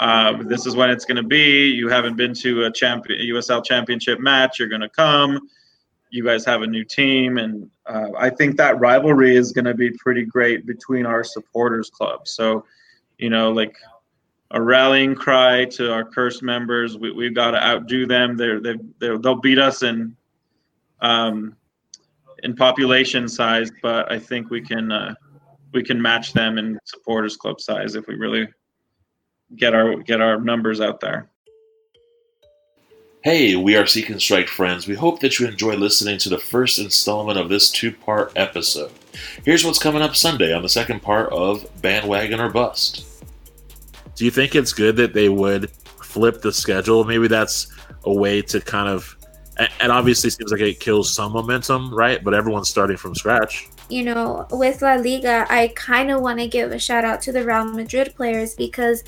uh, 0.00 0.42
this 0.42 0.66
is 0.66 0.76
when 0.76 0.90
it's 0.90 1.04
going 1.04 1.16
to 1.16 1.22
be. 1.22 1.66
You 1.70 1.88
haven't 1.88 2.16
been 2.16 2.34
to 2.34 2.64
a 2.64 2.72
champion 2.72 3.20
USL 3.20 3.64
Championship 3.64 4.20
match. 4.20 4.58
You're 4.58 4.68
going 4.68 4.82
to 4.82 4.88
come 4.88 5.48
you 6.10 6.24
guys 6.24 6.44
have 6.44 6.62
a 6.62 6.66
new 6.66 6.84
team, 6.84 7.38
and 7.38 7.70
uh, 7.86 8.10
I 8.18 8.30
think 8.30 8.56
that 8.56 8.80
rivalry 8.80 9.36
is 9.36 9.52
going 9.52 9.66
to 9.66 9.74
be 9.74 9.90
pretty 9.90 10.24
great 10.24 10.66
between 10.66 11.06
our 11.06 11.22
supporters 11.22 11.90
clubs. 11.90 12.30
So, 12.32 12.64
you 13.18 13.30
know, 13.30 13.50
like 13.50 13.76
a 14.50 14.62
rallying 14.62 15.14
cry 15.14 15.66
to 15.66 15.92
our 15.92 16.04
cursed 16.04 16.42
members. 16.42 16.96
We, 16.96 17.12
we've 17.12 17.34
got 17.34 17.50
to 17.52 17.62
outdo 17.62 18.06
them. 18.06 18.36
They're, 18.36 18.60
they 18.60 18.76
they'll 18.98 19.40
beat 19.40 19.58
us 19.58 19.82
in 19.82 20.16
um, 21.00 21.56
in 22.42 22.54
population 22.54 23.28
size, 23.28 23.70
but 23.82 24.10
I 24.10 24.18
think 24.18 24.50
we 24.50 24.60
can 24.60 24.90
uh, 24.90 25.14
we 25.72 25.82
can 25.82 26.00
match 26.00 26.32
them 26.32 26.58
in 26.58 26.78
supporters 26.84 27.36
club 27.36 27.60
size 27.60 27.94
if 27.94 28.06
we 28.06 28.14
really 28.14 28.48
get 29.56 29.74
our 29.74 29.96
get 29.96 30.20
our 30.20 30.40
numbers 30.40 30.80
out 30.80 31.00
there. 31.00 31.28
Hey, 33.22 33.56
we 33.56 33.76
are 33.76 33.84
Seek 33.84 34.10
and 34.10 34.22
Strike 34.22 34.46
friends. 34.46 34.86
We 34.86 34.94
hope 34.94 35.20
that 35.20 35.38
you 35.38 35.48
enjoy 35.48 35.74
listening 35.74 36.18
to 36.20 36.28
the 36.28 36.38
first 36.38 36.78
installment 36.78 37.38
of 37.38 37.48
this 37.48 37.70
two 37.70 37.92
part 37.92 38.32
episode. 38.36 38.92
Here's 39.44 39.64
what's 39.64 39.80
coming 39.80 40.02
up 40.02 40.14
Sunday 40.14 40.54
on 40.54 40.62
the 40.62 40.68
second 40.68 41.02
part 41.02 41.30
of 41.32 41.66
Bandwagon 41.82 42.40
or 42.40 42.48
Bust. 42.48 43.07
Do 44.18 44.24
you 44.24 44.32
think 44.32 44.56
it's 44.56 44.72
good 44.72 44.96
that 44.96 45.14
they 45.14 45.28
would 45.28 45.70
flip 45.70 46.42
the 46.42 46.52
schedule? 46.52 47.04
Maybe 47.04 47.28
that's 47.28 47.68
a 48.02 48.12
way 48.12 48.42
to 48.42 48.60
kind 48.60 48.88
of. 48.88 49.16
It 49.60 49.90
obviously 49.90 50.30
seems 50.30 50.50
like 50.50 50.60
it 50.60 50.80
kills 50.80 51.08
some 51.08 51.32
momentum, 51.32 51.94
right? 51.94 52.22
But 52.22 52.34
everyone's 52.34 52.68
starting 52.68 52.96
from 52.96 53.14
scratch. 53.14 53.68
You 53.88 54.02
know, 54.02 54.48
with 54.50 54.82
La 54.82 54.94
Liga, 54.94 55.46
I 55.48 55.72
kind 55.76 56.10
of 56.10 56.20
want 56.20 56.40
to 56.40 56.48
give 56.48 56.72
a 56.72 56.80
shout 56.80 57.04
out 57.04 57.22
to 57.22 57.32
the 57.32 57.44
Real 57.44 57.64
Madrid 57.64 58.12
players 58.16 58.56
because 58.56 59.04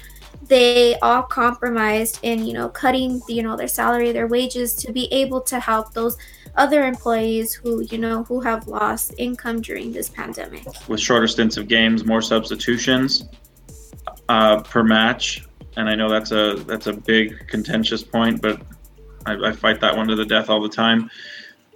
they 0.46 0.96
all 1.00 1.22
compromised 1.22 2.20
in 2.22 2.46
you 2.46 2.52
know 2.52 2.68
cutting 2.68 3.20
you 3.28 3.42
know 3.42 3.56
their 3.56 3.68
salary 3.68 4.11
their 4.11 4.26
wages 4.26 4.74
to 4.74 4.92
be 4.92 5.06
able 5.12 5.40
to 5.40 5.61
help 5.61 5.92
those 5.92 6.16
other 6.56 6.84
employees 6.84 7.52
who 7.52 7.82
you 7.82 7.98
know 7.98 8.24
who 8.24 8.40
have 8.40 8.66
lost 8.66 9.14
income 9.18 9.61
during 9.61 9.92
this 9.92 10.08
pandemic 10.08 10.64
with 10.88 10.98
shorter 10.98 11.28
stints 11.28 11.56
of 11.56 11.68
games 11.68 12.04
more 12.04 12.22
substitutions 12.22 13.28
uh, 14.30 14.62
per 14.62 14.82
match 14.82 15.44
and 15.76 15.88
i 15.88 15.94
know 15.94 16.08
that's 16.08 16.30
a 16.30 16.54
that's 16.66 16.86
a 16.86 16.92
big 16.92 17.46
contentious 17.48 18.02
point 18.02 18.40
but 18.40 18.60
I, 19.26 19.48
I 19.48 19.52
fight 19.52 19.80
that 19.80 19.96
one 19.96 20.08
to 20.08 20.16
the 20.16 20.24
death 20.24 20.48
all 20.48 20.62
the 20.62 20.68
time 20.68 21.10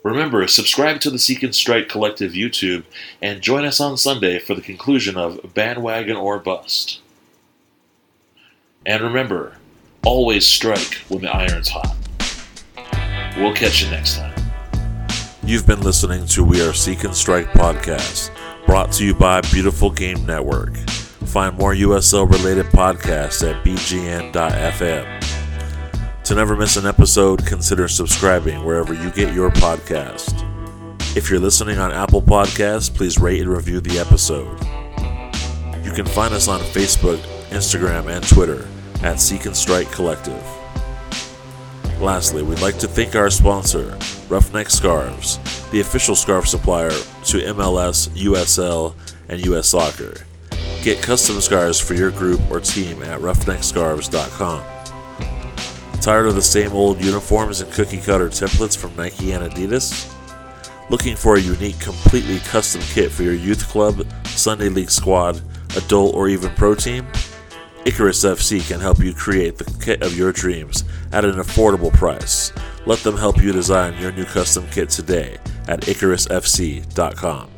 Remember, 0.05 0.47
subscribe 0.47 1.01
to 1.01 1.11
the 1.11 1.19
Seek 1.19 1.43
and 1.43 1.55
Strike 1.55 1.89
Collective 1.89 2.33
YouTube 2.33 2.85
and 3.23 3.41
join 3.41 3.65
us 3.65 3.81
on 3.81 3.97
Sunday 3.97 4.39
for 4.39 4.55
the 4.55 4.61
conclusion 4.61 5.17
of 5.17 5.55
Bandwagon 5.55 6.15
or 6.15 6.39
Bust. 6.39 7.01
And 8.85 9.03
remember, 9.03 9.57
always 10.05 10.47
strike 10.47 10.97
when 11.09 11.23
the 11.23 11.35
iron's 11.35 11.71
hot. 11.71 11.97
We'll 13.39 13.55
catch 13.55 13.83
you 13.83 13.91
next 13.91 14.19
time. 14.19 14.35
You've 15.43 15.67
been 15.67 15.81
listening 15.81 16.27
to 16.27 16.45
We 16.45 16.61
Are 16.61 16.75
Seek 16.75 17.05
and 17.05 17.17
Strike 17.17 17.47
podcast, 17.53 18.31
brought 18.67 18.93
to 18.93 19.07
you 19.07 19.15
by 19.15 19.41
Beautiful 19.41 19.91
Game 19.91 20.27
Network. 20.27 20.75
Find 21.35 21.59
more 21.59 21.75
USL 21.75 22.31
related 22.31 22.67
podcasts 22.67 23.43
at 23.43 23.65
bgn.fm. 23.65 25.25
To 26.23 26.35
never 26.37 26.55
miss 26.55 26.77
an 26.77 26.87
episode, 26.87 27.45
consider 27.45 27.89
subscribing 27.89 28.65
wherever 28.65 28.95
you 28.95 29.11
get 29.11 29.35
your 29.35 29.51
podcast. 29.51 30.33
If 31.17 31.29
you're 31.29 31.41
listening 31.41 31.81
on 31.81 31.91
Apple 31.91 32.23
Podcasts, 32.23 32.89
please 32.89 33.19
rate 33.19 33.41
and 33.41 33.51
review 33.51 33.81
the 33.81 33.99
episode. 33.99 34.61
You 35.85 35.91
can 35.91 36.07
find 36.07 36.33
us 36.33 36.47
on 36.47 36.61
Facebook, 36.61 37.19
Instagram, 37.49 38.07
and 38.07 38.25
Twitter 38.29 38.69
at 39.03 39.19
Seek 39.19 39.47
and 39.47 39.57
Strike 39.57 39.91
Collective. 39.91 40.41
Lastly, 41.99 42.45
we'd 42.45 42.61
like 42.61 42.79
to 42.79 42.87
thank 42.87 43.17
our 43.17 43.29
sponsor, 43.29 43.99
Roughneck 44.29 44.71
Scarves, 44.71 45.41
the 45.73 45.81
official 45.81 46.15
scarf 46.15 46.47
supplier 46.47 46.91
to 46.91 47.39
MLS, 47.55 48.09
USL, 48.11 48.95
and 49.29 49.45
US 49.47 49.67
Soccer. 49.67 50.15
Get 50.85 51.01
custom 51.01 51.41
scarves 51.41 51.81
for 51.81 51.95
your 51.95 52.11
group 52.11 52.43
or 52.51 52.61
team 52.61 53.03
at 53.05 53.19
roughneckscarves.com. 53.21 54.63
Tired 56.03 56.27
of 56.27 56.35
the 56.35 56.43
same 56.43 56.75
old 56.75 57.03
uniforms 57.03 57.63
and 57.63 57.73
cookie 57.73 58.03
cutter 58.03 58.29
templates 58.29 58.77
from 58.77 58.95
Nike 58.95 59.33
and 59.33 59.51
Adidas? 59.51 60.13
Looking 60.91 61.17
for 61.17 61.37
a 61.37 61.41
unique, 61.41 61.81
completely 61.81 62.39
custom 62.41 62.83
kit 62.83 63.11
for 63.11 63.23
your 63.23 63.33
youth 63.33 63.67
club, 63.67 64.07
Sunday 64.27 64.69
league 64.69 64.91
squad, 64.91 65.41
adult, 65.75 66.15
or 66.15 66.29
even 66.29 66.51
pro 66.55 66.75
team? 66.75 67.07
Icarus 67.87 68.23
FC 68.23 68.61
can 68.69 68.79
help 68.79 68.99
you 68.99 69.15
create 69.15 69.57
the 69.57 69.65
kit 69.83 70.03
of 70.03 70.15
your 70.15 70.33
dreams 70.33 70.85
at 71.13 71.25
an 71.25 71.37
affordable 71.37 71.95
price. 71.95 72.53
Let 72.85 72.99
them 72.99 73.17
help 73.17 73.43
you 73.43 73.53
design 73.53 73.99
your 74.03 74.13
new 74.13 74.27
custom 74.27 74.67
kit 74.71 74.91
today 74.91 75.39
at 75.67 75.81
IcarusFC.com. 75.81 77.53